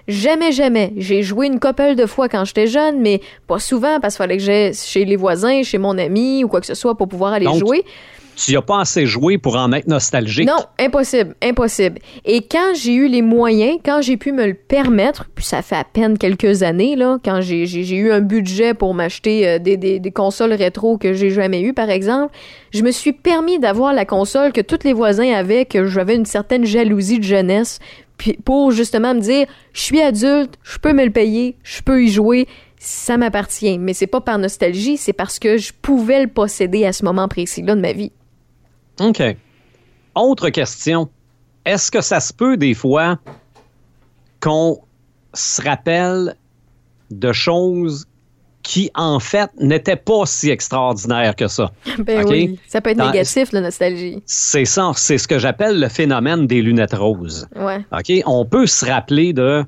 Jamais, 0.08 0.52
jamais. 0.52 0.92
J'ai 0.96 1.22
joué 1.22 1.46
une 1.46 1.58
couple 1.58 1.96
de 1.96 2.06
fois 2.06 2.28
quand 2.28 2.44
j'étais 2.44 2.68
jeune, 2.68 3.00
mais 3.00 3.20
pas 3.46 3.58
souvent 3.58 3.98
parce 3.98 4.14
qu'il 4.14 4.22
fallait 4.22 4.36
que 4.36 4.42
j'aille 4.42 4.74
chez 4.74 5.04
les 5.04 5.16
voisins, 5.16 5.62
chez 5.62 5.78
mon 5.78 5.98
ami 5.98 6.44
ou 6.44 6.48
quoi 6.48 6.60
que 6.60 6.66
ce 6.66 6.74
soit 6.74 6.96
pour 6.96 7.08
pouvoir 7.08 7.32
aller 7.32 7.48
jouer 7.58 7.84
tu 8.36 8.52
n'as 8.52 8.62
pas 8.62 8.80
assez 8.80 9.06
joué 9.06 9.38
pour 9.38 9.56
en 9.56 9.72
être 9.72 9.88
nostalgique? 9.88 10.46
Non, 10.46 10.64
impossible, 10.78 11.34
impossible. 11.42 11.98
Et 12.24 12.42
quand 12.42 12.74
j'ai 12.74 12.92
eu 12.92 13.08
les 13.08 13.22
moyens, 13.22 13.78
quand 13.84 14.02
j'ai 14.02 14.16
pu 14.16 14.32
me 14.32 14.46
le 14.46 14.54
permettre, 14.54 15.26
puis 15.34 15.44
ça 15.44 15.62
fait 15.62 15.76
à 15.76 15.84
peine 15.84 16.18
quelques 16.18 16.62
années, 16.62 16.96
là, 16.96 17.18
quand 17.24 17.40
j'ai 17.40 17.96
eu 17.96 18.12
un 18.12 18.20
budget 18.20 18.74
pour 18.74 18.94
m'acheter 18.94 19.48
euh, 19.48 19.58
des, 19.58 19.76
des, 19.76 20.10
consoles 20.10 20.52
rétro 20.52 20.98
que 20.98 21.14
j'ai 21.14 21.30
jamais 21.30 21.62
eu, 21.62 21.72
par 21.72 21.90
exemple, 21.90 22.34
je 22.72 22.82
me 22.82 22.90
suis 22.90 23.12
permis 23.12 23.58
d'avoir 23.58 23.92
la 23.92 24.04
console 24.04 24.52
que 24.52 24.60
tous 24.60 24.84
les 24.84 24.92
voisins 24.92 25.32
avaient, 25.32 25.64
que 25.64 25.86
j'avais 25.86 26.14
une 26.14 26.26
certaine 26.26 26.64
jalousie 26.64 27.18
de 27.18 27.24
jeunesse, 27.24 27.78
puis 28.18 28.38
pour 28.44 28.70
justement 28.70 29.14
me 29.14 29.20
dire, 29.20 29.46
je 29.72 29.80
suis 29.80 30.00
adulte, 30.00 30.54
je 30.62 30.78
peux 30.78 30.92
me 30.92 31.04
le 31.04 31.10
payer, 31.10 31.56
je 31.62 31.82
peux 31.82 32.02
y 32.02 32.08
jouer, 32.08 32.46
ça 32.78 33.16
m'appartient. 33.16 33.78
Mais 33.78 33.94
c'est 33.94 34.06
pas 34.06 34.20
par 34.20 34.38
nostalgie, 34.38 34.96
c'est 34.96 35.12
parce 35.12 35.38
que 35.38 35.56
je 35.56 35.72
pouvais 35.80 36.22
le 36.22 36.28
posséder 36.28 36.84
à 36.84 36.92
ce 36.92 37.04
moment 37.04 37.28
précis-là 37.28 37.74
de 37.74 37.80
ma 37.80 37.92
vie. 37.92 38.12
OK. 39.00 39.22
Autre 40.14 40.48
question. 40.50 41.08
Est-ce 41.64 41.90
que 41.90 42.00
ça 42.00 42.20
se 42.20 42.32
peut 42.32 42.56
des 42.56 42.74
fois 42.74 43.18
qu'on 44.40 44.78
se 45.34 45.62
rappelle 45.62 46.36
de 47.10 47.32
choses 47.32 48.06
qui, 48.62 48.90
en 48.94 49.20
fait, 49.20 49.50
n'était 49.60 49.96
pas 49.96 50.26
si 50.26 50.50
extraordinaire 50.50 51.36
que 51.36 51.46
ça? 51.48 51.70
Ben 51.98 52.24
oui, 52.26 52.58
ça 52.66 52.80
peut 52.80 52.90
être 52.90 52.96
Dans- 52.98 53.10
négatif, 53.10 53.52
la 53.52 53.60
nostalgie. 53.60 54.22
C'est 54.26 54.64
ça, 54.64 54.90
c'est 54.96 55.18
ce 55.18 55.28
que 55.28 55.38
j'appelle 55.38 55.78
le 55.80 55.88
phénomène 55.88 56.46
des 56.46 56.62
lunettes 56.62 56.94
roses. 56.94 57.46
Ouais. 57.54 57.84
OK? 57.92 58.22
On 58.26 58.44
peut 58.44 58.66
se 58.66 58.84
rappeler 58.86 59.32
de. 59.32 59.64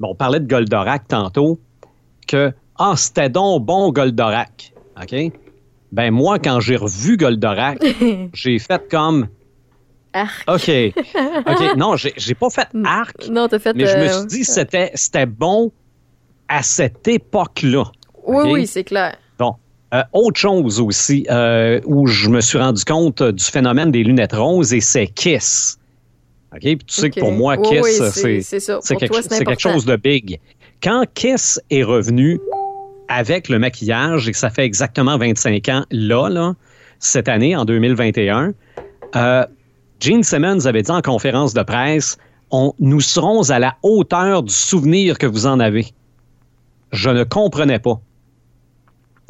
bon, 0.00 0.10
on 0.10 0.14
parlait 0.14 0.40
de 0.40 0.46
Goldorak 0.48 1.08
tantôt, 1.08 1.58
que 2.26 2.52
Ah, 2.78 2.94
c'était 2.96 3.28
donc 3.28 3.64
bon 3.64 3.90
Goldorak. 3.90 4.72
OK? 5.02 5.14
Ben, 5.92 6.10
moi, 6.10 6.38
quand 6.38 6.60
j'ai 6.60 6.76
revu 6.76 7.16
Goldorak, 7.16 7.78
j'ai 8.34 8.58
fait 8.58 8.82
comme 8.90 9.28
Arc. 10.12 10.44
OK. 10.48 10.70
OK. 11.46 11.62
Non, 11.76 11.96
j'ai 11.96 12.34
pas 12.34 12.50
fait 12.50 12.68
arc, 12.84 13.28
Non, 13.30 13.46
t'as 13.48 13.58
fait. 13.58 13.74
mais 13.74 13.86
je 13.86 13.96
me 13.96 14.02
euh, 14.04 14.18
suis 14.20 14.26
dit 14.26 14.44
c'était 14.44 14.90
c'était 14.94 15.26
bon 15.26 15.70
à 16.48 16.62
cette 16.62 17.06
époque-là. 17.06 17.84
Oui, 18.26 18.50
oui, 18.52 18.66
c'est 18.66 18.84
clair. 18.84 19.16
Bon. 19.38 19.54
Euh, 19.94 20.02
autre 20.12 20.38
chose 20.38 20.80
aussi 20.80 21.26
euh, 21.30 21.80
où 21.86 22.06
je 22.06 22.28
me 22.28 22.40
suis 22.40 22.58
rendu 22.58 22.84
compte 22.84 23.22
du 23.22 23.44
phénomène 23.44 23.90
des 23.90 24.02
lunettes 24.02 24.34
roses 24.34 24.74
et 24.74 24.80
c'est 24.80 25.06
Kiss. 25.06 25.78
OK? 26.54 26.60
Puis 26.60 26.76
tu 26.78 26.94
sais 26.94 27.10
que 27.10 27.20
pour 27.20 27.32
moi, 27.32 27.56
Oui, 27.58 27.68
Kiss, 27.68 27.80
oui, 27.82 28.00
euh, 28.00 28.40
c'est- 28.42 28.96
quelque, 28.96 29.44
quelque 29.44 29.60
chose 29.60 29.84
de 29.86 29.96
big. 29.96 30.40
Quand 30.82 31.04
Kiss 31.14 31.60
est 31.70 31.82
revenu 31.82 32.40
avec 33.08 33.48
le 33.48 33.58
maquillage 33.58 34.28
et 34.28 34.32
que 34.32 34.38
ça 34.38 34.50
fait 34.50 34.64
exactement 34.64 35.18
25 35.18 35.68
ans 35.68 35.84
là, 35.90 36.28
là 36.28 36.54
cette 36.98 37.28
année, 37.28 37.54
en 37.56 37.64
2021, 37.64 38.52
euh, 39.16 39.46
Gene 40.00 40.22
Simmons 40.22 40.66
avait 40.66 40.82
dit 40.82 40.90
en 40.90 41.02
conférence 41.02 41.54
de 41.54 41.62
presse 41.62 42.18
on, 42.50 42.72
Nous 42.78 43.00
serons 43.00 43.50
à 43.50 43.58
la 43.58 43.76
hauteur 43.82 44.42
du 44.42 44.52
souvenir 44.52 45.18
que 45.18 45.26
vous 45.26 45.46
en 45.46 45.60
avez. 45.60 45.86
Je 46.92 47.10
ne 47.10 47.24
comprenais 47.24 47.78
pas. 47.78 48.00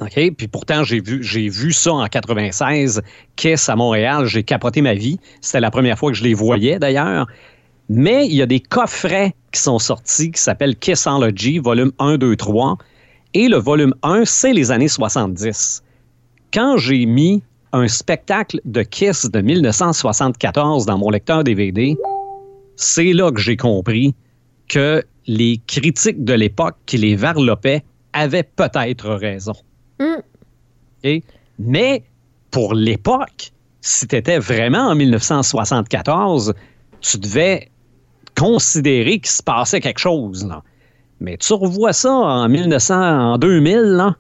OK? 0.01 0.33
Puis 0.37 0.47
pourtant, 0.47 0.85
j'ai 0.85 1.01
vu, 1.01 1.23
j'ai 1.25 1.49
vu 1.49 1.73
ça 1.73 1.93
en 1.93 2.07
96, 2.07 3.03
Kiss 3.35 3.69
à 3.69 3.75
Montréal. 3.75 4.27
J'ai 4.27 4.45
capoté 4.45 4.81
ma 4.81 4.95
vie. 4.95 5.19
C'était 5.41 5.61
la 5.61 5.73
première 5.73 5.99
fois 5.99 6.13
que 6.13 6.17
je 6.17 6.23
les 6.23 6.35
voyais, 6.35 6.79
d'ailleurs. 6.79 7.27
Mais 7.89 8.27
il 8.27 8.35
y 8.35 8.43
a 8.43 8.47
des 8.47 8.61
coffrets 8.61 9.35
qui 9.51 9.61
sont 9.61 9.81
sortis 9.81 10.31
qui 10.31 10.41
s'appellent 10.41 10.77
Kissology, 10.77 11.59
volume 11.59 11.91
1, 11.99 12.19
2, 12.19 12.37
3. 12.37 12.79
Et 13.35 13.49
le 13.49 13.59
volume 13.59 13.95
1, 14.03 14.25
c'est 14.25 14.53
les 14.53 14.71
années 14.71 14.89
70. 14.89 15.83
Quand 16.53 16.77
j'ai 16.79 17.05
mis 17.05 17.43
un 17.73 17.87
spectacle 17.87 18.61
de 18.65 18.83
Kiss 18.83 19.27
de 19.31 19.41
1974 19.41 20.87
dans 20.87 20.99
mon 20.99 21.11
lecteur 21.11 21.45
DVD, 21.45 21.97
c'est 22.77 23.13
là 23.13 23.31
que 23.31 23.41
j'ai 23.41 23.57
compris 23.57 24.15
que 24.69 25.05
les 25.27 25.61
critiques 25.67 26.25
de 26.25 26.33
l'époque 26.33 26.77
qui 26.87 26.97
les 26.97 27.17
varlopaient 27.17 27.85
avaient 28.15 28.45
peut-être 28.45 29.11
raison. 29.11 29.55
Mm. 30.01 30.17
OK? 31.05 31.23
Mais 31.59 32.05
pour 32.51 32.75
l'époque, 32.75 33.53
si 33.81 34.07
tu 34.07 34.17
étais 34.17 34.39
vraiment 34.39 34.89
en 34.89 34.95
1974, 34.95 36.55
tu 37.01 37.19
devais 37.19 37.69
considérer 38.37 39.19
qu'il 39.19 39.31
se 39.31 39.43
passait 39.43 39.81
quelque 39.81 39.99
chose. 39.99 40.47
Là. 40.47 40.63
Mais 41.21 41.37
tu 41.37 41.53
revois 41.53 41.93
ça 41.93 42.13
en 42.13 42.49
1900, 42.49 43.33
en 43.33 43.39
2000, 43.39 43.79
là, 43.79 44.17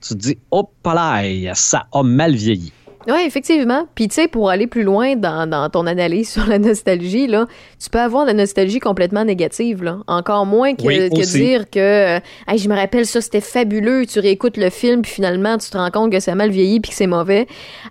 tu 0.00 0.14
te 0.14 0.18
dis, 0.18 0.38
hop 0.50 0.70
là, 0.84 1.54
ça 1.54 1.86
a 1.92 2.02
mal 2.02 2.34
vieilli. 2.34 2.72
Oui, 3.08 3.20
effectivement. 3.24 3.86
Puis, 3.94 4.08
tu 4.08 4.14
sais, 4.16 4.26
pour 4.26 4.50
aller 4.50 4.66
plus 4.66 4.82
loin 4.82 5.14
dans, 5.14 5.48
dans 5.48 5.70
ton 5.70 5.86
analyse 5.86 6.28
sur 6.32 6.46
la 6.46 6.58
nostalgie, 6.58 7.28
là, 7.28 7.46
tu 7.82 7.88
peux 7.88 8.00
avoir 8.00 8.24
la 8.24 8.32
nostalgie 8.32 8.80
complètement 8.80 9.24
négative, 9.24 9.84
là. 9.84 9.98
Encore 10.08 10.44
moins 10.44 10.74
que, 10.74 10.82
Oui, 10.84 10.98
que 11.10 11.14
dire 11.38 11.70
que, 11.70 11.78
euh, 12.16 12.20
Hey, 12.48 12.58
je 12.58 12.68
me 12.68 12.74
rappelle 12.74 13.06
ça, 13.06 13.20
c'était 13.20 13.40
fabuleux. 13.40 14.06
Tu 14.06 14.18
réécoutes 14.18 14.56
le 14.56 14.70
film, 14.70 15.02
puis 15.02 15.12
finalement, 15.12 15.56
tu 15.56 15.70
te 15.70 15.76
rends 15.76 15.90
compte 15.92 16.10
que 16.10 16.18
ça 16.18 16.32
a 16.32 16.34
mal 16.34 16.50
vieilli, 16.50 16.80
puis 16.80 16.90
que 16.90 16.96
c'est 16.96 17.06
mauvais, 17.06 17.46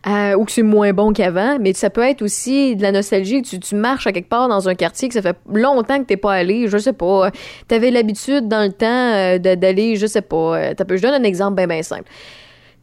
euh, 0.05 0.33
ou 0.35 0.43
que 0.43 0.51
c'est 0.51 0.63
moins 0.63 0.91
bon 0.91 1.13
qu'avant. 1.13 1.59
Mais 1.61 1.71
ça 1.73 1.89
peut 1.89 2.03
être 2.03 2.21
aussi 2.21 2.75
de 2.75 2.81
la 2.81 2.91
nostalgie. 2.91 3.41
Tu, 3.41 3.59
tu 3.61 3.75
marches 3.75 4.07
à 4.07 4.11
quelque 4.11 4.29
part 4.29 4.49
dans 4.49 4.67
un 4.67 4.75
quartier 4.75 5.07
que 5.07 5.13
ça 5.13 5.21
fait 5.21 5.37
longtemps 5.49 5.97
que 5.99 6.05
t'es 6.05 6.17
pas 6.17 6.33
allé, 6.33 6.67
je 6.67 6.77
sais 6.77 6.91
pas. 6.93 7.31
T'avais 7.69 7.89
l'habitude 7.91 8.49
dans 8.49 8.63
le 8.65 8.73
temps 8.73 8.85
euh, 9.13 9.37
de- 9.37 9.55
d'aller, 9.55 9.95
je 9.95 10.07
sais 10.07 10.21
pas. 10.21 10.57
euh, 10.57 10.73
je 10.77 11.01
donne 11.01 11.13
un 11.13 11.23
exemple 11.23 11.55
bien, 11.55 11.67
bien 11.67 11.83
simple. 11.83 12.03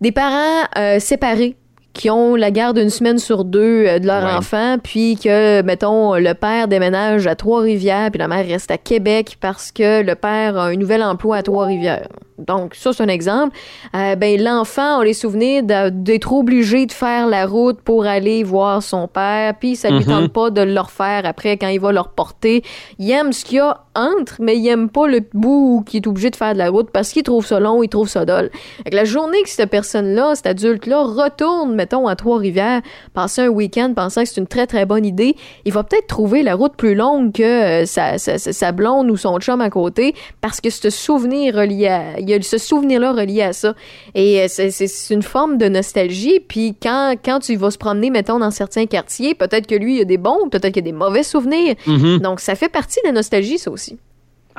Des 0.01 0.12
parents 0.12 0.64
euh, 0.79 0.99
séparés 0.99 1.57
qui 1.92 2.09
ont 2.11 2.35
la 2.37 2.50
garde 2.50 2.78
une 2.78 2.90
semaine 2.90 3.18
sur 3.18 3.44
deux 3.44 3.85
euh, 3.87 3.98
de 3.98 4.07
leur 4.07 4.24
Ouais. 4.24 4.33
enfant, 4.33 4.76
puis 4.83 5.16
que, 5.22 5.62
mettons, 5.62 6.14
le 6.14 6.33
père 6.35 6.68
déménage 6.68 7.26
à 7.26 7.35
Trois-Rivières, 7.35 8.11
puis 8.11 8.18
la 8.18 8.28
mère 8.28 8.46
reste 8.46 8.70
à 8.70 8.78
Québec 8.78 9.37
parce 9.40 9.70
que 9.72 10.02
le 10.02 10.14
père 10.14 10.57
a 10.59 10.64
un 10.66 10.76
nouvel 10.76 11.02
emploi 11.02 11.37
à 11.38 11.42
Trois-Rivières. 11.42 12.09
Donc, 12.38 12.74
ça, 12.74 12.92
c'est 12.92 13.02
un 13.05 13.09
exemple. 13.09 13.57
Euh, 13.94 14.16
ben, 14.16 14.42
l'enfant 14.42 14.98
a 15.00 15.05
les 15.05 15.12
souvenirs 15.12 15.62
d'être 15.92 16.33
obligé 16.33 16.87
de 16.87 16.92
faire 16.92 17.28
la 17.28 17.46
route 17.46 17.81
pour 17.83 18.05
aller 18.05 18.42
voir 18.42 18.83
son 18.83 19.07
père, 19.07 19.55
puis 19.61 19.76
ça 19.76 19.90
lui 19.90 19.98
Mhm. 20.00 20.05
tente 20.07 20.33
pas 20.33 20.50
de 20.50 20.62
le 20.62 20.81
refaire 20.81 21.22
après 21.24 21.57
quand 21.57 21.68
il 21.68 21.78
va 21.78 21.92
le 21.92 22.00
reporter. 22.00 22.62
Il 22.98 23.09
aime 23.12 23.33
ce 23.33 23.44
qu'il 23.44 23.59
y 23.59 23.61
a 23.61 23.78
entre, 23.94 24.37
mais 24.40 24.57
il 24.57 24.66
aime 24.66 24.88
pas 24.88 25.07
le 25.07 25.20
bout 25.35 25.85
qui 25.87 25.98
est 25.98 26.07
obligé 26.07 26.31
de 26.31 26.37
faire 26.37 26.55
de 26.55 26.59
la 26.59 26.70
route 26.70 26.90
parce 26.90 27.11
qu'il 27.11 27.22
trouve 27.22 27.46
ça 27.46 27.61
long, 27.61 27.83
il 27.83 27.88
trouve 27.88 28.09
ça 28.09 28.24
dole. 28.24 28.50
La 28.90 29.05
journée 29.05 29.40
que 29.44 29.50
cette 29.50 29.70
personne-là, 29.70 30.35
cet 30.35 30.46
adulte-là, 30.46 31.02
retourne, 31.05 31.76
mettons, 31.83 32.07
à 32.07 32.14
Trois-Rivières, 32.16 32.81
passer 33.12 33.42
un 33.42 33.49
week-end 33.49 33.92
pensant 33.95 34.23
que 34.23 34.29
c'est 34.29 34.40
une 34.40 34.47
très, 34.47 34.66
très 34.68 34.87
bonne 34.87 35.05
idée, 35.05 35.35
il 35.64 35.73
va 35.73 35.83
peut-être 35.83 36.07
trouver 36.07 36.42
la 36.45 36.55
route 36.55 36.75
plus 36.77 36.95
longue 36.95 37.33
que 37.33 37.42
euh, 37.83 37.87
sa, 37.87 38.18
sa, 38.18 38.38
sa- 38.38 38.53
sa 38.53 38.71
blonde 38.73 39.11
ou 39.11 39.16
son 39.16 39.38
chum 39.40 39.61
à 39.61 39.71
côté 39.71 40.14
parce 40.40 40.61
que 40.61 40.71
ce 40.71 40.90
souvenir 40.90 41.55
relié 41.57 41.88
à, 41.88 42.21
il 42.21 42.31
y 42.31 42.35
a 42.35 42.40
ce 42.40 42.59
souvenir-là 42.59 43.12
relié 43.12 43.42
à 43.42 43.53
ça. 43.53 43.75
Et 44.14 44.40
euh, 44.42 44.47
c'est- 44.49 45.11
une 45.11 45.23
forme 45.23 45.59
de 45.59 45.68
nostalgie. 45.68 46.38
Puis 46.40 46.77
quand, 46.81 47.14
quand 47.25 47.40
tu 47.40 47.57
vas 47.57 47.71
se 47.73 47.79
promener, 47.79 48.11
mettons, 48.11 48.38
dans 48.38 48.51
certains 48.53 48.87
quartiers, 48.87 49.35
peut-être 49.35 49.66
que 49.66 49.75
lui, 49.75 49.95
il 49.95 49.99
y 49.99 50.03
a 50.03 50.05
des 50.05 50.18
bons, 50.18 50.49
peut-être 50.51 50.73
qu'il 50.73 50.85
y 50.85 50.88
a 50.88 50.92
des 50.92 50.97
mauvais 50.97 51.25
souvenirs. 51.25 51.75
Mhm. 51.87 52.18
Donc, 52.18 52.38
ça 52.40 52.55
fait 52.55 52.68
partie 52.68 53.01
de 53.03 53.09
la 53.09 53.12
nostalgie, 53.12 53.59
ça 53.59 53.71
aussi. 53.71 53.99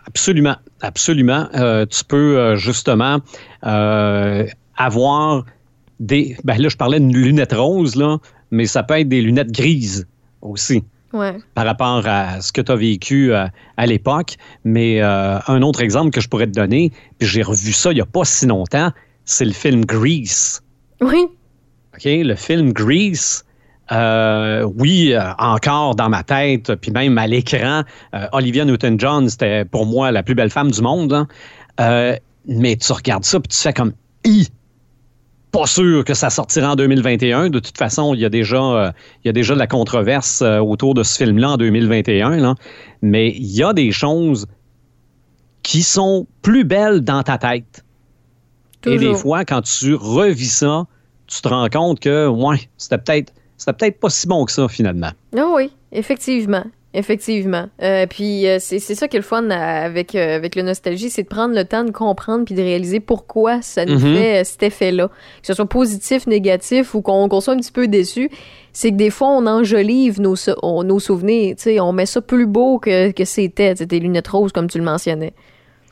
Absolument, 0.07 0.55
absolument. 0.81 1.47
Euh, 1.55 1.85
tu 1.85 2.03
peux 2.03 2.37
euh, 2.37 2.55
justement 2.55 3.19
euh, 3.65 4.45
avoir 4.75 5.45
des. 5.99 6.35
Ben 6.43 6.57
là, 6.57 6.69
je 6.69 6.77
parlais 6.77 6.99
de 6.99 7.05
lunettes 7.13 7.53
roses, 7.53 7.95
là, 7.95 8.17
mais 8.51 8.65
ça 8.65 8.83
peut 8.83 8.99
être 8.99 9.09
des 9.09 9.21
lunettes 9.21 9.51
grises 9.51 10.07
aussi 10.41 10.83
Ouais. 11.13 11.37
par 11.53 11.65
rapport 11.65 12.01
à 12.07 12.41
ce 12.41 12.51
que 12.51 12.59
tu 12.61 12.71
as 12.71 12.75
vécu 12.75 13.33
euh, 13.33 13.45
à 13.77 13.85
l'époque. 13.85 14.35
Mais 14.63 15.01
euh, 15.01 15.37
un 15.47 15.61
autre 15.61 15.81
exemple 15.81 16.09
que 16.11 16.21
je 16.21 16.27
pourrais 16.27 16.47
te 16.47 16.51
donner, 16.53 16.91
puis 17.19 17.27
j'ai 17.27 17.43
revu 17.43 17.71
ça 17.71 17.91
il 17.91 17.95
n'y 17.95 18.01
a 18.01 18.05
pas 18.05 18.25
si 18.25 18.45
longtemps, 18.47 18.91
c'est 19.25 19.45
le 19.45 19.51
film 19.53 19.85
Grease. 19.85 20.61
Oui. 21.01 21.25
OK? 21.95 22.03
Le 22.05 22.33
film 22.35 22.73
Grease. 22.73 23.45
euh, 23.91 24.63
oui, 24.77 25.13
euh, 25.13 25.21
encore 25.37 25.93
dans 25.95 26.09
ma 26.09 26.23
tête, 26.23 26.73
puis 26.75 26.89
même 26.89 27.17
à 27.19 27.27
l'écran, 27.27 27.83
euh, 28.15 28.25
Olivia 28.31 28.65
Newton-John, 28.65 29.29
c'était 29.29 29.65
pour 29.65 29.85
moi 29.85 30.09
la 30.11 30.23
plus 30.23 30.33
belle 30.35 30.49
femme 30.49 30.71
du 30.71 30.81
monde. 30.81 31.13
hein. 31.77 32.15
Mais 32.47 32.75
tu 32.75 32.91
regardes 32.91 33.23
ça, 33.25 33.39
puis 33.39 33.49
tu 33.49 33.57
fais 33.57 33.71
comme 33.73 33.93
I. 34.25 34.47
Pas 35.53 35.67
sûr 35.67 36.03
que 36.03 36.15
ça 36.15 36.29
sortira 36.31 36.71
en 36.71 36.75
2021. 36.75 37.49
De 37.49 37.59
toute 37.59 37.77
façon, 37.77 38.15
il 38.15 38.19
y 38.19 38.25
a 38.25 38.29
déjà, 38.29 38.57
euh, 38.57 38.91
il 39.23 39.27
y 39.27 39.29
a 39.29 39.33
déjà 39.33 39.53
de 39.53 39.59
la 39.59 39.67
controverse 39.67 40.41
euh, 40.41 40.57
autour 40.57 40.95
de 40.95 41.03
ce 41.03 41.15
film-là 41.17 41.51
en 41.51 41.57
2021. 41.57 42.37
là. 42.37 42.55
Mais 43.03 43.29
il 43.29 43.55
y 43.55 43.63
a 43.63 43.71
des 43.71 43.91
choses 43.91 44.47
qui 45.61 45.83
sont 45.83 46.25
plus 46.41 46.63
belles 46.63 47.01
dans 47.01 47.21
ta 47.21 47.37
tête. 47.37 47.85
Et 48.85 48.97
des 48.97 49.13
fois, 49.13 49.45
quand 49.45 49.61
tu 49.61 49.93
revis 49.93 50.47
ça, 50.47 50.85
tu 51.27 51.41
te 51.41 51.47
rends 51.47 51.69
compte 51.69 51.99
que, 51.99 52.27
ouais, 52.27 52.59
c'était 52.77 52.97
peut-être, 52.97 53.31
c'était 53.55 53.73
peut-être 53.73 53.99
pas 53.99 54.09
si 54.09 54.27
bon 54.27 54.43
que 54.45 54.51
ça, 54.51 54.67
finalement. 54.67 55.11
Ah 55.37 55.51
oui, 55.55 55.71
effectivement. 55.91 56.65
Effectivement. 56.95 57.65
Euh, 57.81 58.05
puis 58.07 58.47
euh, 58.47 58.57
c'est 58.59 58.79
ça 58.79 59.07
qui 59.07 59.17
est 59.17 59.19
le 59.19 59.25
fun 59.25 59.49
avec, 59.49 60.13
euh, 60.13 60.35
avec 60.35 60.55
le 60.55 60.61
nostalgie, 60.61 61.09
c'est 61.09 61.23
de 61.23 61.27
prendre 61.27 61.55
le 61.55 61.65
temps 61.65 61.83
de 61.83 61.89
comprendre 61.91 62.45
puis 62.45 62.53
de 62.53 62.61
réaliser 62.61 62.99
pourquoi 62.99 63.61
ça 63.63 63.83
nous 63.85 63.99
Mhm. 63.99 64.15
fait 64.15 64.41
euh, 64.41 64.43
cet 64.43 64.61
effet-là. 64.63 65.07
Que 65.07 65.47
ce 65.47 65.53
soit 65.55 65.65
positif, 65.67 66.27
négatif 66.27 66.93
ou 66.93 67.01
qu'on 67.01 67.27
soit 67.41 67.53
un 67.55 67.57
petit 67.57 67.71
peu 67.71 67.87
déçu, 67.87 68.29
c'est 68.73 68.91
que 68.91 68.95
des 68.95 69.09
fois 69.09 69.29
on 69.29 69.47
enjolive 69.47 70.21
nos, 70.21 70.35
on- 70.61 70.83
nos 70.83 70.99
souvenirs. 70.99 71.55
tu 71.55 71.63
sais, 71.63 71.79
On 71.79 71.93
met 71.93 72.05
ça 72.05 72.21
plus 72.21 72.45
beau 72.45 72.77
que, 72.77 73.11
que 73.11 73.25
c'était, 73.25 73.73
tes 73.73 73.99
lunettes 73.99 74.27
roses 74.27 74.51
comme 74.51 74.69
tu 74.69 74.77
le 74.77 74.83
mentionnais. 74.83 75.33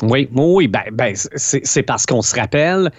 Oui, 0.04 0.30
oui, 0.36 0.68
ben, 0.68 0.82
ben, 0.92 1.14
c'est, 1.16 1.66
c'est 1.66 1.84
parce 1.84 2.06
qu'on 2.06 2.22
se 2.22 2.36
rappelle 2.36 2.92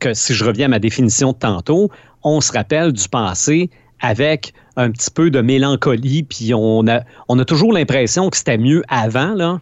que 0.00 0.12
si 0.12 0.34
je 0.34 0.44
reviens 0.44 0.66
à 0.66 0.68
ma 0.68 0.78
définition 0.80 1.32
de 1.32 1.36
tantôt, 1.38 1.88
on 2.24 2.40
se 2.40 2.52
rappelle 2.52 2.92
du 2.92 3.08
passé 3.08 3.70
avec 4.04 4.52
un 4.76 4.90
petit 4.90 5.10
peu 5.10 5.30
de 5.30 5.40
mélancolie, 5.40 6.24
puis 6.24 6.52
on 6.54 6.86
a, 6.86 7.44
toujours 7.44 7.72
l'impression 7.72 8.28
que 8.28 8.36
c'était 8.36 8.58
mieux 8.58 8.82
avant, 8.88 9.34
là. 9.34 9.60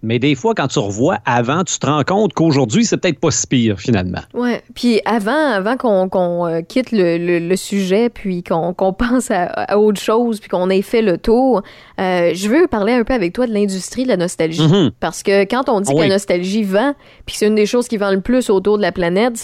Mais 0.00 0.20
des 0.20 0.36
fois, 0.36 0.54
quand 0.54 0.68
tu 0.68 0.78
revois 0.78 1.18
avant, 1.24 1.64
tu 1.64 1.76
te 1.76 1.84
rends 1.84 2.04
compte 2.04 2.32
qu'aujourd'hui, 2.32 2.84
c'est 2.84 2.98
peut-être 2.98 3.18
pas 3.18 3.32
si 3.32 3.48
pire, 3.48 3.80
finalement. 3.80 4.20
Ouais. 4.32 4.62
Puis 4.72 5.00
avant, 5.04 5.50
avant 5.50 5.76
qu'on 5.76 6.46
euh, 6.46 6.60
quitte 6.60 6.90
le, 6.92 7.56
sujet, 7.56 8.08
puis 8.08 8.44
qu'on 8.44 8.72
pense 8.92 9.32
à 9.32 9.76
autre 9.76 10.00
chose, 10.00 10.38
puis 10.38 10.48
qu'on 10.48 10.70
ait 10.70 10.82
fait 10.82 11.02
le 11.02 11.18
tour, 11.18 11.62
euh, 11.98 12.30
je 12.34 12.48
veux 12.48 12.66
parler 12.68 12.92
un 12.92 13.04
peu 13.04 13.12
avec 13.14 13.32
toi 13.32 13.46
de 13.46 13.52
l'industrie 13.52 14.04
de 14.04 14.08
la 14.08 14.16
nostalgie. 14.16 14.62
Mhm. 14.62 14.90
Parce 15.00 15.22
que 15.22 15.42
quand 15.44 15.68
on 15.68 15.80
dit 15.80 15.92
que 15.92 15.98
la 15.98 16.08
nostalgie 16.08 16.62
vend, 16.62 16.94
puis 17.26 17.36
c'est 17.36 17.46
une 17.46 17.54
des 17.54 17.66
choses 17.66 17.88
qui 17.88 17.96
vend 17.96 18.10
le 18.10 18.20
plus 18.20 18.50
autour 18.50 18.76
de 18.76 18.82
la 18.82 18.92
planète, 18.92 19.34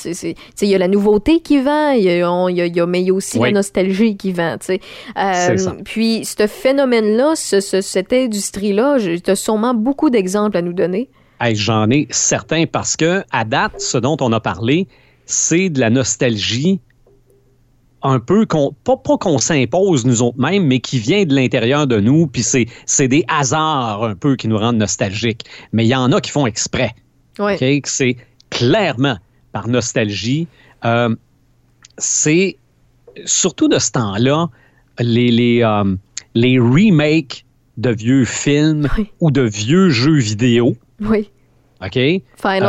il 0.63 0.69
y 0.69 0.75
a 0.75 0.79
la 0.79 0.89
nouveauté 0.89 1.41
qui 1.41 1.61
vend, 1.61 1.91
y 1.93 2.21
a, 2.23 2.31
on- 2.33 2.49
il 2.49 2.57
y 2.57 2.61
a- 2.61 2.67
il 2.67 2.77
y 2.77 2.81
a- 2.81 2.87
mais 2.87 3.01
il 3.01 3.07
y 3.07 3.11
a 3.11 3.15
aussi 3.15 3.39
Oui. 3.39 3.49
la 3.49 3.55
nostalgie 3.55 4.17
qui 4.17 4.33
vend. 4.33 4.57
Euh, 4.71 4.77
C'est 5.17 5.57
ça. 5.59 5.75
Puis 5.85 6.25
ce 6.25 6.47
phénomène-là, 6.47 7.33
ce- 7.35 7.61
ce- 7.61 7.81
cette 7.81 8.13
industrie-là, 8.13 8.99
tu 9.23 9.31
as 9.31 9.37
sûrement 9.37 9.75
beaucoup 9.75 10.11
d'exemples 10.11 10.57
à 10.57 10.63
nous 10.63 10.73
donner. 10.73 11.11
Hey, 11.41 11.57
J'en 11.57 11.91
ai 11.91 12.07
certains 12.11 12.65
parce 12.67 12.97
que, 12.97 13.23
à 13.33 13.45
date, 13.45 13.81
ce 13.81 13.99
dont 13.99 14.17
on 14.21 14.33
a 14.33 14.41
parlé, 14.41 14.87
c'est 15.27 15.69
de 15.69 15.81
la 15.81 15.91
nostalgie 15.91 16.81
un 18.05 18.21
peu 18.21 18.47
qu'on 18.47 18.75
pas, 18.85 18.97
pas 18.97 19.17
qu'on 19.19 19.39
s'impose 19.39 20.05
nous 20.05 20.23
autres 20.23 20.39
mêmes, 20.39 20.67
mais 20.67 20.79
qui 20.81 20.99
vient 20.99 21.25
de 21.25 21.35
l'intérieur 21.35 21.87
de 21.87 21.99
nous, 21.99 22.27
puis 22.27 22.43
c'est, 22.43 22.67
c'est 22.87 23.09
des 23.09 23.25
hasards 23.29 24.05
un 24.05 24.15
peu 24.15 24.37
qui 24.37 24.47
nous 24.47 24.59
rendent 24.59 24.77
nostalgiques. 24.77 25.45
Mais 25.73 25.85
il 25.85 25.89
y 25.89 25.95
en 25.95 26.13
a 26.13 26.21
qui 26.21 26.31
font 26.31 26.47
exprès. 26.47 26.93
Que 27.37 27.81
C'est 27.85 28.17
clairement 28.51 29.17
par 29.53 29.67
nostalgie. 29.69 30.47
Euh, 30.85 31.15
c'est 31.99 32.59
surtout 33.25 33.69
de 33.69 33.79
ce 33.79 33.91
temps-là, 33.93 34.49
les, 35.01 35.31
les, 35.31 35.63
euh, 35.63 35.97
les 36.35 36.59
remakes 36.59 37.45
de 37.77 37.91
vieux 37.91 38.25
films 38.25 38.89
Oui. 38.99 39.11
ou 39.21 39.31
de 39.31 39.43
vieux 39.43 39.89
jeux 39.91 40.19
vidéo. 40.19 40.77
Oui. 41.01 41.31
OK? 41.85 41.93
Final 41.95 42.23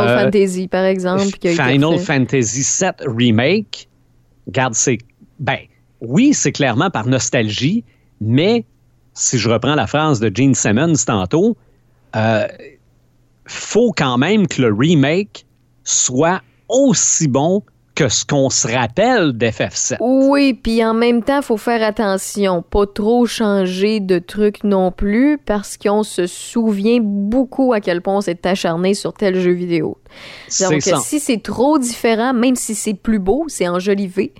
Euh, 0.08 0.24
Fantasy, 0.24 0.66
par 0.68 0.84
exemple. 0.84 1.24
Final. 1.42 1.98
Fantasy 1.98 2.64
VII 2.80 2.90
Remake, 3.06 3.88
regarde, 4.46 4.74
c'est. 4.74 4.98
Ben, 5.38 5.58
oui, 6.00 6.34
c'est 6.34 6.52
clairement 6.52 6.90
par 6.90 7.06
nostalgie, 7.06 7.84
mais 8.20 8.64
si 9.14 9.38
je 9.38 9.48
reprends 9.48 9.74
la 9.74 9.86
phrase 9.86 10.20
de 10.20 10.30
Gene 10.34 10.54
Simmons 10.54 11.04
tantôt, 11.06 11.56
euh, 12.14 12.46
faut 13.46 13.92
quand 13.92 14.18
même 14.18 14.46
que 14.46 14.62
le 14.62 14.72
remake 14.72 15.46
soit 15.84 16.42
aussi 16.68 17.28
bon 17.28 17.62
que 17.96 18.08
ce 18.08 18.24
qu'on 18.24 18.50
se 18.50 18.68
rappelle 18.68 19.32
d'FF7. 19.32 19.96
Oui, 20.00 20.54
puis 20.54 20.84
en 20.84 20.94
même 20.94 21.22
temps, 21.22 21.42
faut 21.42 21.56
faire 21.56 21.82
attention, 21.82 22.62
pas 22.62 22.86
trop 22.86 23.26
changer 23.26 23.98
de 24.00 24.18
trucs 24.20 24.62
non 24.62 24.92
plus, 24.92 25.38
parce 25.44 25.76
qu'on 25.76 26.02
se 26.04 26.26
souvient 26.26 26.98
beaucoup 27.02 27.72
à 27.72 27.80
quel 27.80 28.02
point 28.02 28.18
on 28.18 28.20
s'est 28.20 28.46
acharné 28.46 28.94
sur 28.94 29.12
tel 29.14 29.40
jeu 29.40 29.52
vidéo. 29.52 29.96
Donc, 30.60 30.82
ça. 30.82 30.98
si 30.98 31.18
c'est 31.20 31.42
trop 31.42 31.78
différent, 31.78 32.32
même 32.34 32.54
si 32.54 32.74
c'est 32.74 32.94
plus 32.94 33.18
beau, 33.18 33.46
c'est 33.48 33.66
enjolivé. 33.66 34.32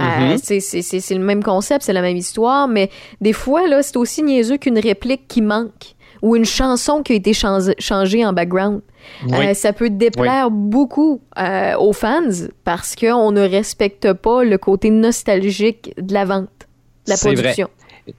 euh, 0.00 0.30
Mhm. 0.30 0.38
c'est- 0.38 0.60
c'est 0.82 1.14
le 1.14 1.22
même 1.22 1.42
concept, 1.44 1.84
c'est 1.84 1.92
la 1.92 2.00
même 2.00 2.16
histoire, 2.16 2.66
mais 2.66 2.88
des 3.20 3.34
fois, 3.34 3.68
là, 3.68 3.82
c'est 3.82 3.98
aussi 3.98 4.22
niaiseux 4.22 4.56
qu'une 4.56 4.78
réplique 4.78 5.28
qui 5.28 5.42
manque 5.42 5.94
ou 6.22 6.36
une 6.36 6.44
chanson 6.44 7.02
qui 7.02 7.12
a 7.12 7.16
été 7.16 7.32
changée 7.34 7.74
changée 7.78 8.24
en 8.24 8.32
background. 8.32 8.80
Oui. 9.26 9.48
Euh, 9.48 9.54
ça 9.54 9.72
peut 9.72 9.90
déplaire 9.90 10.50
beaucoup 10.50 11.20
euh, 11.38 11.74
aux 11.76 11.92
fans 11.92 12.46
parce 12.64 12.94
qu'on 12.94 13.32
ne 13.32 13.40
respecte 13.40 14.12
pas 14.12 14.44
le 14.44 14.56
côté 14.58 14.90
nostalgique 14.90 15.92
de 16.00 16.14
la 16.14 16.24
vente, 16.24 16.68
de 17.06 17.10
la 17.10 17.16
vrai. 17.16 17.34
production. 17.34 17.68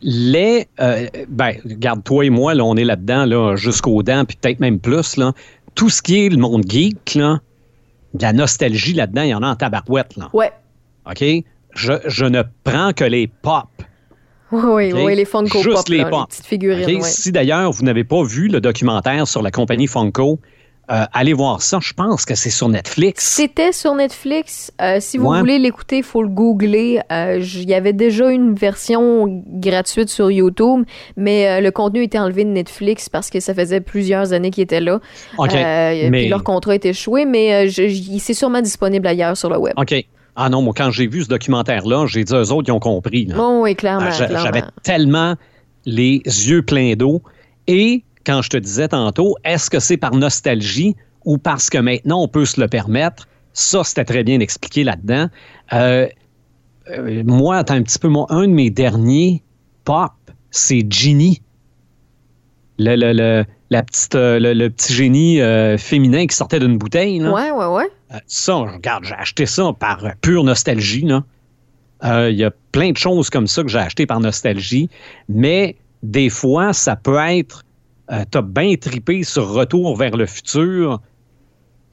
les. 0.01 0.68
euh, 0.82 1.08
ben, 1.30 1.54
regarde, 1.64 2.04
toi 2.04 2.26
et 2.26 2.30
moi, 2.30 2.54
là, 2.54 2.66
on 2.66 2.76
est 2.76 2.84
là-dedans, 2.84 3.26
là, 3.26 3.56
jusqu'aux 3.56 4.04
dents, 4.04 4.26
puis 4.26 4.38
peut-être 4.39 4.60
même 4.60 4.80
plus. 4.80 5.16
Là. 5.18 5.32
Tout 5.74 5.89
ce 5.89 6.01
qui 6.01 6.26
est 6.26 6.30
le 6.30 6.38
monde 6.38 6.64
geek, 6.68 7.16
là, 7.16 7.39
de 8.14 8.22
la 8.22 8.34
nostalgie 8.34 8.93
là-dedans, 8.93 9.24
il 9.24 9.30
y 9.30 9.34
en 9.34 9.41
a 9.41 9.47
en 9.47 9.56
tabarouette. 9.56 10.18
Là. 10.18 10.30
Ouais. 10.34 10.51
OK? 11.10 11.24
Je, 11.74 11.93
je 12.06 12.26
ne 12.26 12.43
prends 12.64 12.91
que 12.93 13.04
les 13.06 13.28
pop. 13.28 13.68
Oui, 14.54 14.93
oui, 14.93 15.16
les 15.16 15.26
Funko 15.26 15.62
Juste 15.62 15.76
Pop, 15.78 15.89
les 15.89 15.97
là, 15.97 16.04
les 16.06 16.10
pop. 16.10 16.30
petites 16.30 16.45
figurines. 16.45 16.84
OK? 16.97 17.04
ouais. 17.04 17.10
Si 17.10 17.32
d'ailleurs 17.32 17.72
vous 17.72 17.84
n'avez 17.84 18.04
pas 18.04 18.24
vu 18.24 18.47
le 18.47 18.62
documentaire 18.62 19.28
sur 19.28 19.41
la 19.41 19.49
compagnie 19.51 19.88
Funko, 19.88 20.39
euh, 20.91 21.06
allez 21.14 21.32
voir 21.32 21.62
ça. 21.62 21.80
Je 21.82 21.93
pense 21.93 22.26
que 22.26 22.36
c'est 22.36 22.49
sur 22.49 22.68
Netflix. 22.68 23.24
C'était 23.26 23.72
sur 23.72 23.95
Netflix. 23.95 24.72
Euh, 24.82 24.97
si 24.99 25.18
vous 25.18 25.28
Ouais. 25.30 25.39
voulez 25.39 25.58
l'écouter, 25.58 25.97
il 25.99 26.04
faut 26.04 26.22
le 26.22 26.28
googler. 26.28 26.99
Euh, 27.10 27.39
Il 27.41 27.70
y 27.70 27.74
avait 27.74 27.93
déjà 27.93 28.30
une 28.30 28.54
version 28.54 29.26
gratuite 29.47 30.10
sur 30.10 30.30
YouTube, 30.30 30.84
mais 31.16 31.62
le 31.62 31.72
contenu 31.72 32.04
était 32.04 32.20
enlevé 32.20 32.43
de 32.43 32.49
Netflix 32.49 33.08
parce 33.08 33.30
que 33.30 33.39
ça 33.39 33.54
faisait 33.54 33.80
plusieurs 33.80 34.34
années 34.34 34.51
qu'il 34.51 34.64
était 34.64 34.82
là. 34.82 34.99
OK. 35.38 35.56
Euh, 35.56 36.10
mais... 36.10 36.20
Puis 36.24 36.28
leur 36.28 36.43
contrat 36.43 36.76
était 36.76 36.89
échoué, 36.89 37.26
mais 37.26 37.70
c'est 38.20 38.34
sûrement 38.34 38.62
disponible 38.62 39.08
ailleurs 39.08 39.38
sur 39.38 39.49
le 39.49 39.58
web. 39.58 39.74
OK. 39.78 39.95
Ah 40.36 40.50
non, 40.50 40.62
moi, 40.62 40.74
quand 40.76 40.90
j'ai 40.92 41.08
vu 41.08 41.24
ce 41.24 41.28
documentaire-là, 41.30 42.06
j'ai 42.08 42.24
dit 42.24 42.34
eux 42.34 42.52
autres, 42.52 42.68
ils 42.70 42.72
ont 42.72 42.80
compris. 42.80 43.26
là. 43.26 43.36
Oh, 43.40 43.60
oui, 43.64 43.76
clairement. 43.76 44.08
Ah, 44.12 44.16
clairement. 44.16 44.40
J'avais 44.44 44.64
tellement 44.82 45.36
les 45.86 46.22
yeux 46.26 46.64
pleins 46.64 46.94
d'eau. 46.96 47.22
Et 47.68 48.04
quand 48.26 48.42
je 48.42 48.50
te 48.50 48.58
disais 48.58 48.88
tantôt, 48.88 49.36
est-ce 49.44 49.70
que 49.70 49.80
c'est 49.80 49.98
par 49.98 50.16
nostalgie 50.16 50.96
ou 51.26 51.38
parce 51.38 51.70
que 51.70 51.78
maintenant 51.78 52.22
on 52.22 52.28
peut 52.28 52.46
se 52.46 52.60
le 52.60 52.68
permettre? 52.68 53.28
Ça, 53.54 53.84
c'était 53.84 54.06
très 54.06 54.24
bien 54.24 54.40
expliqué 54.40 54.84
là-dedans. 54.84 55.28
Euh, 55.74 56.08
euh, 56.90 57.24
moi, 57.26 57.58
attends 57.58 57.76
un 57.76 57.84
petit 57.84 58.00
peu, 58.00 58.08
moi, 58.08 58.26
un 58.30 58.42
de 58.48 58.54
mes 58.54 58.70
derniers 58.72 59.44
pop, 59.86 60.12
c'est 60.50 60.84
Ginny. 60.90 61.42
Le, 62.80 62.96
le, 62.96 63.14
le- 63.14 63.46
la 63.74 63.84
petite, 63.84 64.15
euh, 64.15 64.39
le, 64.39 64.53
le 64.53 64.69
petit 64.69 64.93
génie 64.93 65.41
euh, 65.41 65.78
féminin 65.78 66.26
qui 66.28 66.36
sortait 66.36 66.59
d'une 66.59 66.78
bouteille. 66.78 67.19
là. 67.19 67.32
Ouais, 67.34 67.51
ouais, 67.51 67.65
ouais. 67.65 67.89
Euh, 68.13 68.17
ça, 68.28 68.55
regarde, 68.55 69.03
j'ai 69.03 69.15
acheté 69.15 69.45
ça 69.45 69.74
par 69.78 70.01
pure 70.21 70.43
nostalgie. 70.45 71.05
Il 72.05 72.36
y 72.36 72.43
a 72.43 72.51
plein 72.71 72.91
de 72.91 72.97
choses 72.97 73.30
comme 73.30 73.47
ça 73.47 73.63
que 73.63 73.69
j'ai 73.69 73.80
acheté 73.80 74.05
par 74.05 74.19
nostalgie, 74.19 74.89
mais 75.30 75.76
des 76.01 76.30
fois, 76.30 76.74
ça 76.74 76.95
peut 76.95 77.17
être. 77.17 77.63
T'as 78.30 78.41
bien 78.41 78.76
tripé 78.76 79.24
sur 79.24 79.47
Retour 79.49 79.95
vers 79.97 80.15
le 80.17 80.26
futur. 80.26 80.99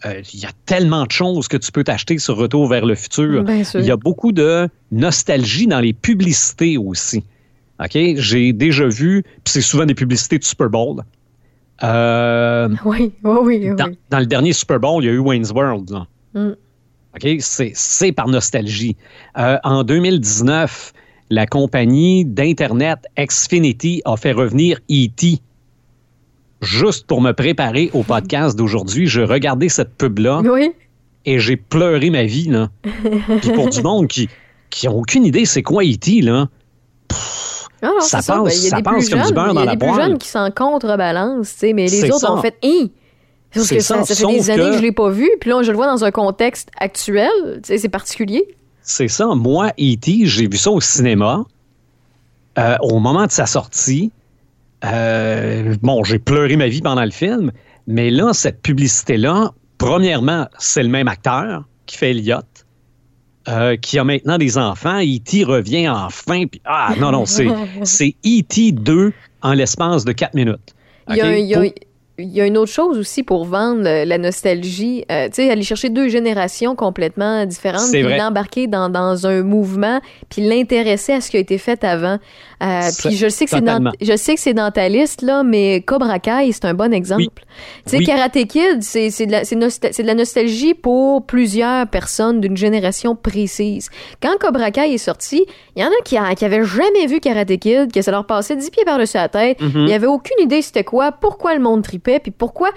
Euh, 0.05 0.21
Il 0.35 0.41
y 0.41 0.47
a 0.47 0.51
tellement 0.67 1.07
de 1.07 1.13
choses 1.13 1.47
que 1.47 1.57
tu 1.57 1.71
peux 1.71 1.85
t'acheter 1.85 2.19
sur 2.19 2.37
Retour 2.37 2.67
vers 2.69 2.85
le 2.85 2.95
futur. 2.97 3.45
Bien 3.45 3.63
sûr. 3.65 3.81
Il 3.81 3.87
y 3.87 3.91
a 3.91 3.97
beaucoup 3.97 4.33
de 4.33 4.69
nostalgie 4.91 5.67
dans 5.67 5.81
les 5.81 5.93
publicités 5.93 6.77
aussi. 6.77 7.23
OK? 7.83 7.97
J'ai 8.17 8.53
déjà 8.53 8.87
vu, 8.89 9.23
puis 9.23 9.53
c'est 9.53 9.61
souvent 9.63 9.87
des 9.87 9.95
publicités 9.95 10.39
de 10.39 10.45
Super 10.45 10.69
Bowl. 10.69 11.03
Euh, 11.83 12.69
Oui, 12.85 13.13
oui, 13.25 13.39
oui. 13.43 13.71
oui. 13.71 13.77
dans, 13.77 14.19
le 14.19 14.27
dernier 14.27 14.53
Super 14.53 14.81
Bowl, 14.81 15.03
il 15.03 15.07
y 15.07 15.11
a 15.11 15.13
eu 15.13 15.19
Wayne's 15.19 15.51
World. 15.53 15.91
là. 15.91 16.07
Mm. 16.35 16.55
OK? 17.17 17.37
C'est, 17.41 18.13
par 18.13 18.29
nostalgie. 18.29 18.97
Euh, 19.39 19.59
en 19.65 19.83
2019, 19.83 20.93
la 21.31 21.47
compagnie 21.47 22.25
d'Internet 22.25 22.99
Xfinity 23.19 24.03
a 24.05 24.17
fait 24.17 24.33
revenir 24.33 24.79
E.T. 24.91 25.41
Juste 26.61 27.07
pour 27.07 27.21
me 27.23 27.33
préparer 27.33 27.91
au 27.95 28.03
podcast 28.03 28.57
d'aujourd'hui, 28.57 29.07
je 29.07 29.23
regardais 29.23 29.69
cette 29.71 29.95
pub-là 29.95 30.43
Oui. 30.45 30.73
et 31.25 31.39
j'ai 31.39 31.57
pleuré 31.57 32.11
ma 32.11 32.25
vie. 32.25 32.49
Là. 32.49 32.69
Puis 33.41 33.53
pour 33.53 33.71
du 33.71 33.83
monde 33.83 34.07
qui 34.09 34.29
qui 34.69 34.87
aucune 34.87 35.25
idée 35.25 35.47
c'est 35.47 35.63
quoi 35.63 35.83
E.T., 35.83 36.21
là, 36.21 36.49
Non, 37.83 38.01
Ça 38.01 38.19
passe- 38.19 38.27
Ben, 38.27 38.51
il 38.55 38.63
y 38.63 38.67
a 38.67 38.71
ça 38.71 38.77
des 38.77 38.83
passe 38.83 38.95
plus 38.95 39.09
comme 39.11 39.19
du 39.21 39.25
jeunes, 39.27 39.35
beurre 39.35 39.47
il 39.49 39.51
y 39.53 39.55
dans 39.55 39.61
a 39.63 39.65
la 39.65 39.77
des 39.77 39.87
plus 39.87 39.95
jeunes 39.95 40.19
qui 40.19 40.29
s'en 40.29 40.51
contrebalancent, 40.51 41.57
mais 41.63 41.87
les 41.87 42.05
autres 42.11 42.19
ça. 42.21 42.33
ont 42.33 42.43
fait 42.43 42.57
Hi! 42.63 42.93
Que 43.53 43.63
ça, 43.65 43.81
ça, 43.81 44.05
fait 44.05 44.15
sauf 44.15 44.31
des 44.33 44.49
années 44.51 44.63
que 44.63 44.71
que- 44.71 44.77
je 44.77 44.83
l'ai 44.83 44.93
pas 44.93 45.11
vu, 45.11 45.29
puis 45.41 45.51
là, 45.51 45.63
je 45.63 45.71
le 45.73 45.77
vois 45.77 45.87
dans 45.87 46.05
un 46.05 46.11
contexte 46.13 46.69
actuel, 46.79 47.31
c'est 47.65 47.89
particulier. 47.89 48.45
C'est 48.83 49.09
ça. 49.09 49.27
Moi, 49.35 49.69
E.T., 49.79 50.21
j'ai 50.27 50.47
vu 50.49 50.57
ça 50.57 50.71
au 50.71 50.81
cinéma 50.81 51.45
euh, 52.59 52.77
au 52.83 52.99
moment 53.01 53.27
de 53.27 53.31
sa 53.33 53.47
sortie. 53.47 54.13
Euh, 54.85 55.75
bon, 55.83 56.05
j'ai 56.05 56.19
pleuré 56.19 56.57
ma 56.57 56.69
vie 56.69 56.81
pendant 56.81 57.05
le 57.05 57.11
film, 57.11 57.51
mais 57.87 58.11
là, 58.11 58.33
cette 58.33 58.63
publicité-là, 58.63 59.51
premièrement, 59.79 60.47
c'est 60.59 60.83
le 60.83 60.89
même 60.89 61.09
acteur 61.09 61.65
qui 61.87 61.97
fait 61.97 62.11
Elliot, 62.11 62.39
euh, 63.49 63.77
qui 63.77 63.99
a 63.99 64.05
maintenant 64.05 64.39
des 64.39 64.59
enfants. 64.59 65.01
E.T. 65.01 65.45
revient 65.45 65.89
enfin. 65.89 66.47
puis- 66.47 66.61
ah, 66.65 66.95
non, 66.99 67.11
non, 67.13 67.27
c'est 67.27 67.47
c'est 67.85 68.15
E.T. 68.27 68.73
2 68.73 69.13
en 69.43 69.53
l'espace 69.55 70.05
de 70.05 70.13
4 70.13 70.35
minutes. 70.35 70.75
Il 71.09 71.17
y, 71.17 71.21
a, 71.21 71.39
il 71.39 71.47
y 71.47 71.55
a- 71.55 71.59
il 72.23 72.29
y 72.31 72.41
a 72.41 72.47
une 72.47 72.57
autre 72.59 72.73
chose 72.73 72.99
aussi 72.99 73.23
pour 73.23 73.45
vendre 73.45 73.83
la 73.83 74.19
nostalgie. 74.19 75.05
Euh, 75.11 75.27
tu 75.29 75.35
sais, 75.43 75.51
aller 75.51 75.63
chercher 75.63 75.89
deux 75.89 76.09
générations 76.09 76.75
complètement 76.75 77.45
différentes, 77.47 77.91
puis 77.91 78.03
l'embarquer 78.19 78.67
dans, 78.67 78.89
dans 78.89 79.27
un 79.27 79.43
mouvement, 79.43 80.01
puis 80.29 80.43
l'intéresser 80.43 81.13
à 81.13 81.21
ce 81.21 81.31
qui 81.31 81.37
a 81.37 81.41
été 81.41 81.59
fait 81.59 81.83
avant. 81.85 82.19
Euh, 82.63 82.81
puis 83.09 83.17
je 83.17 83.29
sais 83.29 83.45
que 83.47 83.51
c'est 83.51 83.57
dans, 83.65 83.73
je 84.03 84.17
sais 84.17 84.35
que 84.35 84.41
c'est 84.41 84.53
dans 84.55 84.71
ta 84.71 84.89
liste 84.89 85.23
là, 85.23 85.43
mais 85.43 85.81
Cobra 85.81 86.19
Kai 86.19 86.51
c'est 86.53 86.67
un 86.67 86.75
bon 86.75 86.93
exemple. 86.93 87.23
Tu 87.87 87.91
sais, 87.93 87.97
Oui. 87.99 88.05
Karate 88.05 88.47
Kid, 88.47 88.83
c'est 88.83 89.11
c'est 89.11 89.27
de, 89.27 89.33
de 90.03 90.07
la 90.07 90.15
nostalgie 90.15 90.75
pour 90.75 91.25
plusieurs 91.25 91.87
personnes 91.87 92.41
d'une 92.41 92.57
génération 92.57 93.17
précise. 93.17 93.89
Quand 94.23 94.37
Cobra 94.39 94.71
Kai 94.71 94.93
est 94.93 94.99
sorti, 94.99 95.47
il 95.77 95.83
y 95.83 95.85
en 95.85 95.89
a 95.89 96.03
qui, 96.05 96.17
a- 96.19 96.35
qui 96.35 96.45
avaient 96.45 96.65
jamais 96.65 97.07
vu 97.07 97.21
Karate 97.21 97.57
Kid, 97.59 97.93
que 97.93 98.03
ça 98.03 98.11
leur 98.11 98.27
passait 98.27 98.57
10 98.57 98.69
pieds 98.71 98.85
par-dessus 98.85 99.17
la 99.17 99.29
tête. 99.29 99.61
Mhm. 99.61 99.85
Il 99.87 99.89
y 99.89 99.93
avait 99.95 100.07
aucune 100.07 100.37
idée 100.43 100.61
c'était 100.61 100.85
quoi, 100.85 101.13
pourquoi 101.13 101.55
le 101.55 101.61
monde 101.61 101.83
tripait. 101.83 102.10
Puis 102.19 102.33
pourquoi... 102.33 102.71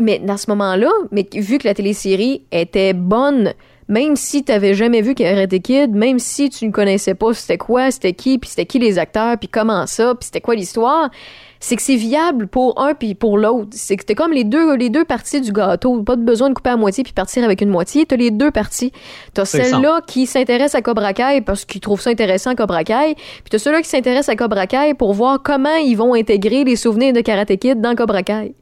mais 0.00 0.18
dans 0.20 0.36
ce 0.36 0.48
moment-là, 0.50 0.90
mais 1.10 1.26
vu 1.34 1.58
que 1.58 1.66
la 1.66 1.74
télésérie 1.74 2.42
était 2.52 2.94
bonne, 2.94 3.52
même 3.88 4.16
si 4.16 4.44
tu 4.44 4.52
n'avais 4.52 4.74
jamais 4.74 5.02
vu 5.02 5.14
Karate 5.14 5.60
Kid, 5.60 5.94
même 5.94 6.18
si 6.18 6.48
tu 6.48 6.66
ne 6.66 6.72
connaissais 6.72 7.14
pas 7.14 7.34
c'était 7.34 7.58
quoi, 7.58 7.90
c'était 7.90 8.12
qui, 8.12 8.38
puis 8.38 8.48
c'était 8.48 8.66
qui 8.66 8.78
les 8.78 8.98
acteurs, 8.98 9.36
puis 9.38 9.48
comment 9.48 9.86
ça, 9.86 10.14
puis 10.14 10.26
c'était 10.26 10.40
quoi 10.40 10.54
l'histoire, 10.54 11.10
c'est 11.60 11.76
que 11.76 11.82
c'est 11.82 11.96
viable 11.96 12.48
pour 12.48 12.80
un 12.80 12.94
puis 12.94 13.14
pour 13.14 13.38
l'autre. 13.38 13.70
C'est 13.72 13.96
que 13.96 14.04
t'es 14.04 14.16
comme 14.16 14.32
les 14.32 14.42
deux, 14.44 14.74
les 14.76 14.90
deux 14.90 15.04
parties 15.04 15.40
du 15.40 15.52
gâteau. 15.52 16.02
Pas 16.02 16.16
de 16.16 16.22
besoin 16.22 16.48
de 16.48 16.54
couper 16.54 16.70
à 16.70 16.76
moitié 16.76 17.04
puis 17.04 17.12
partir 17.12 17.44
avec 17.44 17.60
une 17.60 17.68
moitié. 17.68 18.04
T'as 18.04 18.16
les 18.16 18.32
deux 18.32 18.50
parties. 18.50 18.92
T'as 19.32 19.44
celle-là 19.44 20.00
qui 20.04 20.26
s'intéresse 20.26 20.74
à 20.74 20.82
Cobra 20.82 21.12
Kai 21.12 21.40
parce 21.40 21.64
qu'ils 21.64 21.80
trouvent 21.80 22.00
ça 22.00 22.10
intéressant 22.10 22.56
Cobra 22.56 22.82
Kai. 22.82 23.14
Puis 23.14 23.50
t'as 23.50 23.58
ceux-là 23.58 23.80
qui 23.80 23.88
s'intéressent 23.88 24.30
à 24.30 24.36
Cobra 24.36 24.66
Kai 24.66 24.94
pour 24.94 25.12
voir 25.12 25.40
comment 25.40 25.76
ils 25.76 25.94
vont 25.94 26.14
intégrer 26.14 26.64
les 26.64 26.74
souvenirs 26.74 27.12
de 27.12 27.20
Karate 27.20 27.56
Kid 27.56 27.80
dans 27.80 27.94
Cobra 27.94 28.24
Kai. 28.24 28.54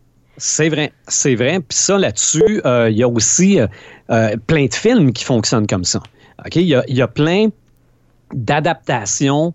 C'est 0.42 0.70
vrai, 0.70 0.92
c'est 1.06 1.34
vrai. 1.34 1.60
Puis 1.60 1.76
ça, 1.76 1.98
là-dessus, 1.98 2.62
euh, 2.64 2.88
il 2.90 2.96
y 2.96 3.02
a 3.02 3.08
aussi 3.08 3.60
euh, 3.60 3.66
euh, 4.10 4.34
plein 4.46 4.64
de 4.64 4.74
films 4.74 5.12
qui 5.12 5.22
fonctionnent 5.22 5.66
comme 5.66 5.84
ça. 5.84 6.00
OK? 6.44 6.56
Il 6.56 6.66
y 6.66 7.02
a, 7.02 7.08
plein 7.08 7.48
d'adaptations. 8.32 9.52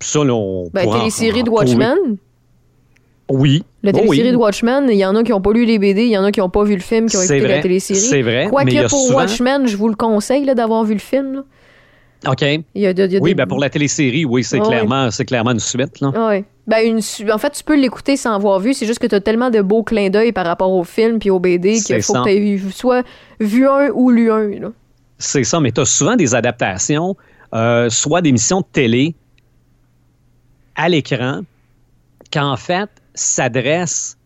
Ça, 0.00 0.24
là, 0.24 0.34
on 0.34 0.68
ben, 0.74 1.10
séries 1.10 1.44
de 1.44 1.50
Watchmen. 1.50 2.16
Oui. 3.30 3.62
La 3.84 3.92
télésérie 3.92 4.32
de 4.32 4.36
Watchmen, 4.36 4.88
il 4.90 4.96
y 4.96 5.04
en 5.04 5.14
a 5.14 5.22
qui 5.22 5.30
n'ont 5.30 5.40
pas 5.40 5.52
lu 5.52 5.64
les 5.64 5.78
BD, 5.78 6.06
il 6.06 6.10
y 6.10 6.18
en 6.18 6.24
a 6.24 6.32
qui 6.32 6.40
n'ont 6.40 6.50
pas 6.50 6.64
vu 6.64 6.74
le 6.74 6.80
film, 6.80 7.08
qui 7.08 7.16
ont 7.16 7.22
écouté 7.22 7.40
la 7.46 7.60
télésérie. 7.60 8.00
C'est 8.00 8.22
vrai. 8.22 8.48
Quoique 8.50 8.88
pour 8.88 9.14
Watchmen, 9.14 9.68
je 9.68 9.76
vous 9.76 9.88
le 9.88 9.94
conseille 9.94 10.44
d'avoir 10.44 10.82
vu 10.82 10.94
le 10.94 11.00
film. 11.00 11.44
OK. 12.26 12.44
oui, 12.74 13.34
ben 13.34 13.46
pour 13.46 13.60
la 13.60 13.70
télésérie, 13.70 14.24
oui, 14.24 14.42
c'est 14.42 14.58
clairement, 14.58 15.08
clairement 15.26 15.52
une 15.52 15.60
suite. 15.60 16.00
Là. 16.00 16.12
Oui. 16.30 16.44
Ben 16.70 16.86
une, 16.86 17.00
en 17.32 17.38
fait, 17.38 17.50
tu 17.50 17.64
peux 17.64 17.76
l'écouter 17.76 18.16
sans 18.16 18.32
avoir 18.32 18.60
vu. 18.60 18.74
C'est 18.74 18.86
juste 18.86 19.00
que 19.00 19.08
tu 19.08 19.14
as 19.16 19.20
tellement 19.20 19.50
de 19.50 19.60
beaux 19.60 19.82
clins 19.82 20.08
d'œil 20.08 20.30
par 20.30 20.46
rapport 20.46 20.70
au 20.70 20.84
film 20.84 21.18
puis 21.18 21.28
au 21.28 21.40
BD 21.40 21.80
qu'il 21.80 22.00
faut 22.00 22.12
que 22.12 22.22
tu 22.22 22.30
aies 22.30 22.70
soit 22.70 23.04
vu 23.40 23.66
un 23.66 23.88
ou 23.92 24.10
lu 24.10 24.30
un. 24.30 24.72
C'est 25.18 25.42
ça, 25.42 25.58
mais 25.58 25.72
tu 25.72 25.80
as 25.80 25.84
souvent 25.84 26.14
des 26.14 26.32
adaptations, 26.32 27.16
euh, 27.54 27.90
soit 27.90 28.22
d'émissions 28.22 28.60
de 28.60 28.66
télé 28.70 29.16
à 30.76 30.88
l'écran, 30.88 31.40
qu'en 32.32 32.56
fait, 32.56 32.88
s'adresse 33.14 34.16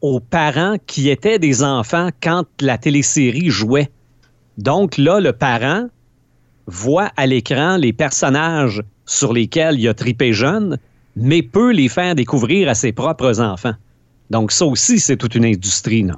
aux 0.00 0.18
parents 0.18 0.76
qui 0.86 1.10
étaient 1.10 1.38
des 1.38 1.62
enfants 1.62 2.08
quand 2.22 2.44
la 2.62 2.78
télésérie 2.78 3.50
jouait. 3.50 3.90
Donc 4.56 4.96
là, 4.96 5.20
le 5.20 5.34
parent 5.34 5.88
voit 6.66 7.10
à 7.18 7.26
l'écran 7.26 7.76
les 7.76 7.92
personnages 7.92 8.82
sur 9.04 9.34
lesquels 9.34 9.78
il 9.78 9.86
a 9.88 9.94
tripé 9.94 10.32
jeune, 10.32 10.78
mais 11.16 11.42
peut 11.42 11.72
les 11.72 11.88
faire 11.88 12.14
découvrir 12.14 12.68
à 12.68 12.74
ses 12.74 12.92
propres 12.92 13.40
enfants. 13.40 13.74
Donc 14.30 14.52
ça 14.52 14.66
aussi, 14.66 14.98
c'est 14.98 15.16
toute 15.16 15.34
une 15.34 15.44
industrie, 15.44 16.04
non? 16.04 16.16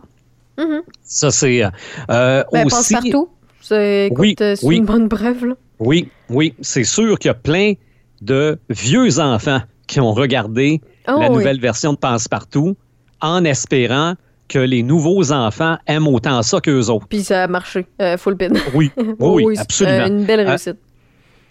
Mm-hmm. 0.58 0.80
Ça, 1.02 1.30
c'est 1.30 1.64
euh, 1.64 1.70
euh 2.10 2.44
ben, 2.52 2.66
aussi... 2.66 2.94
partout. 2.94 3.28
C'est 3.60 4.10
oui, 4.16 4.36
une 4.62 4.84
bonne 4.84 5.08
preuve. 5.08 5.46
Là. 5.46 5.54
Oui, 5.78 6.08
oui. 6.28 6.54
C'est 6.60 6.84
sûr 6.84 7.18
qu'il 7.18 7.28
y 7.28 7.32
a 7.32 7.34
plein 7.34 7.72
de 8.20 8.58
vieux 8.68 9.20
enfants 9.20 9.60
qui 9.86 10.00
ont 10.00 10.12
regardé 10.12 10.80
oh 11.08 11.18
la 11.18 11.28
nouvelle 11.28 11.60
version 11.60 11.94
de 11.94 11.98
Passe-Partout 11.98 12.76
en 13.20 13.44
espérant 13.44 14.14
que 14.48 14.58
les 14.58 14.82
nouveaux 14.82 15.32
enfants 15.32 15.78
aiment 15.86 16.08
autant 16.08 16.42
ça 16.42 16.60
qu'eux 16.60 16.88
autres. 16.88 17.08
Puis 17.08 17.24
ça 17.24 17.44
a 17.44 17.46
marché, 17.46 17.86
euh, 18.00 18.16
full 18.18 18.36
pin. 18.36 18.50
Oui, 18.74 18.90
oui, 19.18 19.58
absolument. 19.58 20.06
une 20.06 20.24
belle 20.24 20.40
euh, 20.40 20.50
réussite. 20.50 20.76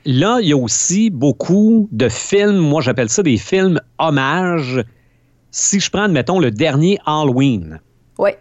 Là, 0.06 0.40
il 0.42 0.50
y 0.50 0.54
a 0.54 0.58
aussi 0.58 1.10
beaucoup 1.10 1.88
de 1.92 2.10
films, 2.10 2.58
moi 2.58 2.82
j'appelle 2.82 3.10
ça 3.10 3.24
des 3.24 3.38
films 3.38 3.80
hommages. 4.00 4.84
Si 5.52 5.80
je 5.80 5.90
prends, 5.90 6.10
mettons, 6.10 6.40
le 6.40 6.52
dernier 6.52 7.00
Halloween. 7.06 7.80
Oui. 8.18 8.32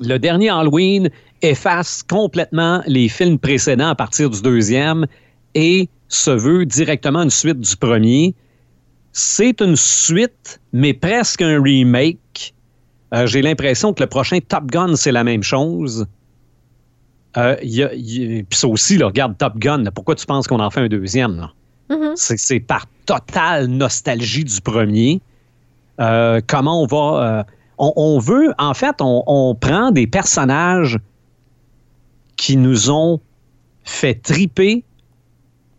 Le 0.00 0.18
dernier 0.18 0.50
Halloween 0.50 1.10
efface 1.42 2.02
complètement 2.02 2.82
les 2.86 3.08
films 3.08 3.38
précédents 3.38 3.88
à 3.88 3.94
partir 3.94 4.30
du 4.30 4.42
deuxième 4.42 5.06
et 5.54 5.88
se 6.08 6.30
veut 6.30 6.66
directement 6.66 7.22
une 7.22 7.30
suite 7.30 7.60
du 7.60 7.76
premier. 7.76 8.34
C'est 9.12 9.60
une 9.60 9.76
suite, 9.76 10.60
mais 10.72 10.94
presque 10.94 11.42
un 11.42 11.60
remake. 11.62 12.54
Euh, 13.14 13.26
j'ai 13.26 13.42
l'impression 13.42 13.92
que 13.92 14.02
le 14.02 14.08
prochain 14.08 14.38
Top 14.46 14.66
Gun, 14.66 14.94
c'est 14.94 15.12
la 15.12 15.24
même 15.24 15.42
chose. 15.42 16.06
Euh, 17.36 17.56
puis 17.56 18.58
ça 18.58 18.68
aussi, 18.68 19.02
regarde 19.02 19.36
Top 19.36 19.58
Gun, 19.58 19.84
pourquoi 19.94 20.14
tu 20.14 20.26
penses 20.26 20.46
qu'on 20.46 20.60
en 20.60 20.70
fait 20.70 20.80
un 20.80 20.88
deuxième? 20.88 21.48
Mm-hmm. 21.90 22.36
C'est 22.36 22.60
par 22.60 22.86
totale 23.06 23.66
nostalgie 23.66 24.44
du 24.44 24.60
premier. 24.60 25.20
Euh, 26.00 26.40
comment 26.46 26.82
on 26.82 26.86
va... 26.86 27.46
On, 27.80 28.18
veut, 28.18 28.52
en 28.58 28.74
fait, 28.74 28.96
on, 28.98 29.54
prend 29.54 29.92
des 29.92 30.08
personnages 30.08 30.98
qui 32.36 32.56
nous 32.56 32.90
ont 32.90 33.20
fait 33.84 34.14
triper 34.14 34.82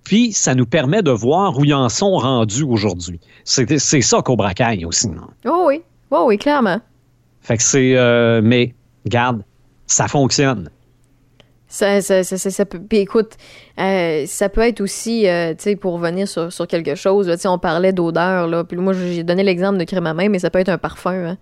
puis 0.10 0.34
ça 0.34 0.56
nous 0.56 0.66
permet 0.66 1.04
de 1.04 1.12
voir 1.12 1.56
où 1.60 1.66
ils 1.66 1.74
en 1.76 1.88
sont 1.88 2.18
rendus 2.18 2.64
aujourd'hui. 2.64 3.20
C'est 3.44 4.02
ça 4.02 4.24
qu'au 4.24 4.36
bracaille 4.36 4.84
aussi. 4.84 5.08
Non? 5.08 5.28
Oh 5.46 5.66
oui, 5.68 5.84
oh 6.10 6.24
oui, 6.28 6.40
clairement. 6.40 6.82
Fait 7.42 7.58
que 7.58 7.62
c'est. 7.62 7.96
Euh, 7.96 8.42
mais, 8.44 8.74
garde, 9.06 9.44
ça 9.86 10.08
fonctionne. 10.08 10.72
Ça, 11.70 12.02
ça, 12.02 12.24
ça, 12.24 12.38
ça, 12.38 12.66
peut. 12.66 12.80
Puis 12.80 12.98
écoute, 12.98 13.34
euh, 13.80 14.24
ça 14.26 14.50
peut 14.50 14.62
être 14.62 14.82
aussi, 14.82 15.28
euh, 15.28 15.52
tu 15.52 15.64
sais, 15.64 15.76
pour 15.76 15.94
revenir 15.94 16.28
sur, 16.28 16.52
sur 16.52 16.68
quelque 16.68 16.96
chose, 16.96 17.28
tu 17.28 17.38
sais, 17.38 17.48
on 17.48 17.60
parlait 17.60 17.94
d'odeur, 17.94 18.48
là. 18.48 18.64
Puis 18.64 18.76
moi, 18.78 18.94
j'ai 18.94 19.24
donné 19.24 19.44
l'exemple 19.44 19.78
de 19.78 19.84
crème 19.84 20.08
à 20.08 20.16
main, 20.16 20.30
mais 20.30 20.40
ça 20.40 20.50
peut 20.50 20.60
être 20.60 20.70
un 20.70 20.80
parfum, 20.80 21.14
hein. 21.14 21.38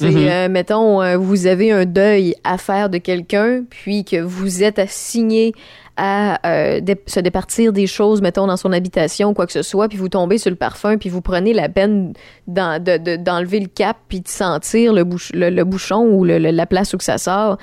Mm-hmm. 0.00 0.48
mettons, 0.50 1.18
vous 1.18 1.48
avez 1.48 1.72
un 1.72 1.84
deuil 1.84 2.36
à 2.44 2.56
faire 2.56 2.88
de 2.88 2.98
quelqu'un, 2.98 3.64
puis 3.68 4.04
que 4.04 4.20
vous 4.20 4.62
êtes 4.62 4.78
assigné 4.78 5.54
à 5.98 6.38
euh, 6.46 6.80
se 7.06 7.18
départir 7.18 7.72
des 7.72 7.88
choses, 7.88 8.22
mettons, 8.22 8.46
dans 8.46 8.56
son 8.56 8.72
habitation, 8.72 9.34
quoi 9.34 9.46
que 9.46 9.52
ce 9.52 9.62
soit, 9.62 9.88
puis 9.88 9.98
vous 9.98 10.08
tombez 10.08 10.38
sur 10.38 10.50
le 10.50 10.56
parfum, 10.56 10.96
puis 10.96 11.08
vous 11.08 11.20
prenez 11.20 11.52
la 11.52 11.68
peine 11.68 12.12
d'enlever 12.46 13.58
le 13.58 13.66
cap, 13.66 13.96
puis 14.08 14.20
de 14.20 14.28
sentir 14.28 14.92
le, 14.92 15.02
le, 15.34 15.64
bouchon 15.64 16.04
ou 16.04 16.24
la 16.24 16.66
place 16.66 16.94
où 16.94 16.98
que 16.98 17.04
ça 17.04 17.18
sort, 17.18 17.58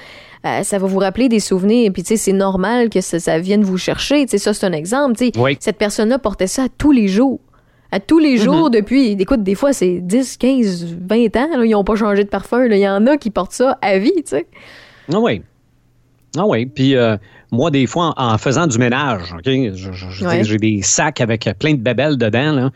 euh, 0.46 0.64
ça 0.64 0.78
va 0.78 0.88
vous 0.88 1.00
rappeler 1.00 1.30
des 1.30 1.40
souvenirs. 1.40 1.92
Puis, 1.94 2.04
tu 2.04 2.10
sais, 2.10 2.18
c'est 2.18 2.34
normal 2.34 2.90
que 2.90 3.02
ça, 3.02 3.40
vienne 3.40 3.64
vous 3.64 3.78
chercher. 3.78 4.26
Tu 4.26 4.32
sais, 4.32 4.38
ça, 4.38 4.54
c'est 4.54 4.66
un 4.66 4.74
exemple. 4.74 5.16
Tu 5.18 5.32
sais, 5.34 5.58
cette 5.60 5.78
personne-là 5.78 6.20
portait 6.20 6.48
ça 6.48 6.68
tous 6.78 6.92
les 6.92 7.08
jours. 7.08 7.40
À 7.92 8.00
tous 8.00 8.20
les 8.20 8.38
jours 8.38 8.70
mm-hmm. 8.70 8.74
depuis, 8.74 9.12
écoute, 9.12 9.44
des 9.44 9.56
fois, 9.56 9.72
c'est 9.72 10.00
10, 10.02 10.38
15, 10.38 10.86
20 11.08 11.38
ans, 11.38 11.62
ils 11.62 11.72
n'ont 11.72 11.84
pas 11.84 11.96
changé 11.96 12.24
de 12.24 12.30
parfum. 12.30 12.66
Il 12.66 12.78
y 12.78 12.88
en 12.88 13.08
a 13.08 13.18
qui 13.18 13.30
portent 13.30 13.54
ça 13.54 13.78
à 13.82 13.98
vie, 13.98 14.12
tu 14.18 14.24
sais. 14.26 14.48
Ah 15.12 15.20
oui. 15.20 15.42
Ah 16.38 16.46
oui. 16.46 16.66
Puis, 16.66 16.96
euh, 16.96 17.16
moi, 17.52 17.72
des 17.72 17.88
fois, 17.88 18.14
en, 18.18 18.38
faisant 18.38 18.68
du 18.68 18.78
ménage, 18.78 19.34
j'ai 19.46 20.58
des 20.58 20.82
sacs 20.82 21.22
avec 21.22 21.50
plein 21.60 21.74
de 21.74 21.80
bébelles 21.80 22.18
dedans, 22.18 22.70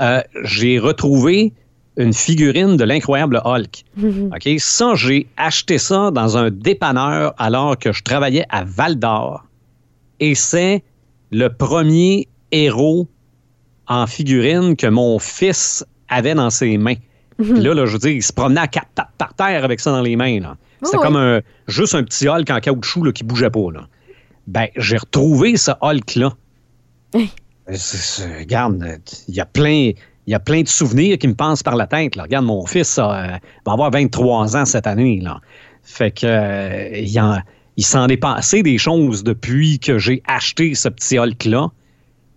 euh, 0.00 0.20
j'ai 0.42 0.78
retrouvé 0.78 1.52
une 1.96 2.12
figurine 2.12 2.76
de 2.76 2.84
l'incroyable 2.84 3.40
Hulk. 3.44 3.84
OK? 4.32 4.48
Ça, 4.58 4.94
j'ai 4.94 5.26
acheté 5.36 5.78
ça 5.78 6.10
dans 6.10 6.36
un 6.36 6.50
dépanneur 6.50 7.34
alors 7.38 7.78
que 7.78 7.92
je 7.92 8.02
travaillais 8.02 8.46
à 8.48 8.64
Val 8.64 8.98
d'Or. 8.98 9.44
Et 10.20 10.34
c'est 10.34 10.82
le 11.30 11.48
premier 11.48 12.28
héros 12.50 13.08
en 13.86 14.06
figurine 14.06 14.76
que 14.76 14.86
mon 14.86 15.18
fils 15.18 15.84
avait 16.08 16.34
dans 16.34 16.50
ses 16.50 16.78
mains. 16.78 16.96
là, 17.38 17.74
là, 17.74 17.86
je 17.86 17.92
veux 17.92 17.98
dire, 17.98 18.10
il 18.10 18.22
se 18.22 18.32
promenait 18.32 18.60
à 18.60 18.68
quatre 18.68 18.88
pattes 18.94 19.10
par 19.18 19.34
terre 19.34 19.64
avec 19.64 19.80
ça 19.80 19.90
dans 19.90 20.02
les 20.02 20.16
mains. 20.16 20.56
C'était 20.82 20.98
comme 20.98 21.16
un, 21.16 21.40
juste 21.66 21.94
un 21.94 22.02
petit 22.02 22.28
Hulk 22.28 22.50
en 22.50 22.60
caoutchouc 22.60 23.04
là, 23.04 23.12
qui 23.12 23.24
bougeait 23.24 23.50
pas. 23.50 23.70
Là 23.72 23.86
ben, 24.46 24.68
j'ai 24.76 24.96
retrouvé 24.96 25.56
ce 25.56 25.70
Hulk-là. 25.80 26.34
Regarde, 27.66 29.00
il 29.28 29.34
y 29.34 29.40
a 29.40 29.46
plein. 29.46 29.92
Il 30.26 30.30
y 30.30 30.34
a 30.34 30.40
plein 30.40 30.62
de 30.62 30.68
souvenirs 30.68 31.18
qui 31.18 31.28
me 31.28 31.34
passent 31.34 31.62
par 31.62 31.76
la 31.76 31.86
tête. 31.86 32.16
Regarde, 32.18 32.46
mon 32.46 32.64
fils 32.66 32.98
va 32.98 33.40
avoir 33.66 33.90
23 33.90 34.56
ans 34.56 34.64
cette 34.64 34.86
année. 34.86 35.22
Fait 35.82 36.10
que 36.10 36.26
euh, 36.26 37.38
il, 37.76 37.84
s'en 37.84 38.08
est 38.08 38.16
passé 38.16 38.62
des 38.62 38.78
choses 38.78 39.22
depuis 39.22 39.78
que 39.78 39.98
j'ai 39.98 40.22
acheté 40.26 40.74
ce 40.74 40.88
petit 40.88 41.18
Hulk-là. 41.18 41.70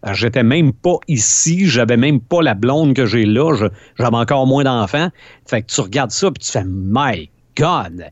Euh, 0.05 0.13
j'étais 0.13 0.43
même 0.43 0.73
pas 0.73 0.97
ici, 1.07 1.65
j'avais 1.65 1.97
même 1.97 2.19
pas 2.19 2.41
la 2.41 2.53
blonde 2.53 2.93
que 2.93 3.05
j'ai 3.05 3.25
là, 3.25 3.53
j'avais 3.97 4.17
encore 4.17 4.45
moins 4.47 4.65
d'enfants. 4.65 5.09
Fait 5.45 5.61
que 5.61 5.67
tu 5.67 5.79
regardes 5.79 6.11
ça 6.11 6.29
puis 6.29 6.43
tu 6.43 6.51
fais 6.51 6.65
My 6.65 7.29
God! 7.55 8.11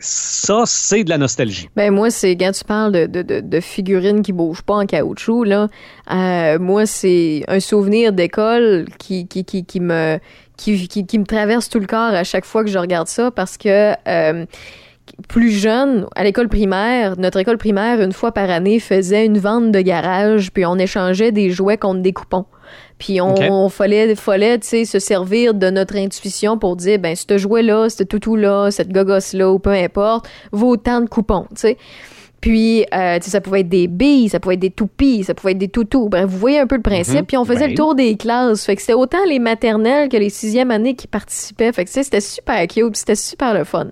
Ça, 0.00 0.62
c'est 0.66 1.04
de 1.04 1.10
la 1.10 1.18
nostalgie. 1.18 1.68
Ben 1.76 1.92
moi, 1.92 2.10
c'est 2.10 2.36
quand 2.36 2.52
tu 2.52 2.64
parles 2.64 2.92
de, 2.92 3.60
figurines 3.60 4.22
qui 4.22 4.32
bougent 4.32 4.62
pas 4.62 4.74
en 4.74 4.86
caoutchouc, 4.86 5.44
là, 5.44 5.68
euh, 6.10 6.58
moi, 6.58 6.86
c'est 6.86 7.44
un 7.48 7.60
souvenir 7.60 8.12
d'école 8.12 8.86
qui, 8.98 9.26
qui, 9.26 9.44
qui, 9.44 9.64
qui 9.64 9.80
me 9.80 10.18
qui, 10.56 10.86
qui, 10.86 11.18
me 11.18 11.24
traverse 11.24 11.68
tout 11.68 11.80
le 11.80 11.86
corps 11.86 12.14
à 12.14 12.24
chaque 12.24 12.44
fois 12.44 12.62
que 12.62 12.70
je 12.70 12.78
regarde 12.78 13.08
ça 13.08 13.30
parce 13.30 13.56
que 13.56 13.94
euh, 14.06 14.46
plus 15.28 15.50
jeune, 15.50 16.06
à 16.14 16.24
l'école 16.24 16.48
primaire, 16.48 17.18
notre 17.18 17.38
école 17.38 17.58
primaire, 17.58 18.00
une 18.00 18.12
fois 18.12 18.32
par 18.32 18.50
année, 18.50 18.80
faisait 18.80 19.24
une 19.24 19.38
vente 19.38 19.72
de 19.72 19.80
garage, 19.80 20.52
puis 20.52 20.66
on 20.66 20.76
échangeait 20.76 21.32
des 21.32 21.50
jouets 21.50 21.78
contre 21.78 22.00
des 22.00 22.12
coupons. 22.12 22.46
Puis 22.98 23.20
on, 23.20 23.68
fallait, 23.68 24.14
fallait 24.14 24.60
se 24.62 24.98
servir 24.98 25.54
de 25.54 25.70
notre 25.70 25.96
intuition 25.96 26.56
pour 26.56 26.76
dire, 26.76 26.98
ben, 26.98 27.16
ce 27.16 27.36
jouet-là, 27.36 27.88
ce 27.90 28.04
toutou-là, 28.04 28.70
cette 28.70 28.92
gogosse-là, 28.92 29.50
ou 29.50 29.58
peu 29.58 29.70
importe, 29.72 30.28
vaut 30.52 30.76
tant 30.76 31.00
de 31.00 31.08
coupons, 31.08 31.46
tu 31.50 31.62
sais. 31.62 31.76
Puis, 32.42 32.84
euh, 32.92 33.18
ça 33.20 33.40
pouvait 33.40 33.60
être 33.60 33.68
des 33.68 33.86
billes, 33.86 34.28
ça 34.28 34.40
pouvait 34.40 34.56
être 34.56 34.60
des 34.60 34.70
toupies, 34.70 35.22
ça 35.22 35.32
pouvait 35.32 35.52
être 35.52 35.58
des 35.58 35.68
toutous. 35.68 36.08
Bref, 36.08 36.26
vous 36.26 36.38
voyez 36.38 36.58
un 36.58 36.66
peu 36.66 36.74
le 36.74 36.82
principe. 36.82 37.20
Mhm. 37.20 37.26
Puis, 37.26 37.36
on 37.36 37.44
faisait 37.44 37.68
le 37.68 37.74
tour 37.74 37.94
des 37.94 38.16
classes. 38.16 38.66
Fait 38.66 38.74
que 38.74 38.82
c'était 38.82 38.94
autant 38.94 39.24
les 39.28 39.38
maternelles 39.38 40.08
que 40.08 40.16
les 40.16 40.28
sixièmes 40.28 40.72
années 40.72 40.94
qui 40.94 41.06
participaient. 41.06 41.72
Fait 41.72 41.84
que 41.84 41.90
c'était 41.90 42.20
super 42.20 42.66
cute, 42.66 42.96
c'était 42.96 43.14
super 43.14 43.54
le 43.54 43.62
fun. 43.62 43.86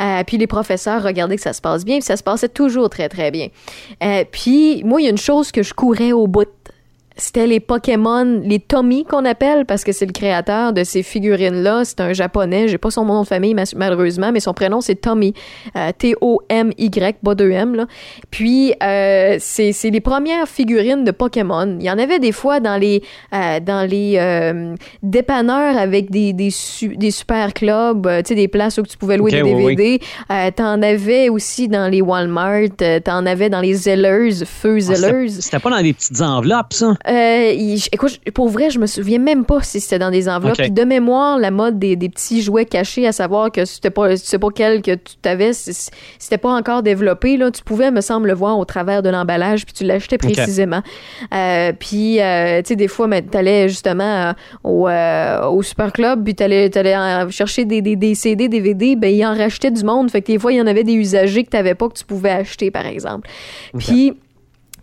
Euh, 0.00 0.22
puis, 0.24 0.38
les 0.38 0.46
professeurs 0.46 1.02
regardaient 1.02 1.34
que 1.34 1.42
ça 1.42 1.52
se 1.52 1.60
passe 1.60 1.84
bien, 1.84 1.96
puis 1.96 2.04
ça 2.04 2.16
se 2.16 2.22
passait 2.22 2.48
toujours 2.48 2.88
très, 2.90 3.08
très 3.08 3.32
bien. 3.32 3.48
Euh, 4.04 4.24
puis, 4.30 4.84
moi, 4.84 5.00
il 5.00 5.04
y 5.04 5.08
a 5.08 5.10
une 5.10 5.18
chose 5.18 5.50
que 5.50 5.64
je 5.64 5.74
courais 5.74 6.12
au 6.12 6.28
bout 6.28 6.46
c'était 7.20 7.46
les 7.46 7.60
Pokémon, 7.60 8.40
les 8.42 8.58
Tommy 8.58 9.04
qu'on 9.04 9.24
appelle, 9.24 9.66
parce 9.66 9.84
que 9.84 9.92
c'est 9.92 10.06
le 10.06 10.12
créateur 10.12 10.72
de 10.72 10.84
ces 10.84 11.02
figurines-là. 11.02 11.84
C'est 11.84 12.00
un 12.00 12.12
japonais, 12.12 12.68
j'ai 12.68 12.78
pas 12.78 12.90
son 12.90 13.04
nom 13.04 13.22
de 13.22 13.26
famille 13.26 13.54
malheureusement, 13.76 14.32
mais 14.32 14.40
son 14.40 14.54
prénom 14.54 14.80
c'est 14.80 14.96
Tommy. 14.96 15.34
Euh, 15.76 15.90
T-O-M-Y, 15.96 17.16
pas 17.22 17.34
deux 17.34 17.50
M, 17.50 17.74
là. 17.74 17.86
Puis, 18.30 18.72
euh, 18.82 19.36
c'est 19.38 19.90
les 19.90 20.00
premières 20.00 20.48
figurines 20.48 21.04
de 21.04 21.10
Pokémon. 21.10 21.76
Il 21.78 21.84
y 21.84 21.90
en 21.90 21.98
avait 21.98 22.18
des 22.18 22.32
fois 22.32 22.60
dans 22.60 22.76
les, 22.76 23.02
euh, 23.34 23.60
dans 23.60 23.88
les 23.88 24.14
euh, 24.18 24.74
dépanneurs 25.02 25.76
avec 25.76 26.10
des, 26.10 26.32
des, 26.32 26.50
des 26.82 27.10
super 27.10 27.52
clubs, 27.52 28.08
tu 28.08 28.28
sais, 28.28 28.34
des 28.34 28.48
places 28.48 28.78
où 28.78 28.82
tu 28.82 28.96
pouvais 28.96 29.16
louer 29.16 29.32
des 29.32 29.42
DVD. 29.42 30.00
T'en 30.56 30.82
avais 30.82 31.28
aussi 31.28 31.68
dans 31.68 31.90
les 31.90 32.00
Walmart, 32.00 32.68
t'en 33.04 33.26
avais 33.26 33.50
dans 33.50 33.60
les 33.60 33.74
Zellers, 33.74 34.44
Feu 34.44 34.76
ah, 34.76 34.94
Zellers. 34.94 35.28
C'était 35.28 35.58
pas 35.58 35.70
dans 35.70 35.82
des 35.82 35.92
petites 35.92 36.20
enveloppes, 36.20 36.72
ça? 36.72 36.94
Euh, 37.10 37.52
écoute, 37.92 38.20
pour 38.34 38.48
vrai, 38.48 38.70
je 38.70 38.78
me 38.78 38.86
souviens 38.86 39.18
même 39.18 39.44
pas 39.44 39.62
si 39.62 39.80
c'était 39.80 39.98
dans 39.98 40.10
des 40.10 40.28
enveloppes. 40.28 40.60
de 40.60 40.84
mémoire, 40.84 41.38
la 41.38 41.50
mode 41.50 41.78
des, 41.78 41.96
petits 41.96 42.40
jouets 42.42 42.66
cachés, 42.66 43.06
à 43.06 43.12
savoir 43.12 43.50
que 43.50 43.64
c'était 43.64 43.90
pas, 43.90 44.16
sais 44.16 44.38
pas 44.38 44.48
quel 44.54 44.80
que 44.82 44.92
tu 44.92 45.28
avais, 45.28 45.52
c'était 45.52 46.38
pas 46.38 46.50
encore 46.50 46.82
développé. 46.82 47.36
Là, 47.36 47.50
tu 47.50 47.62
pouvais, 47.62 47.90
me 47.90 48.00
semble, 48.00 48.28
le 48.28 48.34
voir 48.34 48.58
au 48.58 48.64
travers 48.64 49.02
de 49.02 49.08
l'emballage, 49.08 49.64
puis 49.64 49.74
tu 49.74 49.84
l'achetais 49.84 50.18
précisément. 50.18 50.82
Euh, 51.34 51.72
puis, 51.78 52.20
euh, 52.20 52.62
tu 52.62 52.68
sais, 52.68 52.76
des 52.76 52.88
fois, 52.88 53.08
tu 53.20 53.36
allais 53.36 53.68
justement 53.68 54.34
au, 54.62 54.88
au 54.88 55.62
Super 55.62 55.92
Club, 55.92 56.22
puis 56.22 56.34
tu 56.34 56.42
allais, 56.42 56.70
chercher 57.30 57.64
des, 57.64 57.82
des, 57.82 57.96
des, 57.96 58.14
CD, 58.14 58.48
DVD, 58.48 58.94
ben 58.94 59.12
ils 59.12 59.24
en 59.24 59.34
rachetaient 59.34 59.70
du 59.70 59.84
monde. 59.84 60.10
Fait 60.10 60.22
que 60.22 60.28
des 60.28 60.38
fois, 60.38 60.52
il 60.52 60.58
y 60.58 60.60
en 60.60 60.66
avait 60.66 60.84
des 60.84 60.94
usagers 60.94 61.44
que 61.44 61.50
tu 61.50 61.56
n'avais 61.56 61.74
pas 61.74 61.88
que 61.88 61.94
tu 61.94 62.04
pouvais 62.04 62.30
acheter, 62.30 62.70
par 62.70 62.86
exemple. 62.86 63.28
Puis 63.78 64.14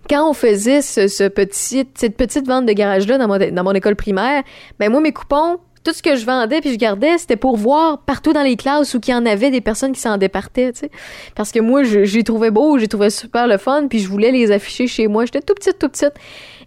quand 0.10 0.30
on 0.30 0.34
faisait 0.34 0.82
ce, 0.82 1.28
petit, 1.28 1.88
cette 1.96 2.18
petite 2.18 2.48
vente 2.48 2.66
de 2.66 2.74
garage-là 2.74 3.18
dans 3.18 3.28
mon, 3.28 3.38
dans 3.38 3.64
mon 3.64 3.74
école 3.74 3.96
primaire, 3.96 4.44
ben 4.80 4.92
moi, 4.92 5.02
mes 5.02 5.12
coupons, 5.12 5.58
tout 5.88 5.94
ce 5.94 6.04
que 6.04 6.18
je 6.18 6.26
vendais 6.26 6.60
puis 6.60 6.74
je 6.74 6.78
gardais, 6.78 7.18
c'était 7.18 7.38
pour 7.38 7.56
voir 7.56 8.00
partout 8.00 8.34
dans 8.34 8.44
les 8.44 8.58
classes 8.58 8.94
où 8.94 9.00
il 9.08 9.12
y 9.12 9.14
en 9.14 9.26
avait 9.26 9.52
des 9.52 9.62
personnes 9.62 9.94
qui 9.94 10.02
s'en 10.02 10.18
départaient, 10.18 10.74
tu 10.74 10.80
sais. 10.82 10.92
Parce 11.34 11.52
que 11.52 11.60
moi, 11.60 11.84
j'ai 11.84 12.24
trouvé 12.24 12.52
beau, 12.52 12.78
j'ai 12.78 12.90
trouvé 12.90 13.10
super 13.10 13.48
le 13.48 13.58
fun, 13.58 13.88
puis 13.88 14.00
je 14.00 14.10
voulais 14.10 14.32
les 14.32 14.52
afficher 14.52 14.88
chez 14.88 15.08
moi. 15.08 15.24
J'étais 15.24 15.40
tout 15.40 15.54
petite, 15.54 15.80
tout 15.80 15.88
petite. 15.88 16.14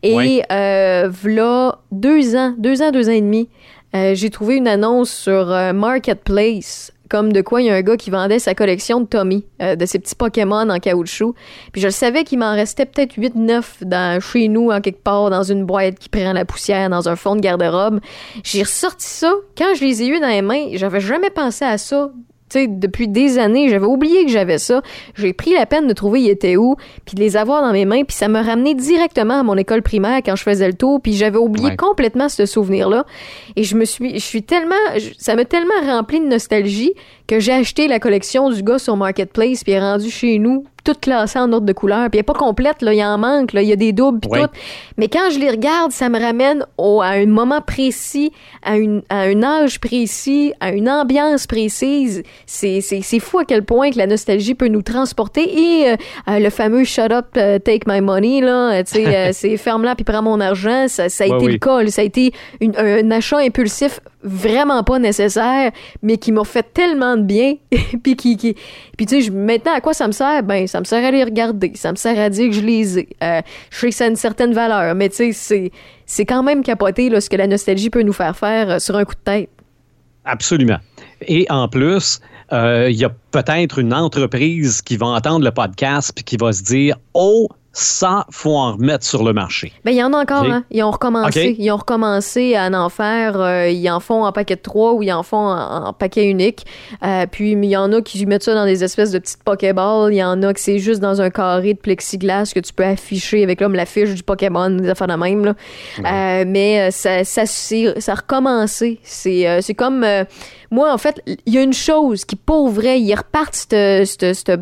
Et 0.02 0.42
euh, 0.50 1.10
voilà 1.22 1.78
deux 1.92 2.34
ans, 2.34 2.54
deux 2.56 2.80
ans, 2.80 2.90
deux 2.90 3.10
ans 3.10 3.12
et 3.12 3.20
demi, 3.20 3.50
euh, 3.94 4.14
j'ai 4.14 4.30
trouvé 4.30 4.56
une 4.56 4.68
annonce 4.68 5.10
sur 5.10 5.52
euh, 5.52 5.74
Marketplace 5.74 6.92
comme 7.10 7.32
de 7.32 7.42
quoi 7.42 7.60
il 7.60 7.66
y 7.66 7.70
a 7.70 7.74
un 7.74 7.82
gars 7.82 7.96
qui 7.96 8.08
vendait 8.08 8.38
sa 8.38 8.54
collection 8.54 9.00
de 9.00 9.06
Tommy, 9.06 9.44
euh, 9.60 9.76
de 9.76 9.84
ses 9.84 9.98
petits 9.98 10.14
Pokémon 10.14 10.70
en 10.70 10.78
caoutchouc. 10.78 11.34
Puis 11.72 11.82
je 11.82 11.88
savais 11.88 12.24
qu'il 12.24 12.38
m'en 12.38 12.54
restait 12.54 12.86
peut-être 12.86 13.16
8-9 13.16 13.84
dans, 13.84 14.20
chez 14.20 14.48
nous, 14.48 14.70
en 14.70 14.80
quelque 14.80 15.02
part, 15.02 15.28
dans 15.28 15.42
une 15.42 15.66
boîte 15.66 15.98
qui 15.98 16.08
prend 16.08 16.32
la 16.32 16.44
poussière, 16.44 16.88
dans 16.88 17.08
un 17.08 17.16
fond 17.16 17.36
de 17.36 17.40
garde-robe. 17.40 18.00
J'ai 18.44 18.62
ressorti 18.62 19.06
ça. 19.06 19.32
Quand 19.58 19.74
je 19.74 19.84
les 19.84 20.02
ai 20.02 20.06
eus 20.06 20.20
dans 20.20 20.28
les 20.28 20.42
mains, 20.42 20.68
j'avais 20.74 21.00
jamais 21.00 21.30
pensé 21.30 21.64
à 21.64 21.76
ça 21.76 22.10
sais, 22.50 22.66
depuis 22.68 23.08
des 23.08 23.38
années, 23.38 23.68
j'avais 23.68 23.86
oublié 23.86 24.24
que 24.24 24.30
j'avais 24.30 24.58
ça. 24.58 24.82
J'ai 25.14 25.32
pris 25.32 25.52
la 25.52 25.66
peine 25.66 25.86
de 25.86 25.92
trouver 25.92 26.22
il 26.22 26.30
était 26.30 26.56
où, 26.56 26.76
puis 27.04 27.14
de 27.14 27.20
les 27.20 27.36
avoir 27.36 27.62
dans 27.62 27.72
mes 27.72 27.84
mains, 27.84 28.04
puis 28.04 28.16
ça 28.16 28.28
me 28.28 28.40
ramenait 28.40 28.74
directement 28.74 29.40
à 29.40 29.42
mon 29.42 29.56
école 29.56 29.82
primaire 29.82 30.20
quand 30.24 30.36
je 30.36 30.42
faisais 30.42 30.66
le 30.66 30.74
tour, 30.74 31.00
puis 31.00 31.14
j'avais 31.14 31.38
oublié 31.38 31.76
complètement 31.76 32.28
ce 32.28 32.46
souvenir-là. 32.46 33.04
Et 33.56 33.64
je 33.64 33.76
me 33.76 33.84
suis, 33.84 34.14
je 34.14 34.24
suis 34.24 34.42
tellement, 34.42 34.74
ça 35.18 35.36
m'a 35.36 35.44
tellement 35.44 35.74
rempli 35.86 36.20
de 36.20 36.26
nostalgie 36.26 36.92
que 37.26 37.38
j'ai 37.38 37.52
acheté 37.52 37.86
la 37.86 38.00
collection 38.00 38.50
du 38.50 38.62
gars 38.62 38.78
sur 38.78 38.96
Marketplace, 38.96 39.62
puis 39.62 39.72
est 39.72 39.80
rendu 39.80 40.10
chez 40.10 40.38
nous 40.38 40.64
toute 40.84 41.00
classée 41.00 41.38
en 41.38 41.52
ordre 41.52 41.66
de 41.66 41.72
couleur. 41.72 42.08
Puis 42.10 42.18
elle 42.18 42.20
n'est 42.20 42.22
pas 42.24 42.34
complète, 42.34 42.82
là, 42.82 42.92
il 42.92 43.02
en 43.02 43.18
manque, 43.18 43.52
là, 43.52 43.62
il 43.62 43.68
y 43.68 43.72
a 43.72 43.76
des 43.76 43.92
doubles, 43.92 44.20
puis 44.20 44.30
tout. 44.30 44.48
Mais 44.96 45.08
quand 45.08 45.30
je 45.30 45.38
les 45.38 45.50
regarde, 45.50 45.92
ça 45.92 46.08
me 46.08 46.20
ramène 46.20 46.64
au, 46.78 47.00
à 47.00 47.08
un 47.08 47.26
moment 47.26 47.60
précis, 47.60 48.32
à, 48.62 48.76
une, 48.76 49.02
à 49.08 49.20
un 49.20 49.42
âge 49.42 49.80
précis, 49.80 50.52
à 50.60 50.72
une 50.72 50.88
ambiance 50.88 51.46
précise. 51.46 52.22
C'est, 52.46 52.80
c'est, 52.80 53.00
c'est 53.02 53.20
fou 53.20 53.38
à 53.38 53.44
quel 53.44 53.64
point 53.64 53.90
que 53.90 53.98
la 53.98 54.06
nostalgie 54.06 54.54
peut 54.54 54.68
nous 54.68 54.82
transporter. 54.82 55.42
Et 55.42 55.90
euh, 55.90 55.96
euh, 56.28 56.38
le 56.38 56.50
fameux 56.50 56.84
Shut 56.84 57.12
up, 57.12 57.26
uh, 57.36 57.60
take 57.60 57.82
my 57.86 58.00
money, 58.00 58.40
là, 58.40 58.82
tu 58.84 58.92
sais, 58.92 59.06
euh, 59.06 59.30
c'est 59.32 59.56
ferme-là 59.56 59.94
puis 59.94 60.04
prends 60.04 60.22
mon 60.22 60.40
argent, 60.40 60.86
ça, 60.88 61.08
ça 61.08 61.24
a 61.24 61.26
été 61.26 61.46
le 61.46 61.58
cas. 61.58 61.86
Ça 61.88 62.02
a 62.02 62.04
été 62.04 62.32
une, 62.60 62.76
un 62.76 63.10
achat 63.10 63.38
impulsif 63.38 64.00
vraiment 64.22 64.82
pas 64.82 64.98
nécessaire, 64.98 65.70
mais 66.02 66.18
qui 66.18 66.32
m'a 66.32 66.44
fait 66.44 66.66
tellement 66.74 67.16
de 67.16 67.22
bien. 67.22 67.54
puis 68.02 68.16
qui, 68.16 68.36
qui 68.36 68.54
puis 68.96 69.06
tu 69.06 69.22
sais, 69.22 69.30
maintenant 69.30 69.72
à 69.74 69.80
quoi 69.80 69.94
ça 69.94 70.06
me 70.06 70.12
sert? 70.12 70.42
Ben, 70.42 70.66
ça 70.70 70.80
me 70.80 70.84
sert 70.84 71.04
à 71.04 71.10
les 71.10 71.24
regarder, 71.24 71.72
ça 71.74 71.90
me 71.90 71.96
sert 71.96 72.18
à 72.18 72.30
dire 72.30 72.48
que 72.48 72.54
je 72.54 72.60
les 72.60 72.98
ai. 73.00 73.08
Euh, 73.22 73.42
je 73.70 73.78
sais 73.78 73.88
que 73.88 73.94
ça 73.94 74.04
a 74.04 74.08
une 74.08 74.16
certaine 74.16 74.52
valeur, 74.52 74.94
mais 74.94 75.08
tu 75.08 75.32
sais, 75.32 75.72
c'est 76.06 76.24
quand 76.24 76.42
même 76.42 76.62
capoté 76.62 77.08
là, 77.10 77.20
ce 77.20 77.28
que 77.28 77.36
la 77.36 77.46
nostalgie 77.46 77.90
peut 77.90 78.02
nous 78.02 78.12
faire 78.12 78.36
faire 78.36 78.70
euh, 78.70 78.78
sur 78.78 78.96
un 78.96 79.04
coup 79.04 79.14
de 79.14 79.20
tête. 79.24 79.50
Absolument. 80.24 80.78
Et 81.22 81.46
en 81.50 81.68
plus, 81.68 82.20
euh, 82.52 82.88
il 82.90 82.96
y 82.96 83.04
a 83.04 83.10
peut-être 83.30 83.78
une 83.78 83.94
entreprise 83.94 84.82
qui 84.82 84.96
va 84.96 85.06
entendre 85.06 85.44
le 85.44 85.50
podcast 85.50 86.12
puis 86.14 86.24
qui 86.24 86.36
va 86.36 86.52
se 86.52 86.62
dire 86.62 86.96
Oh, 87.14 87.48
ça, 87.72 88.26
faut 88.30 88.56
en 88.56 88.72
remettre 88.72 89.04
sur 89.04 89.22
le 89.22 89.32
marché. 89.32 89.72
Ben, 89.84 89.92
il 89.92 89.96
y 89.96 90.02
en 90.02 90.12
a 90.12 90.18
encore, 90.18 90.44
hein? 90.44 90.64
Ils 90.72 90.82
ont 90.82 90.90
recommencé. 90.90 91.54
Ils 91.56 91.70
ont 91.70 91.76
recommencé 91.76 92.56
à 92.56 92.66
en 92.66 92.88
faire. 92.88 93.40
Euh, 93.40 93.68
ils 93.68 93.88
en 93.88 94.00
font 94.00 94.24
en 94.24 94.32
paquet 94.32 94.56
de 94.56 94.60
trois 94.60 94.94
ou 94.94 95.02
ils 95.04 95.12
en 95.12 95.22
font 95.22 95.48
en, 95.48 95.92
paquet 95.92 96.28
unique. 96.28 96.66
Euh, 97.04 97.26
puis, 97.30 97.52
il 97.52 97.64
y 97.64 97.76
en 97.76 97.92
a 97.92 98.02
qui 98.02 98.26
mettent 98.26 98.42
ça 98.42 98.54
dans 98.54 98.64
des 98.64 98.82
espèces 98.82 99.12
de 99.12 99.20
petites 99.20 99.44
Pokéballs. 99.44 100.12
Il 100.12 100.16
y 100.16 100.24
en 100.24 100.42
a 100.42 100.52
que 100.52 100.60
c'est 100.60 100.80
juste 100.80 101.00
dans 101.00 101.20
un 101.20 101.30
carré 101.30 101.74
de 101.74 101.78
plexiglas 101.78 102.50
que 102.52 102.60
tu 102.60 102.72
peux 102.72 102.84
afficher 102.84 103.44
avec 103.44 103.60
comme 103.60 103.74
la 103.74 103.86
fiche 103.86 104.14
du 104.14 104.22
Pokémon, 104.24 104.70
des 104.70 104.88
affaires 104.88 105.06
de 105.06 105.14
même. 105.14 105.44
Là. 105.44 105.54
Euh, 105.98 106.44
mais 106.46 106.90
ça, 106.90 107.22
ça, 107.24 107.46
ça 107.46 108.12
a 108.12 108.14
recommencé. 108.14 108.98
C'est, 109.04 109.60
c'est 109.62 109.74
comme 109.74 110.04
moi, 110.70 110.92
en 110.92 110.98
fait, 110.98 111.20
il 111.26 111.52
y 111.52 111.58
a 111.58 111.62
une 111.62 111.72
chose 111.72 112.24
qui, 112.24 112.36
pour 112.36 112.68
vrai, 112.68 113.00
ils 113.00 113.14
repartent 113.14 113.54
ce 113.54 114.56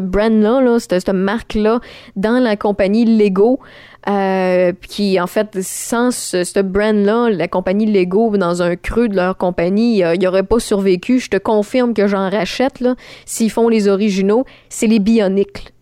brand-là, 0.00 0.78
cette, 0.80 1.08
marque-là, 1.08 1.80
dans 2.16 2.29
la 2.38 2.56
compagnie 2.56 3.04
Lego. 3.04 3.60
Euh, 4.08 4.72
qui 4.88 5.20
en 5.20 5.26
fait 5.26 5.60
sans 5.60 6.10
ce, 6.10 6.62
brand-là, 6.62 7.28
la 7.28 7.48
compagnie 7.48 7.84
Lego 7.84 8.34
dans 8.38 8.62
un 8.62 8.74
creux 8.74 9.08
de 9.08 9.16
leur 9.16 9.36
compagnie, 9.36 9.98
il 9.98 10.18
n'y 10.18 10.26
aurait 10.26 10.42
pas 10.42 10.58
survécu. 10.58 11.18
Je 11.18 11.28
te 11.28 11.36
confirme 11.36 11.92
que 11.92 12.06
j'en 12.06 12.30
rachète 12.30 12.80
là. 12.80 12.94
S'ils 13.26 13.50
font 13.50 13.68
les 13.68 13.88
originaux, 13.88 14.46
c'est 14.70 14.86
les 14.86 15.00
Bionics. 15.00 15.74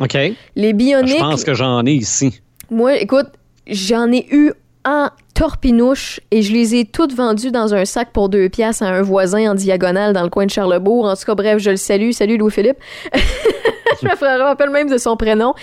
Ok. 0.00 0.16
Les 0.56 0.72
Bionics. 0.72 1.16
Je 1.16 1.18
pense 1.18 1.44
que 1.44 1.52
j'en 1.52 1.84
ai 1.84 1.92
ici. 1.92 2.40
Moi, 2.70 2.96
écoute, 2.96 3.28
j'en 3.66 4.10
ai 4.10 4.26
eu 4.30 4.52
en 4.86 5.10
torpinouche 5.34 6.20
et 6.30 6.42
je 6.42 6.52
les 6.52 6.76
ai 6.76 6.84
toutes 6.86 7.14
vendues 7.14 7.50
dans 7.50 7.74
un 7.74 7.84
sac 7.84 8.10
pour 8.12 8.28
deux 8.28 8.48
pièces 8.48 8.80
à 8.80 8.86
un 8.86 9.02
voisin 9.02 9.50
en 9.50 9.54
diagonale 9.54 10.14
dans 10.14 10.22
le 10.22 10.30
coin 10.30 10.46
de 10.46 10.50
Charlebourg. 10.50 11.04
En 11.04 11.14
tout 11.14 11.24
cas, 11.26 11.34
bref, 11.34 11.58
je 11.58 11.70
le 11.70 11.76
salue. 11.76 12.12
Salut 12.12 12.38
Louis-Philippe. 12.38 12.78
je 13.14 14.06
me 14.06 14.42
rappelle 14.42 14.70
même 14.70 14.88
de 14.88 14.96
son 14.96 15.16
prénom. 15.16 15.54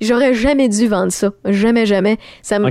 J'aurais 0.00 0.32
jamais 0.32 0.68
dû 0.68 0.86
vendre 0.86 1.10
ça. 1.10 1.32
Jamais, 1.44 1.84
jamais. 1.84 2.18
Ça 2.42 2.58
Moi, 2.58 2.70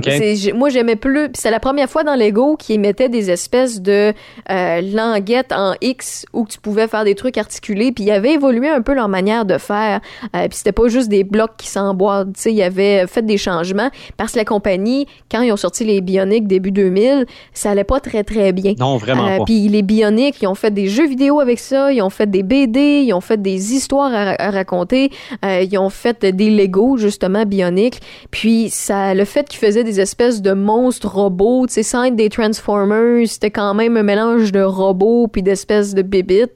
j'aimais 0.70 0.96
plus. 0.96 1.28
c'est 1.34 1.50
la 1.50 1.60
première 1.60 1.90
fois 1.90 2.02
dans 2.02 2.14
Lego 2.14 2.56
qu'ils 2.56 2.80
mettaient 2.80 3.10
des 3.10 3.30
espèces 3.30 3.82
de 3.82 4.14
euh, 4.50 4.80
languettes 4.80 5.52
en 5.52 5.74
X 5.82 6.24
où 6.32 6.46
tu 6.48 6.58
pouvais 6.58 6.88
faire 6.88 7.04
des 7.04 7.14
trucs 7.14 7.36
articulés. 7.36 7.92
Puis 7.92 8.04
ils 8.04 8.10
avaient 8.10 8.32
évolué 8.34 8.68
un 8.68 8.80
peu 8.80 8.94
leur 8.94 9.08
manière 9.08 9.44
de 9.44 9.58
faire. 9.58 10.00
Euh, 10.34 10.48
puis 10.48 10.56
c'était 10.56 10.72
pas 10.72 10.88
juste 10.88 11.10
des 11.10 11.22
blocs 11.22 11.56
qui 11.58 11.68
s'emboîtent. 11.68 12.32
Tu 12.34 12.40
sais, 12.40 12.52
ils 12.52 12.62
avaient 12.62 13.06
fait 13.06 13.24
des 13.24 13.36
changements 13.36 13.90
parce 14.16 14.32
que 14.32 14.38
la 14.38 14.46
compagnie, 14.46 15.06
quand 15.30 15.42
ils 15.42 15.52
ont 15.52 15.58
sorti 15.58 15.84
les 15.84 16.00
Bionics 16.00 16.46
début 16.46 16.70
2000, 16.70 17.26
ça 17.52 17.72
allait 17.72 17.84
pas 17.84 18.00
très, 18.00 18.24
très 18.24 18.52
bien. 18.52 18.72
Non, 18.78 18.96
vraiment 18.96 19.26
euh, 19.26 19.38
pas. 19.38 19.44
Puis 19.44 19.68
les 19.68 19.82
Bionics, 19.82 20.40
ils 20.40 20.46
ont 20.46 20.54
fait 20.54 20.70
des 20.70 20.88
jeux 20.88 21.06
vidéo 21.06 21.40
avec 21.40 21.58
ça. 21.58 21.92
Ils 21.92 22.00
ont 22.00 22.10
fait 22.10 22.30
des 22.30 22.42
BD. 22.42 23.02
Ils 23.06 23.12
ont 23.12 23.20
fait 23.20 23.40
des 23.40 23.74
histoires 23.74 24.12
à, 24.14 24.50
raconter. 24.50 25.10
ils 25.42 25.78
ont 25.78 25.90
fait 25.90 26.24
des 26.24 26.48
Lego, 26.48 26.96
justement 26.96 27.17
justement 27.18 27.44
bioniques. 27.44 28.00
Puis 28.30 28.70
ça, 28.70 29.12
le 29.14 29.24
fait 29.24 29.48
qu'ils 29.48 29.58
faisaient 29.58 29.82
des 29.82 30.00
espèces 30.00 30.40
de 30.40 30.52
monstres 30.52 31.08
robots, 31.08 31.66
tu 31.66 31.74
sais, 31.74 31.82
sans 31.82 32.04
être 32.04 32.14
des 32.14 32.28
Transformers, 32.28 33.26
c'était 33.26 33.50
quand 33.50 33.74
même 33.74 33.96
un 33.96 34.04
mélange 34.04 34.52
de 34.52 34.60
robots 34.62 35.26
puis 35.26 35.42
d'espèces 35.42 35.94
de 35.94 36.02
bébites. 36.02 36.54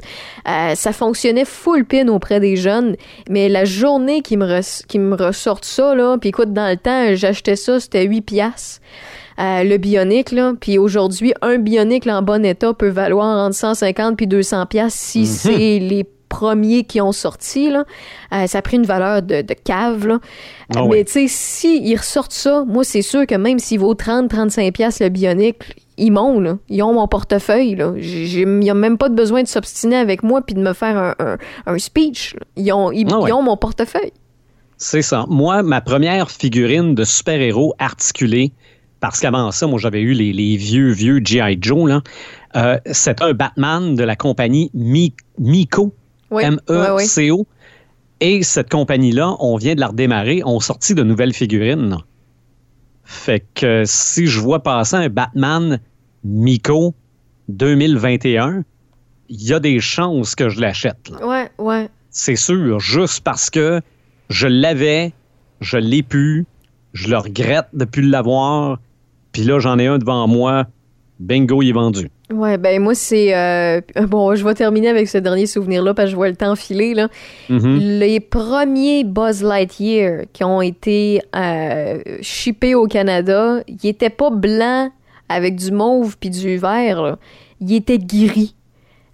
Euh, 0.48 0.74
ça 0.76 0.92
fonctionnait 0.92 1.44
full 1.44 1.84
pin 1.84 2.06
auprès 2.08 2.38
des 2.38 2.56
jeunes. 2.56 2.94
Mais 3.28 3.48
la 3.48 3.64
journée 3.64 4.22
qu'ils 4.22 4.38
me, 4.38 4.60
qui 4.86 4.98
me 5.00 5.16
ressortent 5.16 5.64
ça, 5.64 5.94
là, 5.96 6.16
puis 6.18 6.28
écoute, 6.28 6.52
dans 6.52 6.70
le 6.70 6.76
temps, 6.76 7.14
j'achetais 7.14 7.56
ça, 7.56 7.80
c'était 7.80 8.04
8 8.04 8.20
piastres. 8.20 8.80
Euh, 9.40 9.64
le 9.64 9.78
bionique 9.78 10.30
là 10.30 10.52
puis 10.60 10.76
aujourd'hui 10.76 11.32
un 11.40 11.56
bionique 11.56 12.06
en 12.06 12.20
bon 12.20 12.44
état 12.44 12.74
peut 12.74 12.90
valoir 12.90 13.46
entre 13.46 13.56
150 13.56 14.14
puis 14.14 14.26
200 14.26 14.66
pièces 14.66 14.92
si 14.92 15.20
Mhm. 15.20 15.24
c'est 15.24 15.78
les 15.78 16.04
premiers 16.38 16.84
qui 16.84 17.00
ont 17.00 17.12
sorti 17.12 17.70
là 17.70 17.84
Euh, 18.32 18.46
ça 18.46 18.58
a 18.58 18.62
pris 18.62 18.76
une 18.78 18.86
valeur 18.86 19.20
de, 19.22 19.42
de 19.42 19.54
cave 19.54 20.06
là 20.06 20.18
Ah 20.74 20.82
oui. 20.84 20.88
mais 20.98 21.04
tu 21.04 21.12
sais 21.12 21.26
si 21.28 21.70
ils 21.90 21.96
ressortent 21.96 22.32
ça 22.46 22.64
moi 22.66 22.84
c'est 22.84 23.02
sûr 23.12 23.26
que 23.26 23.34
même 23.36 23.58
s'il 23.58 23.80
vaut 23.80 23.94
30 23.94 24.28
35 24.30 24.72
pièces 24.72 25.00
le 25.00 25.08
bionique 25.10 25.62
ils 25.98 26.10
m'ont 26.10 26.40
là 26.40 26.56
ils 26.68 26.82
ont 26.82 26.94
mon 26.94 27.06
portefeuille 27.06 27.74
là 27.76 27.92
J'ai- 27.96 28.26
j'ai- 28.26 28.42
il 28.42 28.64
y 28.64 28.70
a 28.70 28.74
même 28.74 28.96
pas 28.98 29.08
de 29.10 29.14
besoin 29.14 29.42
de 29.42 29.48
s'obstiner 29.48 29.96
avec 29.96 30.22
moi 30.22 30.40
puis 30.40 30.54
de 30.54 30.60
me 30.62 30.72
faire 30.72 30.96
un, 30.96 31.14
un- 31.18 31.38
un 31.66 31.78
speech 31.78 32.34
là. 32.34 32.46
ils 32.56 32.72
ont 32.72 32.90
ils, 32.92 33.06
Ah 33.12 33.20
ils 33.28 33.32
ont 33.32 33.42
mon 33.42 33.56
portefeuille 33.56 34.12
C'est 34.78 35.02
ça. 35.02 35.26
Moi, 35.28 35.62
ma 35.62 35.80
première 35.80 36.28
figurine 36.30 36.94
de 36.96 37.04
super-héros 37.04 37.72
articulé, 37.78 38.50
parce 38.98 39.20
qu'avant 39.20 39.52
ça, 39.52 39.68
moi, 39.68 39.78
j'avais 39.78 40.00
eu 40.00 40.12
les, 40.12 40.32
les 40.32 40.56
vieux, 40.56 40.90
vieux 40.90 41.20
G.I. 41.24 41.56
Joe, 41.60 41.88
là. 41.88 42.00
Euh, 42.56 42.78
c'était 42.90 43.22
un 43.22 43.32
Batman 43.32 43.94
de 43.94 44.02
la 44.02 44.16
compagnie 44.16 44.70
Mi- 44.74 45.14
Miko, 45.38 45.94
oui 46.32 46.42
M-E-C-O. 46.44 47.46
Et 48.20 48.42
cette 48.42 48.70
compagnie-là, 48.70 49.36
on 49.40 49.56
vient 49.56 49.74
de 49.74 49.80
la 49.80 49.88
redémarrer, 49.88 50.42
on 50.44 50.60
sorti 50.60 50.94
de 50.94 51.02
nouvelles 51.02 51.32
figurines. 51.32 51.98
Fait 53.04 53.44
que 53.54 53.82
si 53.84 54.26
je 54.26 54.40
vois 54.40 54.62
passer 54.62 54.96
un 54.96 55.08
Batman 55.08 55.80
Miko 56.24 56.94
2021, 57.48 58.64
il 59.28 59.42
y 59.42 59.52
a 59.52 59.60
des 59.60 59.80
chances 59.80 60.34
que 60.34 60.48
je 60.48 60.60
l'achète. 60.60 61.08
là. 61.08 61.26
ouais 61.26 61.50
ouais 61.58 61.88
C'est 62.10 62.36
sûr, 62.36 62.78
juste 62.78 63.22
parce 63.22 63.50
que 63.50 63.80
je 64.30 64.46
l'avais, 64.46 65.12
je 65.60 65.78
l'ai 65.78 66.02
pu, 66.02 66.46
je 66.92 67.08
le 67.08 67.18
regrette 67.18 67.68
de 67.72 67.84
plus 67.84 68.02
l'avoir, 68.02 68.78
puis 69.32 69.42
là, 69.42 69.58
j'en 69.58 69.78
ai 69.78 69.86
un 69.86 69.98
devant 69.98 70.28
moi. 70.28 70.66
Bingo, 71.18 71.62
il 71.62 71.70
est 71.70 71.72
vendu. 71.72 72.10
Ouais, 72.32 72.58
ben 72.58 72.80
moi, 72.82 72.94
c'est... 72.94 73.34
euh, 73.36 73.80
bon, 74.08 74.34
je 74.34 74.44
vais 74.44 74.54
terminer 74.54 74.88
avec 74.88 75.08
ce 75.08 75.18
dernier 75.18 75.46
souvenir-là 75.46 75.94
parce 75.94 76.06
que 76.06 76.10
je 76.12 76.16
vois 76.16 76.28
le 76.28 76.36
temps 76.36 76.56
filer. 76.56 76.94
Là. 76.94 77.08
Mhm. 77.48 77.78
Les 77.78 78.20
premiers 78.20 79.04
Buzz 79.04 79.42
Lightyear 79.42 80.22
qui 80.32 80.44
ont 80.44 80.62
été 80.62 81.20
euh, 81.36 81.98
shippés 82.20 82.74
au 82.74 82.86
Canada, 82.86 83.60
ils 83.68 83.88
étaient 83.88 84.10
pas 84.10 84.30
blancs 84.30 84.90
avec 85.28 85.56
du 85.56 85.70
mauve 85.72 86.16
puis 86.18 86.30
du 86.30 86.56
vert. 86.56 87.02
là. 87.02 87.18
Ils 87.60 87.74
étaient 87.76 87.98
gris. 87.98 88.54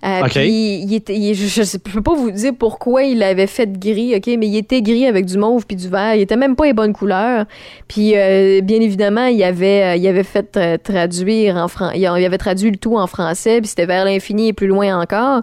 Euh. 0.04 0.20
Puis 0.30 0.82
il 0.84 0.94
était, 0.94 1.16
il- 1.16 1.34
je, 1.34 1.62
je 1.64 1.76
peux 1.76 2.00
pas 2.02 2.14
vous 2.14 2.30
dire 2.30 2.52
pourquoi 2.56 3.02
il 3.02 3.20
avait 3.22 3.48
fait 3.48 3.72
gris, 3.78 4.14
ok, 4.14 4.26
mais 4.38 4.46
il 4.46 4.56
était 4.56 4.80
gris 4.80 5.06
avec 5.06 5.24
du 5.26 5.36
mauve 5.38 5.66
puis 5.66 5.76
du 5.76 5.88
vert. 5.88 6.14
Il 6.14 6.20
était 6.20 6.36
même 6.36 6.54
pas 6.54 6.66
les 6.66 6.72
bonnes 6.72 6.92
couleurs. 6.92 7.46
Puis 7.88 8.12
euh, 8.14 8.60
bien 8.60 8.80
évidemment, 8.80 9.26
il 9.26 9.42
avait, 9.42 9.82
euh, 9.82 9.96
il 9.96 10.06
avait 10.06 10.22
fait 10.22 10.56
euh, 10.56 10.76
traduire 10.76 11.56
en 11.56 11.66
français, 11.66 11.98
il 11.98 12.06
avait 12.06 12.38
traduit 12.38 12.70
le 12.70 12.76
tout 12.76 12.96
en 12.96 13.08
français, 13.08 13.58
puis 13.60 13.66
c'était 13.68 13.86
vers 13.86 14.04
l'infini 14.04 14.48
et 14.48 14.52
plus 14.52 14.68
loin 14.68 15.00
encore. 15.00 15.42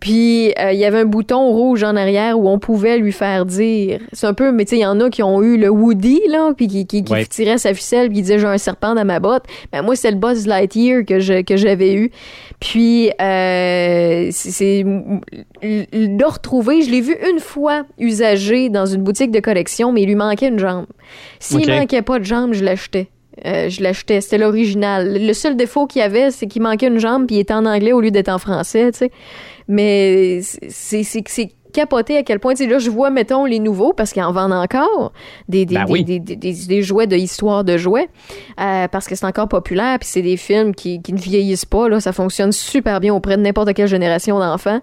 Puis 0.00 0.52
il 0.70 0.76
y 0.78 0.84
avait 0.84 0.98
un 1.00 1.04
bouton 1.06 1.46
rouge 1.48 1.82
en 1.82 1.96
arrière 1.96 2.38
où 2.38 2.48
on 2.50 2.58
pouvait 2.58 2.98
lui 2.98 3.12
faire 3.12 3.46
dire. 3.46 4.00
C'est 4.12 4.26
un 4.26 4.34
peu, 4.34 4.52
mais 4.52 4.64
tu 4.66 4.70
sais, 4.70 4.76
il 4.76 4.82
y 4.82 4.86
en 4.86 5.00
a 5.00 5.08
qui 5.08 5.22
ont 5.22 5.42
eu 5.42 5.56
le 5.56 5.70
Woody 5.70 6.20
là, 6.28 6.52
puis 6.54 6.66
qui, 6.68 6.86
qui, 6.86 7.02
qui 7.02 7.12
Ouais. 7.12 7.24
tirait 7.24 7.56
sa 7.56 7.72
ficelle, 7.72 8.08
puis 8.08 8.16
qui 8.16 8.22
disait 8.22 8.38
j'ai 8.38 8.46
un 8.46 8.58
serpent 8.58 8.94
dans 8.94 9.04
ma 9.06 9.20
botte. 9.20 9.44
Ben 9.72 9.80
moi 9.80 9.96
c'est 9.96 10.10
le 10.10 10.18
Buzz 10.18 10.46
Lightyear 10.46 11.02
que 11.06 11.18
je 11.18 11.40
que 11.40 11.56
j'avais 11.56 11.94
eu. 11.94 12.10
Puis 12.60 13.10
euh, 13.22 13.85
c'est 14.32 14.50
c'est- 14.50 14.84
le 15.62 16.26
retrouver, 16.26 16.82
je 16.82 16.90
l'ai 16.90 17.00
vu 17.00 17.16
une 17.30 17.40
fois 17.40 17.84
usagé 17.98 18.68
dans 18.68 18.86
une 18.86 19.02
boutique 19.02 19.30
de 19.30 19.40
collection, 19.40 19.92
mais 19.92 20.02
il 20.02 20.06
lui 20.08 20.14
manquait 20.14 20.48
une 20.48 20.58
jambe. 20.58 20.86
S'il 21.40 21.62
Ok. 21.62 21.68
manquait 21.68 22.02
pas 22.02 22.18
de 22.18 22.24
jambe, 22.24 22.52
je 22.54 22.64
l'achetais. 22.64 23.08
Euh, 23.44 23.68
je 23.68 23.82
l'achetais, 23.82 24.22
c'était 24.22 24.38
l'original. 24.38 25.18
Le 25.22 25.32
seul 25.34 25.56
défaut 25.56 25.86
qu'il 25.86 26.00
y 26.00 26.02
avait, 26.02 26.30
c'est 26.30 26.46
qu'il 26.46 26.62
manquait 26.62 26.86
une 26.86 26.98
jambe 26.98 27.26
puis 27.26 27.36
il 27.36 27.40
était 27.40 27.52
en 27.54 27.66
anglais 27.66 27.92
au 27.92 28.00
lieu 28.00 28.10
d'être 28.10 28.30
en 28.30 28.38
français, 28.38 28.90
tu 28.92 28.98
sais. 28.98 29.10
Mais 29.68 30.40
c'est 30.42 31.02
capoté 31.76 32.16
à 32.16 32.22
quel 32.22 32.40
point, 32.40 32.54
tu 32.54 32.64
sais, 32.64 32.70
là, 32.70 32.78
je 32.78 32.88
vois, 32.88 33.10
mettons, 33.10 33.44
les 33.44 33.58
nouveaux, 33.58 33.92
parce 33.92 34.12
qu'ils 34.12 34.22
en 34.22 34.32
vendent 34.32 34.54
encore, 34.54 35.12
des, 35.48 35.66
des, 35.66 35.74
Ben 35.74 35.84
des, 35.84 35.92
oui. 35.92 36.04
des, 36.04 36.82
jouets 36.82 37.06
de 37.06 37.16
histoire 37.16 37.64
de 37.64 37.76
jouets, 37.76 38.08
euh, 38.60 38.88
parce 38.88 39.06
que 39.06 39.14
c'est 39.14 39.26
encore 39.26 39.48
populaire, 39.48 39.98
puis 39.98 40.08
c'est 40.08 40.22
des 40.22 40.38
films 40.38 40.74
qui, 40.74 41.02
qui 41.02 41.12
ne 41.12 41.18
vieillissent 41.18 41.66
pas, 41.66 41.88
là, 41.88 42.00
ça 42.00 42.12
fonctionne 42.12 42.50
super 42.50 43.00
bien 43.00 43.14
auprès 43.14 43.36
de 43.36 43.42
n'importe 43.42 43.74
quelle 43.74 43.88
génération 43.88 44.38
d'enfants. 44.38 44.80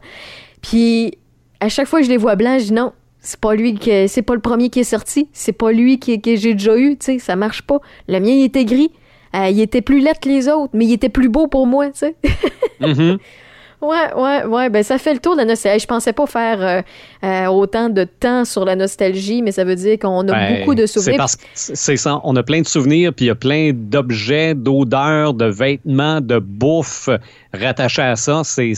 Puis, 0.62 1.18
à 1.60 1.68
chaque 1.68 1.88
fois 1.88 2.00
que 2.00 2.06
je 2.06 2.12
les 2.12 2.18
vois 2.18 2.36
blancs, 2.36 2.60
je 2.60 2.66
dis 2.66 2.74
non, 2.74 2.94
c'est 3.20 3.40
pas 3.40 3.56
lui 3.56 3.74
que 3.74 4.06
c'est 4.06 4.22
pas 4.22 4.36
le 4.36 4.42
premier 4.42 4.70
qui 4.70 4.82
est 4.82 4.84
sorti, 4.84 5.30
c'est 5.34 5.54
pas 5.54 5.72
lui 5.72 5.98
qui, 5.98 6.22
que 6.22 6.36
j'ai 6.36 6.54
déjà 6.54 6.78
eu, 6.78 6.96
tu 6.98 7.06
sais, 7.06 7.20
ça 7.20 7.36
marche 7.36 7.64
pas. 7.64 7.80
Le 8.08 8.20
mien, 8.20 8.32
il 8.32 8.44
était 8.44 8.66
gris. 8.66 8.92
Euh, 9.36 9.48
il 9.50 9.60
était 9.62 9.82
plus 9.82 10.00
laid 10.00 10.14
que 10.22 10.30
les 10.30 10.48
autres, 10.48 10.74
mais 10.74 10.86
il 10.86 10.94
était 10.94 11.10
plus 11.10 11.28
beau 11.28 11.48
pour 11.48 11.66
moi, 11.66 11.88
tu 11.88 12.00
sais. 12.00 12.16
Mhm. 12.80 13.18
Ouais, 13.84 14.14
ouais, 14.16 14.46
ouais. 14.46 14.70
Ben, 14.70 14.82
ça 14.82 14.98
fait 14.98 15.14
le 15.14 15.20
tour 15.20 15.34
de 15.34 15.40
la 15.42 15.46
nostalgie. 15.46 15.80
Je 15.82 15.88
pensais 15.88 16.14
pas 16.14 16.26
faire 16.26 16.62
euh, 16.62 16.82
euh, 17.26 17.46
autant 17.48 17.90
de 17.90 18.06
temps 18.06 18.46
sur 18.46 18.64
la 18.66 18.76
nostalgie, 18.76 19.42
mais 19.42 19.52
ça 19.52 19.64
veut 19.64 19.76
dire 19.76 20.00
qu'on 20.00 20.22
a 20.28 20.32
Ben, 20.32 20.60
beaucoup 20.60 20.74
de 20.76 20.86
C'est 20.86 21.00
souvenirs. 21.00 21.18
parce 21.18 21.36
que 21.36 21.44
c'est 21.54 21.98
ça. 21.98 22.22
On 22.24 22.36
a 22.36 22.44
plein 22.44 22.62
de 22.62 22.68
souvenirs, 22.68 23.14
puis 23.14 23.26
il 23.26 23.28
y 23.28 23.32
a 23.32 23.36
plein 23.36 23.72
d'objets, 23.74 24.54
d'odeurs, 24.56 25.34
de 25.34 25.46
vêtements, 25.46 26.22
de 26.22 26.40
bouffe 26.40 27.10
rattachés 27.54 28.02
à 28.02 28.16
ça. 28.16 28.42
C'est, 28.44 28.74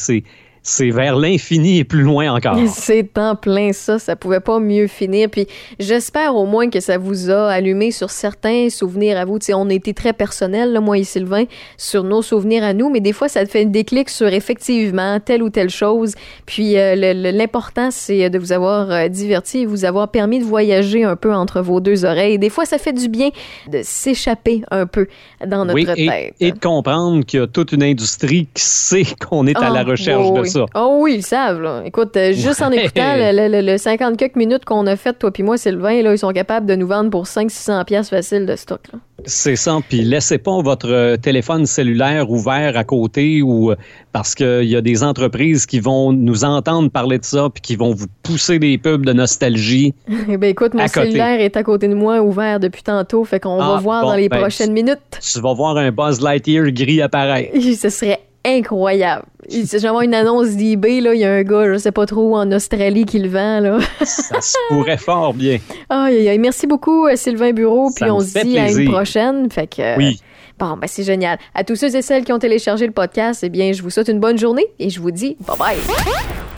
c'est, 0.67 0.89
vers 0.89 1.15
l'infini 1.15 1.77
et 1.77 1.83
plus 1.83 2.01
loin 2.01 2.33
encore. 2.33 2.57
C'est 2.75 3.17
en 3.19 3.35
plein 3.35 3.71
ça, 3.71 3.99
ça 3.99 4.15
pouvait 4.15 4.39
pas 4.39 4.59
mieux 4.59 4.87
finir. 4.87 5.29
Puis 5.29 5.45
j'espère 5.79 6.35
au 6.35 6.45
moins 6.45 6.69
que 6.69 6.79
ça 6.79 6.97
vous 6.97 7.29
a 7.29 7.49
allumé 7.49 7.91
sur 7.91 8.09
certains 8.09 8.69
souvenirs 8.69 9.17
à 9.17 9.25
vous. 9.25 9.37
Tu 9.37 9.45
sais, 9.47 9.53
on 9.53 9.69
a 9.69 9.73
été 9.73 9.93
très 9.93 10.11
personnel, 10.13 10.73
là, 10.73 10.81
moi 10.81 10.97
et 10.97 11.03
Sylvain, 11.03 11.43
sur 11.77 12.03
nos 12.03 12.21
souvenirs 12.23 12.63
à 12.63 12.73
nous, 12.73 12.89
mais 12.89 12.99
des 12.99 13.13
fois, 13.13 13.27
ça 13.29 13.45
te 13.45 13.51
fait 13.51 13.61
un 13.61 13.65
déclic 13.67 14.09
sur 14.09 14.27
effectivement 14.27 15.19
telle 15.19 15.43
ou 15.43 15.49
telle 15.49 15.69
chose. 15.69 16.15
Puis 16.47 16.77
euh, 16.77 16.95
l'important, 17.31 17.89
c'est 17.91 18.29
de 18.29 18.39
vous 18.39 18.51
avoir 18.51 18.91
euh, 18.91 19.07
diverti 19.07 19.59
et 19.59 19.65
vous 19.65 19.85
avoir 19.85 20.09
permis 20.09 20.39
de 20.39 20.45
voyager 20.45 21.03
un 21.03 21.15
peu 21.15 21.33
entre 21.33 21.61
vos 21.61 21.79
deux 21.79 22.05
oreilles. 22.05 22.39
Des 22.39 22.49
fois, 22.49 22.65
ça 22.65 22.79
fait 22.79 22.93
du 22.93 23.07
bien 23.07 23.29
de 23.71 23.81
s'échapper 23.83 24.63
un 24.71 24.87
peu 24.87 25.07
dans 25.45 25.65
notre 25.65 25.75
Oui, 25.75 25.85
et, 25.95 26.07
tête. 26.07 26.35
et 26.39 26.51
de 26.51 26.59
comprendre 26.59 27.23
qu'il 27.23 27.39
y 27.39 27.43
a 27.43 27.47
toute 27.47 27.71
une 27.71 27.83
industrie 27.83 28.47
qui 28.53 28.63
sait 28.63 29.03
qu'on 29.29 29.45
est 29.45 29.55
à 29.57 29.69
la 29.69 29.81
Ah, 29.81 29.83
recherche 29.83 30.25
oui, 30.27 30.33
de 30.35 30.41
oui. 30.41 30.49
Ça. 30.59 30.65
Oh 30.75 30.99
oui, 31.01 31.13
ils 31.13 31.17
le 31.17 31.21
savent. 31.23 31.61
Là. 31.61 31.81
Écoute, 31.85 32.15
euh, 32.17 32.33
juste 32.33 32.61
en 32.61 32.71
écoutant 32.71 33.15
le, 33.15 33.47
le- 33.49 33.61
le 33.71 33.77
50 33.77 34.17
quelques 34.17 34.35
minutes 34.35 34.65
qu'on 34.65 34.85
a 34.87 34.95
fait, 34.95 35.13
toi 35.13 35.31
puis 35.31 35.43
moi, 35.43 35.57
Sylvain, 35.57 36.01
là, 36.01 36.13
ils 36.13 36.17
sont 36.17 36.31
capables 36.31 36.65
de 36.65 36.75
nous 36.75 36.87
vendre 36.87 37.09
pour 37.09 37.25
500-600 37.25 37.85
pièces 37.85 38.09
facile 38.09 38.45
de 38.45 38.55
stock. 38.55 38.81
C'est 39.25 39.55
ça. 39.55 39.77
Puis 39.89 40.01
laissez 40.01 40.37
pas 40.37 40.61
votre 40.61 40.89
euh, 40.91 41.17
téléphone 41.17 41.65
cellulaire 41.65 42.29
ouvert 42.29 42.77
à 42.77 42.83
côté 42.83 43.41
ou 43.41 43.71
euh, 43.71 43.75
parce 44.11 44.35
qu'il 44.35 44.63
y 44.65 44.75
a 44.75 44.81
des 44.81 45.03
entreprises 45.03 45.65
qui 45.65 45.79
vont 45.79 46.11
nous 46.11 46.43
entendre 46.43 46.89
parler 46.91 47.17
de 47.17 47.23
ça 47.25 47.49
puis 47.51 47.61
qui 47.61 47.75
vont 47.75 47.93
vous 47.93 48.05
pousser 48.23 48.59
des 48.59 48.77
pubs 48.77 49.05
de 49.05 49.13
nostalgie. 49.13 49.93
Eh 50.29 50.37
ben 50.37 50.49
écoute, 50.49 50.73
mon 50.73 50.87
cellulaire 50.87 51.39
est 51.39 51.55
à 51.55 51.63
côté 51.63 51.87
de 51.87 51.93
moi, 51.93 52.21
ouvert 52.21 52.59
depuis 52.59 52.83
tantôt, 52.83 53.23
fait 53.23 53.39
qu'on 53.39 53.57
va 53.57 53.75
Ah, 53.77 53.79
voir 53.79 54.01
bon, 54.03 54.09
dans 54.09 54.15
les 54.15 54.27
ben, 54.29 54.39
prochaines 54.39 54.73
minutes. 54.73 54.99
Tu 55.21 55.39
vas 55.39 55.53
voir 55.53 55.77
un 55.77 55.91
Buzz 55.91 56.19
Lightyear 56.21 56.71
gris 56.71 57.01
apparaître. 57.01 57.51
Ce 57.79 57.89
serait 57.89 58.19
incroyable. 58.45 59.25
Si 59.49 59.67
j'ai 59.67 59.87
une 59.87 60.13
annonce 60.13 60.51
d'eBay, 60.51 61.01
là, 61.01 61.13
il 61.13 61.19
y 61.19 61.25
a 61.25 61.31
un 61.31 61.43
gars, 61.43 61.73
je 61.73 61.77
sais 61.77 61.91
pas 61.91 62.05
trop, 62.05 62.31
où, 62.31 62.35
en 62.35 62.51
Australie 62.51 63.05
qui 63.05 63.19
le 63.19 63.29
vend. 63.29 63.59
Là. 63.59 63.79
Ça 64.03 64.41
se 64.41 64.55
pourrait 64.69 64.97
fort 64.97 65.33
bien. 65.33 65.59
Aïe. 65.89 66.37
Merci 66.39 66.67
beaucoup, 66.67 67.07
euh, 67.07 67.15
Sylvain 67.15 67.51
Bureau, 67.51 67.89
Ça 67.89 68.05
puis 68.05 68.11
on 68.11 68.19
se 68.19 68.39
dit 68.43 68.57
à 68.57 68.71
une 68.71 68.89
prochaine. 68.89 69.49
Fait 69.51 69.67
que, 69.67 69.81
euh, 69.81 69.95
Oui. 69.97 70.19
Bon, 70.57 70.77
ben 70.77 70.87
c'est 70.87 71.03
génial. 71.03 71.37
À 71.53 71.65
tous 71.65 71.75
ceux 71.75 71.93
et 71.95 72.01
celles 72.01 72.23
qui 72.23 72.31
ont 72.31 72.39
téléchargé 72.39 72.85
le 72.85 72.93
podcast, 72.93 73.43
eh 73.43 73.49
bien, 73.49 73.73
je 73.73 73.81
vous 73.81 73.89
souhaite 73.89 74.07
une 74.07 74.21
bonne 74.21 74.37
journée 74.37 74.65
et 74.79 74.89
je 74.89 75.01
vous 75.01 75.11
dis 75.11 75.35
bye 75.45 75.57
bye. 75.57 75.77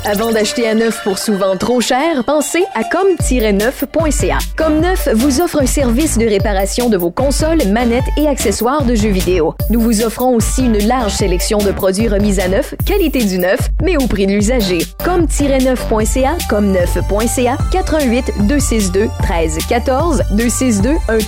Avant 0.06 0.32
d'acheter 0.32 0.68
à 0.68 0.74
neuf 0.74 1.04
pour 1.04 1.18
souvent 1.18 1.58
trop 1.58 1.82
cher, 1.82 2.24
pensez 2.26 2.64
à 2.76 2.84
comme-neuf.ca. 2.84 4.38
Comme 4.56 4.80
Neuf 4.80 5.10
vous 5.14 5.42
offre 5.42 5.62
un 5.62 5.66
service 5.66 6.18
de 6.18 6.26
réparation 6.26 6.90
de 6.90 6.98
vos 6.98 7.12
consoles, 7.12 7.66
manettes 7.68 8.06
et 8.18 8.28
accessoires 8.28 8.86
de 8.86 8.96
jeux 8.96 9.10
vidéo. 9.10 9.54
Nous 9.70 9.82
vous 9.82 10.04
offrons 10.04 10.36
aussi 10.36 10.66
une 10.66 10.78
large 10.88 11.14
sélection 11.14 11.58
de 11.58 11.72
produits 11.72 12.08
remis 12.08 12.40
à 12.40 12.48
neuf, 12.48 12.74
qualité 12.86 13.24
du 13.26 13.38
neuf, 13.38 13.60
mais 13.84 13.98
au 13.98 14.08
prix 14.08 14.28
de 14.28 14.32
l'usager. 14.34 14.80
Comme-neuf.ca, 15.04 16.38
comme 16.50 16.72
neuf.ca, 16.72 17.58
88 17.72 18.48
262 18.48 19.10
13 19.24 19.58
14 19.68 20.24
262 20.32 20.96
13 21.08 21.26